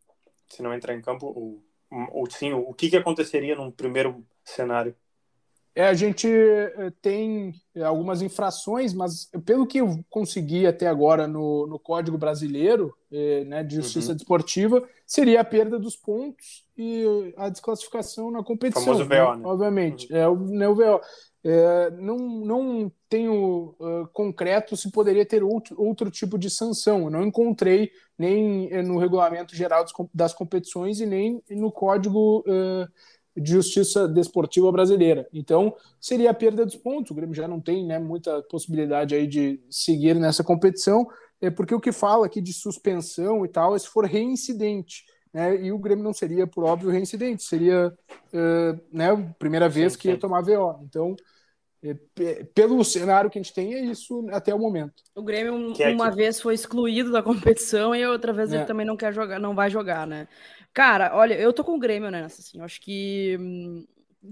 se 0.47 0.61
não 0.61 0.73
entrar 0.73 0.95
em 0.95 1.01
campo, 1.01 1.27
o, 1.27 1.61
o, 1.91 2.29
sim, 2.29 2.53
o 2.53 2.73
que, 2.73 2.89
que 2.89 2.97
aconteceria 2.97 3.55
num 3.55 3.71
primeiro 3.71 4.25
cenário? 4.43 4.95
É, 5.75 5.87
a 5.87 5.93
gente 5.93 6.27
eh, 6.27 6.91
tem 7.01 7.53
algumas 7.83 8.21
infrações, 8.21 8.93
mas 8.93 9.29
pelo 9.45 9.67
que 9.67 9.79
eu 9.79 10.03
consegui 10.09 10.65
até 10.65 10.87
agora 10.87 11.27
no, 11.27 11.67
no 11.67 11.79
Código 11.79 12.17
Brasileiro 12.17 12.93
eh, 13.11 13.43
né, 13.45 13.63
de 13.63 13.75
Justiça 13.75 14.11
uhum. 14.11 14.17
Desportiva, 14.17 14.83
seria 15.05 15.41
a 15.41 15.45
perda 15.45 15.79
dos 15.79 15.95
pontos 15.95 16.65
e 16.77 17.33
a 17.37 17.49
desclassificação 17.49 18.31
na 18.31 18.43
competição. 18.43 18.81
O 18.81 18.85
famoso 18.85 19.05
VO, 19.05 19.35
né? 19.35 19.41
Obviamente, 19.45 20.11
uhum. 20.11 20.17
é 20.17 20.27
o, 20.27 20.35
né, 20.35 20.67
o 20.67 20.75
VO. 20.75 21.01
É, 21.41 21.91
não, 21.91 22.17
não 22.17 22.91
tenho 23.07 23.73
uh, 23.79 24.05
concreto 24.11 24.75
se 24.75 24.91
poderia 24.91 25.25
ter 25.25 25.41
outro, 25.41 25.81
outro 25.81 26.11
tipo 26.11 26.37
de 26.37 26.49
sanção. 26.49 27.03
Eu 27.03 27.09
não 27.09 27.23
encontrei 27.23 27.91
nem 28.17 28.83
no 28.83 28.97
regulamento 28.97 29.55
geral 29.55 29.85
das 30.13 30.33
competições 30.33 30.99
e 30.99 31.05
nem 31.05 31.41
no 31.49 31.71
código 31.71 32.39
uh, 32.39 32.85
de 33.39 33.51
justiça 33.51 34.07
desportiva 34.07 34.71
brasileira. 34.71 35.27
Então, 35.33 35.75
seria 35.99 36.31
a 36.31 36.33
perda 36.33 36.65
dos 36.65 36.75
pontos. 36.75 37.11
O 37.11 37.15
Grêmio 37.15 37.35
já 37.35 37.47
não 37.47 37.59
tem 37.59 37.85
né, 37.85 37.99
muita 37.99 38.41
possibilidade 38.43 39.15
aí 39.15 39.27
de 39.27 39.59
seguir 39.69 40.15
nessa 40.15 40.43
competição, 40.43 41.07
é 41.41 41.49
porque 41.49 41.73
o 41.73 41.79
que 41.79 41.91
fala 41.91 42.25
aqui 42.25 42.41
de 42.41 42.53
suspensão 42.53 43.45
e 43.45 43.49
tal 43.49 43.75
é 43.75 43.79
se 43.79 43.87
for 43.87 44.05
reincidente. 44.05 45.03
Né, 45.33 45.63
e 45.63 45.71
o 45.71 45.77
Grêmio 45.77 46.03
não 46.03 46.13
seria, 46.13 46.47
por 46.47 46.63
óbvio, 46.63 46.89
reincidente, 46.89 47.43
seria 47.43 47.93
uh, 48.33 48.81
né, 48.91 49.11
a 49.11 49.17
primeira 49.37 49.69
vez 49.69 49.93
sim, 49.93 49.99
que 49.99 50.07
ia 50.09 50.17
tomar 50.17 50.41
VO. 50.41 50.83
Então, 50.83 51.15
é, 51.81 51.93
pelo 52.53 52.83
cenário 52.83 53.29
que 53.29 53.39
a 53.39 53.41
gente 53.41 53.53
tem, 53.53 53.73
é 53.73 53.79
isso 53.85 54.27
até 54.31 54.53
o 54.53 54.59
momento. 54.59 54.95
O 55.15 55.23
Grêmio 55.23 55.55
uma 55.55 56.07
é 56.07 56.09
que... 56.09 56.15
vez 56.15 56.41
foi 56.41 56.53
excluído 56.53 57.09
da 57.09 57.23
competição 57.23 57.95
e 57.95 58.05
outra 58.05 58.33
vez 58.33 58.51
é. 58.51 58.57
ele 58.57 58.65
também 58.65 58.85
não 58.85 58.97
quer 58.97 59.13
jogar, 59.13 59.39
não 59.39 59.55
vai 59.55 59.69
jogar, 59.69 60.05
né? 60.05 60.27
Cara, 60.73 61.15
olha, 61.15 61.33
eu 61.33 61.51
tô 61.51 61.63
com 61.63 61.75
o 61.75 61.79
Grêmio 61.79 62.11
nessa, 62.11 62.41
assim. 62.41 62.59
Eu 62.59 62.63
acho 62.63 62.79
que 62.81 63.37
hum, 63.39 63.85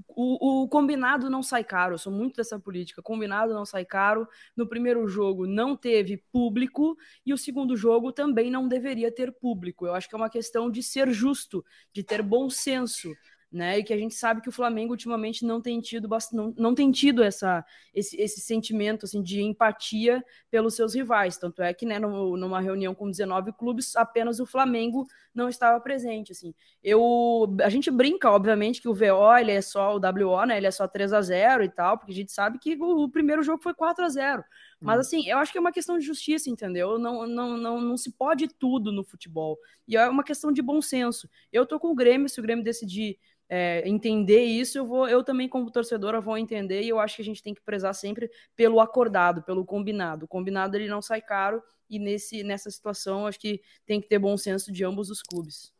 o, 0.07 0.63
o, 0.63 0.67
combinado 0.67 1.29
não 1.29 1.41
sai 1.41 1.63
caro. 1.63 1.95
Eu 1.95 1.97
sou 1.97 2.11
muito 2.11 2.37
dessa 2.37 2.59
política. 2.59 3.01
Combinado 3.01 3.53
não 3.53 3.65
sai 3.65 3.85
caro. 3.85 4.27
No 4.55 4.67
primeiro 4.67 5.07
jogo 5.07 5.47
não 5.47 5.75
teve 5.75 6.17
público 6.31 6.97
e 7.25 7.33
o 7.33 7.37
segundo 7.37 7.75
jogo 7.75 8.11
também 8.11 8.51
não 8.51 8.67
deveria 8.67 9.11
ter 9.11 9.31
público. 9.31 9.85
Eu 9.85 9.93
acho 9.93 10.07
que 10.07 10.15
é 10.15 10.17
uma 10.17 10.29
questão 10.29 10.69
de 10.69 10.83
ser 10.83 11.09
justo, 11.11 11.63
de 11.93 12.03
ter 12.03 12.21
bom 12.21 12.49
senso 12.49 13.13
né? 13.51 13.79
E 13.79 13.83
que 13.83 13.93
a 13.93 13.97
gente 13.97 14.13
sabe 14.13 14.41
que 14.41 14.49
o 14.49 14.51
Flamengo 14.51 14.91
ultimamente 14.91 15.45
não 15.45 15.61
tem 15.61 15.79
tido 15.79 16.09
não, 16.33 16.53
não 16.57 16.75
tem 16.75 16.91
tido 16.91 17.23
essa, 17.23 17.63
esse, 17.93 18.19
esse 18.19 18.41
sentimento 18.41 19.05
assim, 19.05 19.21
de 19.21 19.41
empatia 19.41 20.23
pelos 20.51 20.75
seus 20.75 20.93
rivais. 20.93 21.37
Tanto 21.37 21.61
é 21.61 21.73
que, 21.73 21.85
né, 21.85 21.97
no, 21.97 22.35
numa 22.35 22.59
reunião 22.59 22.93
com 22.93 23.09
19 23.09 23.53
clubes, 23.53 23.95
apenas 23.95 24.39
o 24.39 24.45
Flamengo 24.45 25.07
não 25.33 25.47
estava 25.47 25.79
presente. 25.79 26.33
Assim. 26.33 26.53
Eu, 26.83 27.55
a 27.63 27.69
gente 27.69 27.89
brinca, 27.89 28.29
obviamente, 28.29 28.81
que 28.81 28.89
o 28.89 28.93
VO 28.93 29.37
ele 29.39 29.51
é 29.51 29.61
só 29.61 29.95
o 29.95 29.99
WO, 29.99 30.45
né? 30.45 30.57
Ele 30.57 30.67
é 30.67 30.71
só 30.71 30.87
3 30.87 31.13
a 31.13 31.21
0 31.21 31.63
e 31.63 31.69
tal, 31.69 31.97
porque 31.97 32.11
a 32.11 32.15
gente 32.15 32.31
sabe 32.31 32.59
que 32.59 32.75
o, 32.75 33.03
o 33.03 33.09
primeiro 33.09 33.43
jogo 33.43 33.63
foi 33.63 33.73
4 33.73 34.03
a 34.03 34.09
0 34.09 34.43
mas 34.79 34.97
hum. 34.97 34.99
assim, 34.99 35.27
eu 35.27 35.37
acho 35.37 35.51
que 35.51 35.57
é 35.57 35.61
uma 35.61 35.71
questão 35.71 35.97
de 35.97 36.05
justiça, 36.05 36.49
entendeu? 36.49 36.99
Não, 36.99 37.25
não, 37.25 37.57
não, 37.57 37.81
não 37.81 37.97
se 37.97 38.11
pode 38.11 38.47
tudo 38.47 38.91
no 38.91 39.03
futebol. 39.03 39.57
E 39.87 39.97
é 39.97 40.07
uma 40.07 40.23
questão 40.23 40.51
de 40.51 40.61
bom 40.61 40.81
senso. 40.81 41.27
Eu 41.51 41.65
tô 41.65 41.79
com 41.79 41.91
o 41.91 41.95
Grêmio, 41.95 42.29
se 42.29 42.39
o 42.39 42.43
Grêmio 42.43 42.63
decidir 42.63 43.17
é, 43.49 43.87
entender 43.87 44.43
isso, 44.43 44.77
eu 44.77 44.85
vou, 44.85 45.07
eu 45.07 45.23
também, 45.23 45.47
como 45.47 45.71
torcedora, 45.71 46.19
vou 46.19 46.37
entender, 46.37 46.81
e 46.81 46.89
eu 46.89 46.99
acho 46.99 47.15
que 47.15 47.21
a 47.21 47.25
gente 47.25 47.41
tem 47.41 47.53
que 47.53 47.61
prezar 47.61 47.93
sempre 47.93 48.29
pelo 48.55 48.79
acordado, 48.79 49.41
pelo 49.41 49.65
combinado. 49.65 50.25
O 50.25 50.27
combinado 50.27 50.75
ele 50.75 50.87
não 50.87 51.01
sai 51.01 51.21
caro, 51.21 51.63
e 51.89 51.97
nesse, 51.99 52.43
nessa 52.43 52.69
situação 52.69 53.25
acho 53.25 53.39
que 53.39 53.61
tem 53.85 54.01
que 54.01 54.07
ter 54.07 54.19
bom 54.19 54.37
senso 54.37 54.71
de 54.71 54.83
ambos 54.83 55.09
os 55.09 55.21
clubes. 55.21 55.73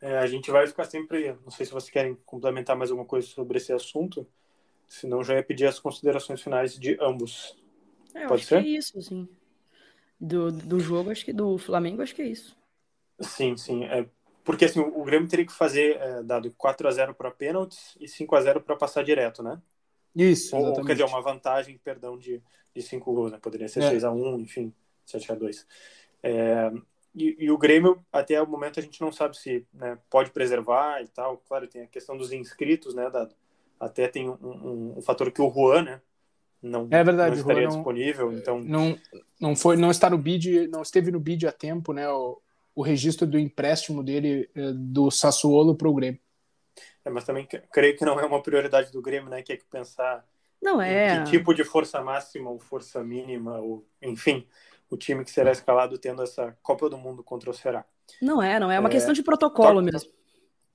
É, 0.00 0.18
a 0.18 0.26
gente 0.26 0.50
vai 0.50 0.66
ficar 0.66 0.84
sempre. 0.84 1.32
Não 1.42 1.50
sei 1.50 1.64
se 1.64 1.72
vocês 1.72 1.90
querem 1.90 2.14
complementar 2.26 2.76
mais 2.76 2.90
alguma 2.90 3.08
coisa 3.08 3.26
sobre 3.26 3.56
esse 3.56 3.72
assunto, 3.72 4.26
senão 4.86 5.24
já 5.24 5.34
ia 5.34 5.42
pedir 5.42 5.66
as 5.66 5.78
considerações 5.78 6.42
finais 6.42 6.78
de 6.78 6.98
ambos. 7.00 7.56
É, 8.14 8.26
Pode 8.26 8.44
ser? 8.44 8.58
é 8.58 8.66
isso, 8.66 9.00
sim. 9.00 9.26
Do, 10.20 10.50
do 10.50 10.80
jogo, 10.80 11.10
acho 11.10 11.24
que 11.24 11.32
do 11.32 11.58
Flamengo, 11.58 12.02
acho 12.02 12.14
que 12.14 12.22
é 12.22 12.26
isso. 12.26 12.56
Sim, 13.20 13.56
sim. 13.56 13.84
É, 13.84 14.06
porque 14.46 14.64
assim, 14.64 14.78
o 14.78 15.02
Grêmio 15.02 15.28
teria 15.28 15.44
que 15.44 15.52
fazer 15.52 15.96
é, 15.96 16.22
dado 16.22 16.54
4 16.56 16.86
a 16.86 16.90
0 16.92 17.14
para 17.14 17.32
pênaltis 17.32 17.96
e 18.00 18.06
5 18.06 18.36
a 18.36 18.40
0 18.40 18.60
para 18.60 18.76
passar 18.76 19.02
direto, 19.02 19.42
né? 19.42 19.60
Isso, 20.14 20.56
Ou, 20.56 20.82
quer 20.84 20.92
dizer, 20.92 21.04
uma 21.04 21.20
vantagem, 21.20 21.78
perdão, 21.82 22.16
de, 22.16 22.40
de 22.72 22.80
5 22.80 23.12
gols, 23.12 23.32
né? 23.32 23.38
Poderia 23.42 23.68
ser 23.68 23.82
é. 23.82 23.90
6 23.90 24.04
a 24.04 24.12
1 24.12 24.38
enfim, 24.38 24.72
7 25.04 25.32
a 25.32 25.34
2 25.34 25.66
é, 26.22 26.72
e, 27.14 27.36
e, 27.40 27.50
o 27.50 27.58
Grêmio, 27.58 27.98
até 28.12 28.40
o 28.40 28.46
momento, 28.46 28.78
a 28.78 28.82
gente 28.82 29.00
não 29.00 29.10
sabe 29.10 29.36
se 29.36 29.66
né, 29.72 29.98
pode 30.08 30.30
preservar 30.30 31.02
e 31.02 31.08
tal. 31.08 31.38
Claro, 31.48 31.66
tem 31.66 31.82
a 31.82 31.86
questão 31.86 32.16
dos 32.16 32.30
inscritos, 32.30 32.94
né, 32.94 33.08
Dado? 33.10 33.34
Até 33.80 34.06
tem 34.06 34.28
um, 34.28 34.36
um, 34.42 34.94
um 34.98 35.02
fator 35.02 35.30
que 35.32 35.40
o 35.40 35.50
Juan, 35.50 35.82
né? 35.82 36.00
Não, 36.62 36.88
é 36.90 37.02
verdade, 37.02 37.36
não 37.36 37.40
estaria 37.40 37.68
não, 37.68 37.70
disponível, 37.70 38.32
então... 38.32 38.60
Não, 38.60 38.98
não, 39.40 39.56
foi, 39.56 39.76
não 39.76 39.90
está 39.90 40.10
no 40.10 40.18
bid, 40.18 40.68
não 40.68 40.82
esteve 40.82 41.10
no 41.10 41.20
bid 41.20 41.46
a 41.46 41.52
tempo, 41.52 41.92
né? 41.92 42.08
O, 42.08 42.40
o 42.76 42.82
registro 42.82 43.26
do 43.26 43.38
empréstimo 43.38 44.04
dele 44.04 44.50
eh, 44.54 44.72
do 44.74 45.10
Sassuolo 45.10 45.74
para 45.74 45.88
o 45.88 45.94
Grêmio. 45.94 46.20
É, 47.02 47.08
mas 47.08 47.24
também 47.24 47.48
creio 47.72 47.96
que 47.96 48.04
não 48.04 48.20
é 48.20 48.26
uma 48.26 48.42
prioridade 48.42 48.92
do 48.92 49.00
Grêmio, 49.00 49.30
né? 49.30 49.42
Que 49.42 49.54
é 49.54 49.56
que 49.56 49.64
pensar 49.64 50.22
não 50.62 50.80
é. 50.80 51.24
que 51.24 51.30
tipo 51.30 51.54
de 51.54 51.64
força 51.64 52.02
máxima 52.02 52.50
ou 52.50 52.58
força 52.58 53.02
mínima, 53.02 53.58
ou 53.58 53.88
enfim, 54.02 54.46
o 54.90 54.96
time 54.96 55.24
que 55.24 55.30
será 55.30 55.50
escalado 55.50 55.96
tendo 55.96 56.22
essa 56.22 56.54
Copa 56.62 56.90
do 56.90 56.98
Mundo 56.98 57.24
contra 57.24 57.50
o 57.50 57.54
Ceará. 57.54 57.82
Não 58.20 58.42
é, 58.42 58.60
não 58.60 58.70
é, 58.70 58.76
é 58.76 58.80
uma 58.80 58.90
é... 58.90 58.92
questão 58.92 59.14
de 59.14 59.22
protocolo 59.22 59.80
mesmo. 59.80 60.10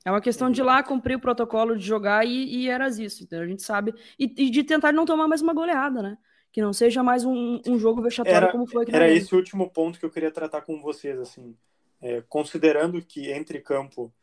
É 0.04 0.10
uma 0.10 0.22
questão 0.22 0.50
de 0.50 0.60
ir 0.60 0.64
lá 0.64 0.82
cumprir 0.82 1.18
o 1.18 1.22
protocolo 1.22 1.78
de 1.78 1.86
jogar 1.86 2.26
e, 2.26 2.56
e 2.56 2.68
eras 2.68 2.98
isso, 2.98 3.24
então 3.24 3.40
a 3.40 3.46
gente 3.46 3.62
sabe. 3.62 3.94
E, 4.18 4.34
e, 4.46 4.50
de 4.50 4.64
tentar 4.64 4.92
não 4.92 5.06
tomar 5.06 5.28
mais 5.28 5.44
uma 5.44 5.54
goleada, 5.54 6.02
né? 6.02 6.18
que 6.52 6.62
não 6.62 6.74
seja 6.74 7.02
mais 7.02 7.24
um, 7.24 7.62
um 7.66 7.80
jogo 7.80 8.02
vexatório 8.02 8.38
era, 8.38 8.52
como 8.52 8.68
foi 8.68 8.84
aqui 8.84 8.94
Era 8.94 9.10
esse 9.10 9.34
o 9.34 9.38
último 9.38 9.70
ponto 9.70 9.98
que 9.98 10.06
eu 10.06 10.10
queria 10.10 10.32
tratar 10.32 10.62
com 10.62 10.82
vocês, 10.82 11.18
assim, 11.18 11.56
é, 12.02 12.22
considerando 12.28 13.02
que 13.02 13.32
entre 13.32 13.60
campo, 13.60 14.14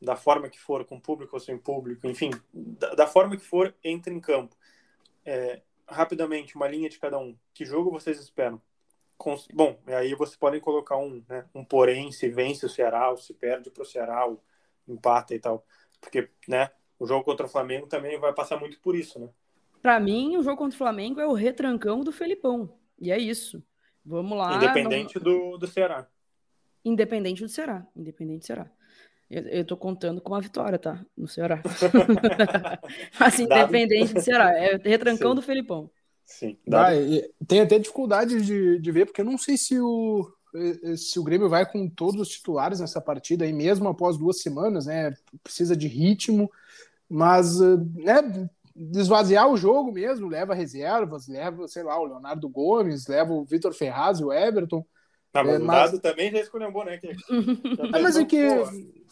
da 0.00 0.16
forma 0.16 0.48
que 0.48 0.58
for, 0.58 0.84
com 0.84 0.98
público 0.98 1.36
ou 1.36 1.40
sem 1.40 1.56
público, 1.58 2.06
enfim, 2.06 2.30
da, 2.52 2.94
da 2.94 3.06
forma 3.06 3.36
que 3.36 3.44
for, 3.44 3.74
entre 3.84 4.12
em 4.14 4.20
campo. 4.20 4.56
É, 5.24 5.60
rapidamente, 5.86 6.56
uma 6.56 6.66
linha 6.66 6.88
de 6.88 6.98
cada 6.98 7.18
um. 7.18 7.36
Que 7.52 7.64
jogo 7.64 7.90
vocês 7.90 8.18
esperam? 8.18 8.60
Com, 9.18 9.36
bom, 9.52 9.78
aí 9.86 10.14
vocês 10.14 10.36
podem 10.36 10.60
colocar 10.60 10.96
um, 10.96 11.22
né, 11.28 11.44
um 11.54 11.62
porém, 11.62 12.10
se 12.10 12.28
vence 12.28 12.64
o 12.64 12.70
Ceará, 12.70 13.10
ou 13.10 13.18
se 13.18 13.34
perde 13.34 13.70
para 13.70 13.82
o 13.82 13.86
Ceará, 13.86 14.24
ou 14.24 14.42
empata 14.88 15.34
e 15.34 15.38
tal. 15.38 15.64
Porque, 16.00 16.30
né, 16.48 16.70
o 16.98 17.06
jogo 17.06 17.24
contra 17.24 17.44
o 17.46 17.48
Flamengo 17.48 17.86
também 17.86 18.18
vai 18.18 18.32
passar 18.32 18.58
muito 18.58 18.80
por 18.80 18.96
isso, 18.96 19.18
né? 19.18 19.28
Para 19.82 20.00
mim, 20.00 20.36
o 20.36 20.42
jogo 20.42 20.56
contra 20.56 20.74
o 20.74 20.78
Flamengo 20.78 21.20
é 21.20 21.26
o 21.26 21.32
retrancão 21.32 22.00
do 22.00 22.12
Felipão. 22.12 22.74
E 22.98 23.10
é 23.10 23.18
isso. 23.18 23.62
Vamos 24.04 24.36
lá. 24.36 24.56
Independente 24.56 25.18
do, 25.18 25.56
do 25.56 25.66
Ceará. 25.66 26.06
Independente 26.84 27.42
do 27.42 27.48
Ceará. 27.48 27.86
Independente 27.96 28.40
do 28.40 28.46
Ceará. 28.46 28.70
Eu, 29.30 29.42
eu 29.44 29.64
tô 29.64 29.76
contando 29.76 30.20
com 30.20 30.32
uma 30.32 30.40
vitória, 30.40 30.78
tá? 30.78 31.04
No 31.16 31.28
Ceará. 31.28 31.62
Mas 33.18 33.38
independente 33.38 34.14
do 34.14 34.20
Ceará. 34.20 34.56
É 34.56 34.76
retrancão 34.76 35.30
Sim. 35.30 35.36
do 35.36 35.42
Felipão. 35.42 35.90
Sim. 36.24 36.56
Ah, 36.72 36.90
tem 37.46 37.60
até 37.60 37.78
dificuldade 37.78 38.40
de, 38.40 38.78
de 38.78 38.92
ver, 38.92 39.06
porque 39.06 39.20
eu 39.20 39.24
não 39.24 39.36
sei 39.36 39.56
se 39.56 39.80
o, 39.80 40.32
se 40.96 41.18
o 41.18 41.24
Grêmio 41.24 41.48
vai 41.48 41.70
com 41.70 41.88
todos 41.88 42.20
os 42.20 42.28
titulares 42.28 42.80
nessa 42.80 43.00
partida, 43.00 43.44
aí 43.44 43.52
mesmo 43.52 43.88
após 43.88 44.16
duas 44.16 44.40
semanas, 44.40 44.86
né? 44.86 45.12
Precisa 45.42 45.76
de 45.76 45.88
ritmo, 45.88 46.50
mas 47.08 47.58
né, 47.60 48.48
desvaziar 48.74 49.48
o 49.48 49.56
jogo 49.56 49.92
mesmo, 49.92 50.28
leva 50.28 50.54
reservas, 50.54 51.26
leva, 51.28 51.66
sei 51.68 51.82
lá, 51.82 51.98
o 52.00 52.04
Leonardo 52.04 52.48
Gomes, 52.48 53.06
leva 53.06 53.32
o 53.32 53.44
Vitor 53.44 53.72
Ferraz 53.72 54.20
e 54.20 54.24
o 54.24 54.32
Everton. 54.32 54.84
Tá, 55.32 55.44
mas 55.44 55.54
é, 55.54 55.58
o 55.58 55.64
mas... 55.64 55.90
Dado 55.92 56.00
também 56.00 56.30
já 56.30 56.40
escolheu 56.40 56.70
né? 56.84 56.98
Que... 56.98 57.08
é, 57.08 57.14
mas 58.02 58.16
é 58.16 58.24
que 58.24 58.46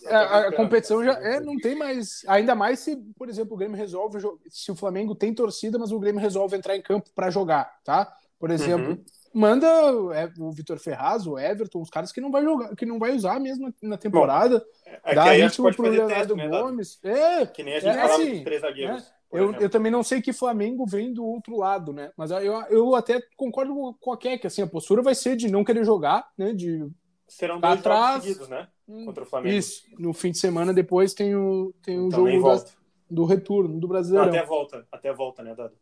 a, 0.06 0.38
a, 0.38 0.52
competição 0.52 1.04
já 1.04 1.12
é, 1.12 1.40
não 1.40 1.56
tem 1.56 1.76
mais. 1.76 2.22
Ainda 2.26 2.54
mais 2.54 2.80
se, 2.80 2.96
por 3.16 3.28
exemplo, 3.28 3.54
o 3.54 3.56
Grêmio 3.56 3.76
resolve. 3.76 4.18
Se 4.48 4.72
o 4.72 4.76
Flamengo 4.76 5.14
tem 5.14 5.32
torcida, 5.32 5.78
mas 5.78 5.92
o 5.92 5.98
Grêmio 5.98 6.20
resolve 6.20 6.56
entrar 6.56 6.76
em 6.76 6.82
campo 6.82 7.08
para 7.14 7.30
jogar, 7.30 7.72
tá? 7.84 8.12
Por 8.38 8.50
exemplo, 8.50 8.90
uhum. 8.90 9.04
manda 9.32 9.66
é, 10.14 10.28
o 10.38 10.50
Vitor 10.50 10.78
Ferraz, 10.78 11.26
o 11.26 11.38
Everton, 11.38 11.80
os 11.80 11.90
caras 11.90 12.10
que 12.10 12.20
não 12.20 12.30
vai 12.30 12.42
jogar, 12.42 12.74
que 12.74 12.86
não 12.86 12.98
vai 12.98 13.14
usar 13.14 13.38
mesmo 13.38 13.68
na, 13.68 13.90
na 13.90 13.96
temporada. 13.96 14.58
Bom, 14.58 14.64
é, 15.04 15.14
dá 15.14 15.24
ritmo 15.32 15.74
pro 15.74 15.88
Leonardo 15.88 16.34
teste, 16.34 16.50
né, 16.50 16.60
Gomes. 16.60 16.98
É, 17.04 17.46
que 17.46 17.62
nem 17.62 17.74
a 17.74 17.80
gente 17.80 17.90
é, 17.90 18.00
falava 18.00 18.22
assim, 18.22 18.32
dos 18.32 18.42
três 18.42 18.60
zagueiros. 18.60 19.02
Né? 19.02 19.17
Eu, 19.30 19.52
eu, 19.54 19.68
também 19.68 19.92
não 19.92 20.02
sei 20.02 20.22
que 20.22 20.32
Flamengo 20.32 20.86
vem 20.86 21.12
do 21.12 21.24
outro 21.24 21.56
lado, 21.56 21.92
né? 21.92 22.10
Mas 22.16 22.30
eu, 22.30 22.54
eu 22.70 22.94
até 22.94 23.20
concordo 23.36 23.94
com 24.00 24.12
a 24.12 24.16
Keck, 24.16 24.46
assim, 24.46 24.62
a 24.62 24.66
postura 24.66 25.02
vai 25.02 25.14
ser 25.14 25.36
de 25.36 25.50
não 25.50 25.62
querer 25.62 25.84
jogar, 25.84 26.26
né? 26.36 26.54
De 26.54 26.88
Serão 27.26 27.60
dois 27.60 27.78
atrás. 27.78 28.22
seguidos, 28.22 28.48
né? 28.48 28.68
Hum, 28.88 29.04
Contra 29.04 29.22
o 29.22 29.26
Flamengo. 29.26 29.54
Isso. 29.54 29.82
No 29.98 30.14
fim 30.14 30.30
de 30.30 30.38
semana 30.38 30.72
depois 30.72 31.12
tem 31.12 31.36
o, 31.36 31.74
tem 31.82 32.00
o 32.00 32.10
jogo 32.10 32.42
da, 32.42 32.64
do 33.10 33.24
retorno 33.26 33.78
do 33.78 33.86
Brasileirão. 33.86 34.30
até 34.30 34.44
volta, 34.44 34.86
até 34.90 35.12
volta, 35.12 35.42
né, 35.42 35.54
Dado? 35.54 35.74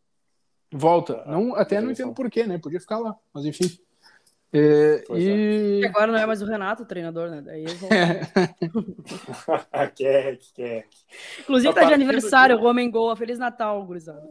Volta. 0.71 1.23
Ah, 1.25 1.31
não, 1.31 1.55
até 1.55 1.79
não 1.79 1.89
entendo 1.89 2.13
porquê, 2.13 2.45
né? 2.45 2.57
Podia 2.57 2.81
ficar 2.81 2.99
lá, 2.99 3.15
mas 3.33 3.45
enfim. 3.45 3.69
É, 4.53 5.03
e... 5.15 5.81
É. 5.83 5.87
Agora 5.87 6.07
não 6.07 6.17
é 6.17 6.25
mais 6.25 6.41
o 6.41 6.45
Renato 6.45 6.83
o 6.83 6.85
treinador, 6.85 7.29
né? 7.29 7.41
Daí 7.41 7.65
eu 7.65 7.75
vou... 7.75 7.89
quer, 9.95 10.39
quer. 10.55 10.87
Inclusive 11.41 11.73
tá 11.73 11.83
de 11.83 11.93
aniversário, 11.93 12.57
o 12.57 12.63
Homem 12.63 12.89
Gol. 12.89 13.15
Feliz 13.15 13.37
Natal, 13.37 13.85
gurizada. 13.85 14.23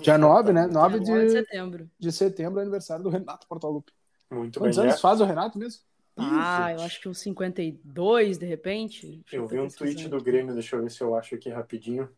Dia 0.00 0.16
9, 0.16 0.52
né? 0.52 0.66
9 0.66 1.00
de... 1.00 1.04
de 1.04 1.30
setembro. 1.30 1.90
De 1.98 2.12
setembro 2.12 2.60
é 2.60 2.62
aniversário 2.62 3.04
do 3.04 3.10
Renato 3.10 3.46
Portaluppi. 3.46 3.92
Muito 4.30 4.58
Quantos 4.58 4.76
bem. 4.76 4.84
anos 4.84 4.96
né? 4.96 5.00
faz 5.00 5.20
o 5.20 5.24
Renato 5.24 5.58
mesmo? 5.58 5.82
Ah, 6.16 6.72
eu 6.72 6.82
acho 6.82 7.00
que 7.00 7.08
uns 7.08 7.18
52, 7.20 8.38
de 8.38 8.46
repente. 8.46 9.22
Eu 9.32 9.46
vi 9.46 9.58
um 9.58 9.68
tweet 9.68 10.08
do 10.08 10.22
Grêmio, 10.22 10.54
deixa 10.54 10.76
eu 10.76 10.82
ver 10.82 10.90
se 10.90 11.02
eu 11.02 11.14
acho 11.14 11.34
aqui 11.34 11.48
rapidinho. 11.48 12.08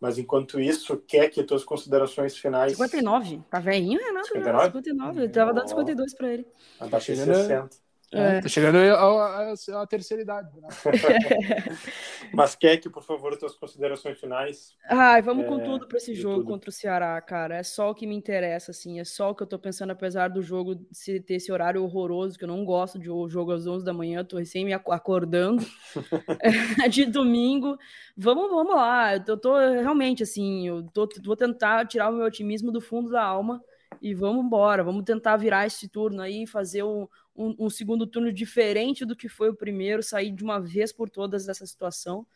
Mas 0.00 0.18
enquanto 0.18 0.60
isso, 0.60 0.96
quer 1.06 1.28
que 1.28 1.42
tuas 1.42 1.64
considerações 1.64 2.36
finais. 2.36 2.72
59. 2.72 3.42
Tá 3.50 3.58
velhinho, 3.60 4.00
Renato? 4.00 4.26
59? 4.28 4.66
59. 4.66 5.20
Ele 5.22 5.32
tava 5.32 5.52
dando 5.54 5.68
52 5.68 6.14
para 6.14 6.32
ele. 6.32 6.46
Ah, 6.78 6.88
tá 6.88 7.00
chegando 7.00 7.34
60. 7.34 7.83
É. 8.14 8.40
Tá 8.40 8.48
chegando 8.48 8.78
a, 8.78 9.86
terceira 9.86 10.22
idade. 10.22 10.48
Né? 10.60 10.68
Mas 12.32 12.54
quer 12.54 12.76
que, 12.76 12.88
por 12.88 13.02
favor, 13.02 13.36
tuas 13.36 13.56
considerações 13.56 14.18
finais. 14.20 14.76
Ai, 14.88 15.20
vamos 15.20 15.44
é, 15.44 15.48
com 15.48 15.58
tudo 15.58 15.88
para 15.88 15.98
esse 15.98 16.14
jogo 16.14 16.36
tudo. 16.36 16.46
contra 16.46 16.70
o 16.70 16.72
Ceará, 16.72 17.20
cara. 17.20 17.56
É 17.56 17.62
só 17.62 17.90
o 17.90 17.94
que 17.94 18.06
me 18.06 18.14
interessa, 18.14 18.70
assim. 18.70 19.00
É 19.00 19.04
só 19.04 19.30
o 19.30 19.34
que 19.34 19.42
eu 19.42 19.46
tô 19.46 19.58
pensando, 19.58 19.90
apesar 19.90 20.28
do 20.28 20.42
jogo 20.42 20.86
se 20.92 21.20
ter 21.20 21.34
esse 21.34 21.50
horário 21.50 21.82
horroroso, 21.82 22.38
que 22.38 22.44
eu 22.44 22.48
não 22.48 22.64
gosto 22.64 22.98
de 22.98 23.06
jogo 23.06 23.52
às 23.52 23.66
11 23.66 23.84
da 23.84 23.92
manhã, 23.92 24.24
tô 24.24 24.38
recém 24.38 24.64
me 24.64 24.72
acordando 24.72 25.64
de 26.90 27.06
domingo. 27.06 27.76
Vamos, 28.16 28.48
vamos 28.48 28.76
lá. 28.76 29.14
Eu 29.14 29.24
tô, 29.24 29.36
tô 29.36 29.58
realmente, 29.58 30.22
assim, 30.22 30.68
eu 30.68 30.84
tô, 30.94 31.08
vou 31.24 31.36
tentar 31.36 31.86
tirar 31.86 32.10
o 32.10 32.12
meu 32.12 32.26
otimismo 32.26 32.70
do 32.70 32.80
fundo 32.80 33.10
da 33.10 33.22
alma 33.22 33.60
e 34.04 34.14
vamos 34.14 34.44
embora. 34.44 34.84
Vamos 34.84 35.04
tentar 35.04 35.36
virar 35.36 35.66
esse 35.66 35.88
turno 35.88 36.22
aí, 36.22 36.46
fazer 36.46 36.84
um 36.84 37.08
um, 37.36 37.54
um, 37.58 37.70
segundo 37.70 38.06
turno 38.06 38.32
diferente 38.32 39.04
do 39.04 39.16
que 39.16 39.28
foi 39.28 39.50
o 39.50 39.54
primeiro, 39.54 40.02
sair 40.02 40.30
de 40.30 40.44
uma 40.44 40.60
vez 40.60 40.92
por 40.92 41.10
todas 41.10 41.44
dessa 41.44 41.66
situação 41.66 42.26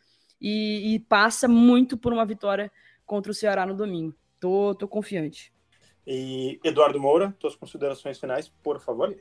e, 0.41 0.93
e 0.93 0.99
passa 0.99 1.47
muito 1.47 1.97
por 1.97 2.11
uma 2.11 2.25
vitória 2.25 2.71
contra 3.05 3.31
o 3.31 3.35
Ceará 3.35 3.65
no 3.65 3.75
domingo. 3.75 4.13
Tô, 4.39 4.75
tô 4.75 4.87
confiante. 4.87 5.53
E 6.05 6.59
Eduardo 6.63 6.99
Moura, 6.99 7.35
tuas 7.39 7.55
considerações 7.55 8.19
finais, 8.19 8.49
por 8.61 8.79
favor. 8.79 9.15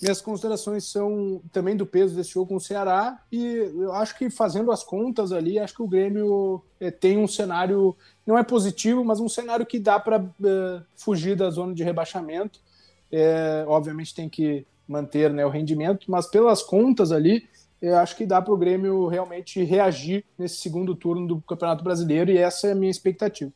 Minhas 0.00 0.20
considerações 0.20 0.84
são 0.84 1.40
também 1.52 1.76
do 1.76 1.86
peso 1.86 2.14
desse 2.16 2.30
jogo 2.30 2.48
com 2.48 2.56
o 2.56 2.60
Ceará 2.60 3.20
e 3.30 3.44
eu 3.44 3.92
acho 3.92 4.16
que 4.16 4.30
fazendo 4.30 4.72
as 4.72 4.82
contas 4.82 5.32
ali, 5.32 5.58
acho 5.58 5.74
que 5.74 5.82
o 5.82 5.88
Grêmio 5.88 6.62
é, 6.80 6.90
tem 6.90 7.18
um 7.18 7.28
cenário, 7.28 7.96
não 8.26 8.38
é 8.38 8.42
positivo, 8.42 9.04
mas 9.04 9.20
um 9.20 9.28
cenário 9.28 9.66
que 9.66 9.78
dá 9.78 10.00
para 10.00 10.16
é, 10.18 10.82
fugir 10.96 11.36
da 11.36 11.50
zona 11.50 11.74
de 11.74 11.84
rebaixamento. 11.84 12.60
É, 13.10 13.64
obviamente 13.68 14.14
tem 14.14 14.28
que 14.28 14.66
manter 14.88 15.30
né, 15.30 15.44
o 15.44 15.50
rendimento, 15.50 16.10
mas 16.10 16.26
pelas 16.26 16.62
contas 16.62 17.12
ali, 17.12 17.46
eu 17.80 17.96
acho 17.96 18.16
que 18.16 18.24
dá 18.24 18.40
para 18.40 18.54
o 18.54 18.56
Grêmio 18.56 19.06
realmente 19.08 19.62
reagir 19.62 20.24
nesse 20.38 20.56
segundo 20.56 20.94
turno 20.94 21.26
do 21.26 21.40
Campeonato 21.42 21.84
Brasileiro 21.84 22.30
e 22.30 22.38
essa 22.38 22.68
é 22.68 22.72
a 22.72 22.74
minha 22.76 22.90
expectativa. 22.90 23.52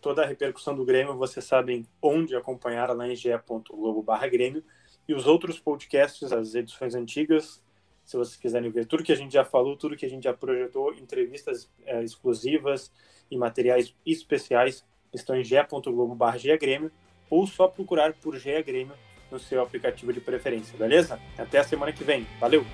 Toda 0.00 0.22
a 0.22 0.26
repercussão 0.26 0.74
do 0.74 0.84
Grêmio 0.84 1.16
vocês 1.16 1.44
sabem 1.44 1.86
onde 2.00 2.36
acompanhar 2.36 2.94
lá 2.94 3.08
em 3.08 3.16
ge.globo 3.16 4.04
Grêmio 4.30 4.62
e 5.08 5.14
os 5.14 5.26
outros 5.26 5.58
podcasts, 5.58 6.32
as 6.32 6.54
edições 6.54 6.94
antigas, 6.94 7.62
se 8.04 8.16
vocês 8.16 8.36
quiserem 8.36 8.70
ver 8.70 8.86
tudo 8.86 9.02
que 9.02 9.12
a 9.12 9.16
gente 9.16 9.32
já 9.32 9.44
falou, 9.44 9.76
tudo 9.76 9.96
que 9.96 10.04
a 10.04 10.10
gente 10.10 10.24
já 10.24 10.32
projetou, 10.34 10.92
entrevistas 10.94 11.70
é, 11.86 12.02
exclusivas 12.02 12.92
e 13.30 13.36
materiais 13.36 13.94
especiais 14.04 14.84
estão 15.12 15.36
em 15.36 15.44
ge.globo 15.44 16.16
Grêmio 16.60 16.90
ou 17.30 17.46
só 17.46 17.66
procurar 17.66 18.12
por 18.14 18.36
GE 18.36 18.62
Grêmio 18.62 18.94
no 19.30 19.38
seu 19.38 19.62
aplicativo 19.62 20.12
de 20.12 20.20
preferência, 20.20 20.76
beleza? 20.76 21.20
Até 21.38 21.58
a 21.58 21.64
semana 21.64 21.92
que 21.92 22.04
vem. 22.04 22.26
Valeu! 22.38 22.64